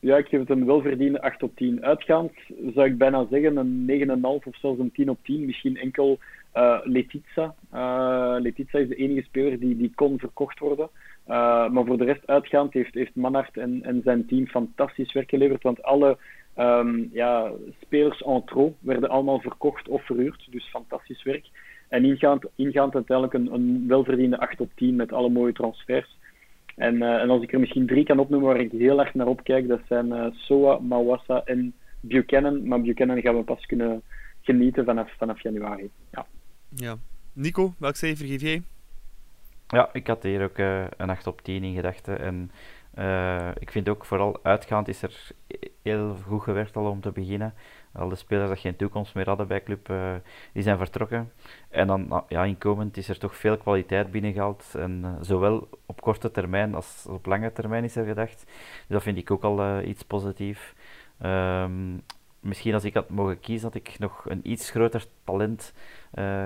Ja, 0.01 0.17
ik 0.17 0.27
geef 0.27 0.41
het 0.41 0.51
een 0.51 0.67
welverdiende 0.67 1.23
8 1.23 1.43
op 1.43 1.57
10. 1.57 1.85
Uitgaand 1.85 2.33
zou 2.75 2.87
ik 2.87 2.99
bijna 2.99 3.27
zeggen 3.31 3.57
een 3.57 4.19
9,5 4.19 4.23
of 4.23 4.57
zelfs 4.57 4.79
een 4.79 4.93
10 4.93 5.11
op 5.11 5.19
10. 5.23 5.45
Misschien 5.45 5.77
enkel 5.77 6.19
uh, 6.55 6.79
Letizia. 6.85 7.55
Uh, 7.75 8.37
Letizia 8.39 8.79
is 8.79 8.89
de 8.89 8.95
enige 8.95 9.23
speler 9.23 9.61
die, 9.61 9.77
die 9.77 9.93
kon 9.95 10.19
verkocht 10.19 10.59
worden. 10.59 10.89
Uh, 11.29 11.69
maar 11.69 11.85
voor 11.85 11.99
de 11.99 12.05
rest 12.05 12.27
uitgaand 12.27 12.73
heeft, 12.73 12.95
heeft 12.95 13.15
Manhart 13.15 13.57
en, 13.57 13.83
en 13.83 14.01
zijn 14.05 14.27
team 14.27 14.47
fantastisch 14.47 15.13
werk 15.13 15.31
geleverd. 15.31 15.63
Want 15.63 15.83
alle 15.83 16.19
um, 16.57 17.11
ja, 17.13 17.51
spelers 17.81 18.23
en 18.23 18.43
trop 18.45 18.77
werden 18.81 19.09
allemaal 19.09 19.41
verkocht 19.41 19.89
of 19.89 20.07
verhuurd. 20.07 20.47
Dus 20.51 20.69
fantastisch 20.69 21.23
werk. 21.23 21.47
En 21.89 22.05
ingaand, 22.05 22.45
ingaand 22.55 22.95
uiteindelijk 22.95 23.37
een, 23.37 23.55
een 23.55 23.85
welverdiende 23.89 24.39
8 24.39 24.61
op 24.61 24.71
10 24.75 24.97
met 24.97 25.13
alle 25.13 25.29
mooie 25.29 25.53
transfers. 25.53 26.19
En, 26.77 26.95
uh, 26.95 27.23
en 27.23 27.31
als 27.31 27.43
ik 27.43 27.53
er 27.53 27.61
misschien 27.61 27.87
drie 27.87 28.05
kan 28.05 28.19
opnoemen 28.19 28.49
waar 28.49 28.61
ik 28.61 28.73
heel 28.73 29.01
erg 29.01 29.15
naar 29.15 29.27
opkijk, 29.27 29.69
dat 29.69 29.81
zijn 29.89 30.07
uh, 30.07 30.27
Soa, 30.33 30.79
Mawassa 30.79 31.43
en 31.45 31.75
Buchanan. 32.01 32.69
Maar 32.69 32.81
Buchanan 32.81 33.21
gaan 33.21 33.37
we 33.37 33.43
pas 33.43 33.67
kunnen 33.67 34.03
genieten 34.41 34.85
vanaf, 34.85 35.17
vanaf 35.17 35.43
januari. 35.43 35.91
Ja. 36.13 36.27
ja. 36.69 36.97
Nico, 37.33 37.75
welk 37.79 37.97
cijfer 37.97 38.27
geef 38.27 38.41
jij? 38.41 38.63
Ja, 39.69 39.89
ik 39.93 40.07
had 40.07 40.23
hier 40.23 40.43
ook 40.43 40.59
uh, 40.59 40.85
een 40.97 41.11
8 41.11 41.27
op 41.27 41.41
10 41.41 41.65
in 41.65 41.75
gedachten. 41.75 42.21
En 42.21 42.51
ik 43.59 43.71
vind 43.71 43.89
ook 43.89 44.05
vooral 44.05 44.39
uitgaand 44.43 44.89
is 44.89 45.03
er 45.03 45.31
heel 45.83 46.17
goed 46.27 46.43
gewerkt 46.43 46.77
al 46.77 46.91
om 46.91 47.01
te 47.01 47.13
beginnen. 47.13 47.55
Al 47.93 48.09
de 48.09 48.15
spelers 48.15 48.51
die 48.51 48.59
geen 48.59 48.77
toekomst 48.77 49.15
meer 49.15 49.27
hadden 49.27 49.47
bij 49.47 49.63
club, 49.63 49.89
uh, 49.89 50.15
die 50.53 50.63
zijn 50.63 50.79
vertrokken. 50.79 51.33
En 51.69 51.87
dan 51.87 52.09
nou, 52.09 52.23
ja, 52.29 52.45
inkomend 52.45 52.97
is 52.97 53.09
er 53.09 53.19
toch 53.19 53.37
veel 53.37 53.57
kwaliteit 53.57 54.11
binnengehaald. 54.11 54.75
En 54.75 55.01
uh, 55.05 55.13
zowel 55.21 55.69
op 55.87 56.01
korte 56.01 56.31
termijn 56.31 56.75
als 56.75 57.07
op 57.09 57.27
lange 57.27 57.53
termijn 57.53 57.85
is 57.85 57.97
er 57.97 58.07
gedacht. 58.07 58.45
Dus 58.47 58.89
dat 58.89 59.03
vind 59.03 59.19
ik 59.19 59.31
ook 59.31 59.43
al 59.43 59.81
iets 59.81 60.03
positief. 60.03 60.75
Um, 61.23 62.03
misschien 62.41 62.75
als 62.75 62.85
ik 62.85 62.95
had 62.95 63.09
mogen 63.09 63.41
kiezen, 63.41 63.67
had 63.67 63.77
ik 63.77 63.99
nog 63.99 64.25
een 64.29 64.41
iets 64.43 64.71
groter 64.71 65.07
talent 65.25 65.73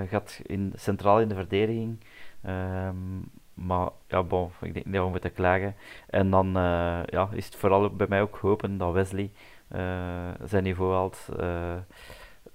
gehad 0.08 0.40
in, 0.46 0.72
centraal 0.76 1.20
in 1.20 1.28
de 1.28 1.34
verdediging. 1.34 1.98
Um, 2.46 3.30
maar 3.54 3.88
ja, 4.08 4.20
ik 4.60 4.74
denk 4.74 4.84
niet 4.84 4.94
dat 4.94 5.04
we 5.04 5.10
moeten 5.10 5.32
klagen. 5.32 5.74
En 6.06 6.30
dan 6.30 6.52
ja, 7.06 7.28
is 7.32 7.44
het 7.44 7.56
vooral 7.56 7.90
bij 7.90 8.06
mij 8.08 8.22
ook 8.22 8.36
hopen 8.36 8.78
dat 8.78 8.92
Wesley 8.92 9.30
uh, 9.74 10.28
zijn 10.44 10.62
niveau 10.62 10.92
haalt. 10.92 11.28
Uh, 11.40 11.74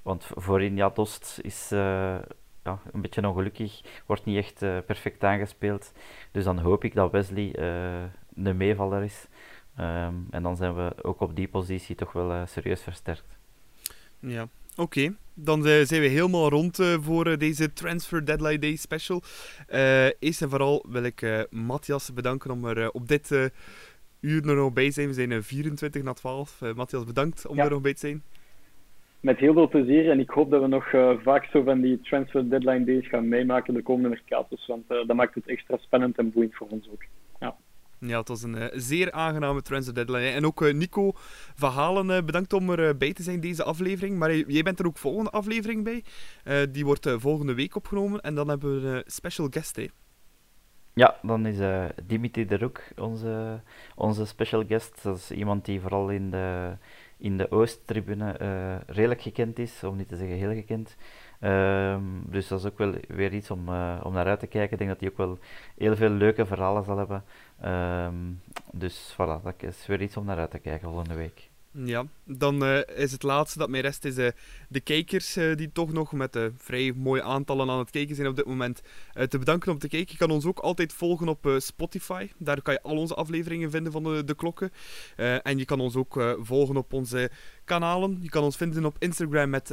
want 0.02 0.30
voorin, 0.36 0.76
ja, 0.76 0.90
Dost 0.90 1.40
is 1.42 1.70
ja, 1.70 2.80
een 2.92 3.02
beetje 3.02 3.28
ongelukkig, 3.28 3.82
wordt 4.06 4.26
niet 4.26 4.38
echt 4.38 4.86
perfect 4.86 5.24
aangespeeld. 5.24 5.94
Dus 6.32 6.44
dan 6.44 6.60
hoop 6.60 6.84
ik 6.84 6.94
dat 6.94 7.12
Wesley 7.12 7.60
een 8.36 8.58
meevaller 8.58 9.04
is. 9.04 9.28
Um, 9.80 10.28
en 10.30 10.44
dan 10.44 10.56
zijn 10.56 10.76
we 10.76 10.94
ook 11.02 11.20
op 11.20 11.36
die 11.36 11.48
positie 11.48 11.96
toch 11.96 12.12
wel 12.12 12.46
serieus 12.46 12.82
versterkt. 12.82 13.38
Ja, 14.20 14.48
Oké, 14.80 15.16
dan 15.34 15.64
zijn 15.64 16.02
we 16.02 16.08
helemaal 16.08 16.50
rond 16.50 16.80
uh, 16.80 16.88
voor 17.00 17.28
uh, 17.28 17.38
deze 17.38 17.74
Transfer 17.74 18.26
Deadline 18.26 18.60
Day 18.60 18.76
special. 18.76 19.22
eerst 20.20 20.42
en 20.42 20.50
vooral 20.50 20.86
wil 20.90 21.04
ik 21.04 21.48
Matthias 21.50 22.14
bedanken 22.14 22.52
om 22.52 22.66
er 22.66 22.92
op 22.92 23.08
dit 23.08 23.52
uur 24.22 24.50
er 24.50 24.56
nog 24.56 24.74
bij 24.74 24.92
zijn. 24.92 25.08
We 25.08 25.14
zijn 25.14 25.44
24 25.44 26.04
na 26.04 26.14
12. 26.14 26.62
Uh, 26.62 26.74
Matthias, 26.74 27.06
bedankt 27.06 27.48
om 27.48 27.60
er 27.60 27.70
nog 27.70 27.82
bij 27.82 27.94
te 27.94 28.00
zijn. 28.00 28.24
Met 29.20 29.38
heel 29.38 29.54
veel 29.54 29.68
plezier 29.68 30.10
en 30.10 30.20
ik 30.20 30.30
hoop 30.30 30.52
dat 30.52 30.62
we 30.62 30.68
nog 30.68 30.90
vaak 31.24 31.46
zo 31.46 31.64
van 31.64 31.82
die 31.82 32.02
transfer 32.02 32.50
deadline 32.50 32.86
days 32.86 33.08
gaan 33.08 33.28
meemaken 33.28 33.74
de 33.74 33.82
komende 33.82 34.10
mercatos, 34.10 34.68
want 34.68 34.88
dat 34.88 35.14
maakt 35.14 35.36
het 35.36 35.48
extra 35.48 35.78
spannend 35.78 36.18
en 36.18 36.32
boeiend 36.32 36.56
voor 36.56 36.68
ons 36.68 36.90
ook. 36.92 37.04
Ja. 38.00 38.18
Het 38.20 38.28
was 38.28 38.44
een 38.44 38.56
uh, 38.56 38.66
zeer 38.74 39.12
aangename 39.12 39.62
transfer 39.62 39.94
deadline. 39.94 40.30
En 40.30 40.46
ook 40.46 40.62
uh, 40.62 40.74
Nico 40.74 41.12
Verhalen, 41.56 42.10
uh, 42.10 42.24
bedankt 42.24 42.54
om 42.54 42.70
erbij 42.70 43.14
te 43.14 43.24
zijn 43.24 43.40
deze 43.40 43.64
aflevering. 43.64 44.18
Maar 44.18 44.36
jij 44.36 44.64
bent 44.64 44.80
er 44.80 44.86
ook 44.86 44.98
volgende 44.98 45.30
aflevering 45.30 45.84
bij. 45.84 46.04
die 46.72 46.86
wordt 46.86 47.10
volgende 47.18 47.54
week 47.54 47.76
opgenomen. 47.76 48.22
En 48.22 48.36
dan 48.36 48.48
hebben 48.48 48.82
we 48.82 48.88
een 48.88 49.04
special 49.06 49.48
guest. 49.50 49.80
Ja, 50.94 51.18
dan 51.22 51.46
is 51.46 51.86
Dimitri 52.04 52.46
de 52.46 52.58
Roek 52.58 52.82
onze, 52.98 53.62
onze 53.96 54.26
special 54.26 54.64
guest. 54.68 55.04
Dat 55.04 55.18
is 55.18 55.32
iemand 55.32 55.66
die 55.66 55.82
vooral 55.82 56.10
in 56.10 56.32
de, 56.32 56.78
in 57.18 57.38
de 57.38 57.52
Oosttribune 57.52 58.32
redelijk 58.88 59.22
gekend 59.22 59.60
is, 59.60 59.84
om 59.84 59.96
niet 59.96 60.08
te 60.08 60.16
zeggen 60.16 60.38
heel 60.38 60.54
gekend. 60.54 60.96
Um, 61.42 62.24
dus 62.26 62.48
dat 62.48 62.60
is 62.60 62.66
ook 62.66 62.78
wel 62.78 62.94
weer 63.08 63.34
iets 63.34 63.52
om, 63.52 63.60
om 64.04 64.14
naar 64.14 64.26
uit 64.26 64.40
te 64.40 64.48
kijken. 64.48 64.72
Ik 64.72 64.78
denk 64.78 64.90
dat 64.90 65.00
hij 65.00 65.10
ook 65.10 65.18
wel 65.18 65.38
heel 65.78 65.96
veel 65.96 66.10
leuke 66.10 66.46
verhalen 66.46 66.84
zal 66.84 66.98
hebben. 66.98 67.24
Um, 67.66 68.42
dus 68.72 69.14
voilà, 69.14 69.44
dat 69.44 69.54
is 69.60 69.86
weer 69.86 70.02
iets 70.02 70.18
om 70.18 70.26
naar 70.26 70.38
uit 70.38 70.52
te 70.52 70.60
kijken 70.60 70.88
volgende 70.90 71.16
week. 71.16 71.50
Ja, 71.72 72.06
dan 72.24 72.64
uh, 72.64 72.80
is 72.96 73.12
het 73.12 73.24
laatste 73.24 73.60
dat 73.60 73.70
mij 73.70 73.80
rest 73.80 74.06
is 74.06 74.18
uh, 74.18 74.28
de 74.70 74.80
kijkers 74.80 75.38
uh, 75.38 75.56
die 75.56 75.72
toch 75.72 75.92
nog 75.92 76.12
met 76.12 76.40
vrij 76.58 76.94
mooie 76.96 77.24
aantallen 77.24 77.70
aan 77.70 77.80
het 77.80 77.90
kijken 77.90 78.16
zijn 78.16 78.28
op 78.28 78.36
dit 78.36 78.46
moment 78.46 78.82
te 79.30 79.38
bedanken 79.38 79.72
om 79.72 79.80
te 79.80 79.88
kijken. 79.88 80.12
Je 80.12 80.18
kan 80.18 80.32
ons 80.32 80.46
ook 80.46 80.60
altijd 80.60 80.94
volgen 80.94 81.28
op 81.28 81.56
Spotify. 81.58 82.30
Daar 82.38 82.62
kan 82.62 82.74
je 82.74 82.82
al 82.82 82.98
onze 82.98 83.16
afleveringen 83.16 83.72
vinden 83.72 83.92
van 83.92 84.04
de, 84.04 84.24
de 84.24 84.36
klokken. 84.36 84.72
en 85.44 85.58
je 85.58 85.66
kan 85.66 85.80
ons 85.80 85.96
ook 85.96 86.38
volgen 86.40 86.78
op 86.78 86.94
onze 86.94 87.32
kanalen. 87.64 88.18
Je 88.22 88.30
kan 88.30 88.44
ons 88.44 88.58
vinden 88.58 88.86
op 88.86 88.96
Instagram 89.00 89.50
met 89.50 89.68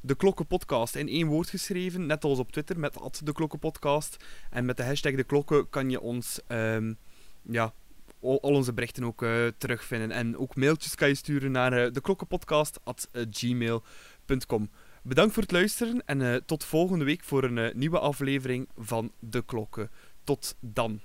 de 0.00 0.14
Klokken 0.16 0.46
Podcast 0.46 0.94
in 0.94 1.08
één 1.08 1.26
woord 1.26 1.48
geschreven. 1.48 2.06
Net 2.06 2.24
als 2.24 2.38
op 2.38 2.52
Twitter 2.52 2.78
met 2.78 2.98
de 3.24 3.32
Klokken 3.32 3.58
Podcast. 3.58 4.24
En 4.50 4.64
met 4.64 4.76
de 4.76 4.84
hashtag 4.84 5.14
de 5.14 5.24
Klokken 5.24 5.68
kan 5.70 5.90
je 5.90 6.00
ons 6.00 6.40
um, 6.48 6.98
ja, 7.42 7.72
al, 8.20 8.36
onze 8.36 8.72
berichten 8.72 9.04
ook 9.04 9.22
uh, 9.22 9.46
terugvinden. 9.58 10.10
En 10.10 10.36
ook 10.36 10.56
mailtjes 10.56 10.94
kan 10.94 11.08
je 11.08 11.14
sturen 11.14 11.52
naar 11.52 11.72
uh, 11.72 11.92
de 11.92 12.00
klokkenpodcast.gmail.com. 12.00 13.82
gmail.com. 14.26 14.70
Bedankt 15.02 15.32
voor 15.32 15.42
het 15.42 15.52
luisteren 15.52 16.02
en 16.06 16.20
uh, 16.20 16.34
tot 16.34 16.64
volgende 16.64 17.04
week 17.04 17.24
voor 17.24 17.44
een 17.44 17.78
nieuwe 17.78 17.98
aflevering 17.98 18.68
van 18.76 19.12
De 19.18 19.42
Klokken. 19.44 19.90
Tot 20.24 20.56
dan. 20.60 21.00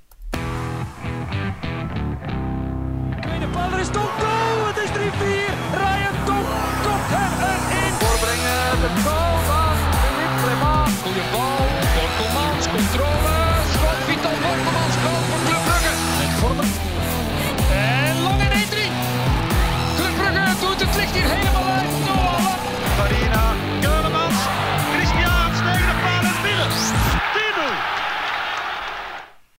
Tweede 3.21 3.47
paal, 3.47 3.79
is 3.79 3.89
Tom 3.89 4.03
goal! 4.03 4.65
Het 4.67 4.77
is 4.77 4.89
3-4! 4.89 4.93
Ryan 5.81 6.25
Tom 6.25 6.45
komt 6.85 7.09
hem 7.15 7.33
erin! 7.49 7.93
Voorbrengen, 7.99 8.81
de 8.81 8.91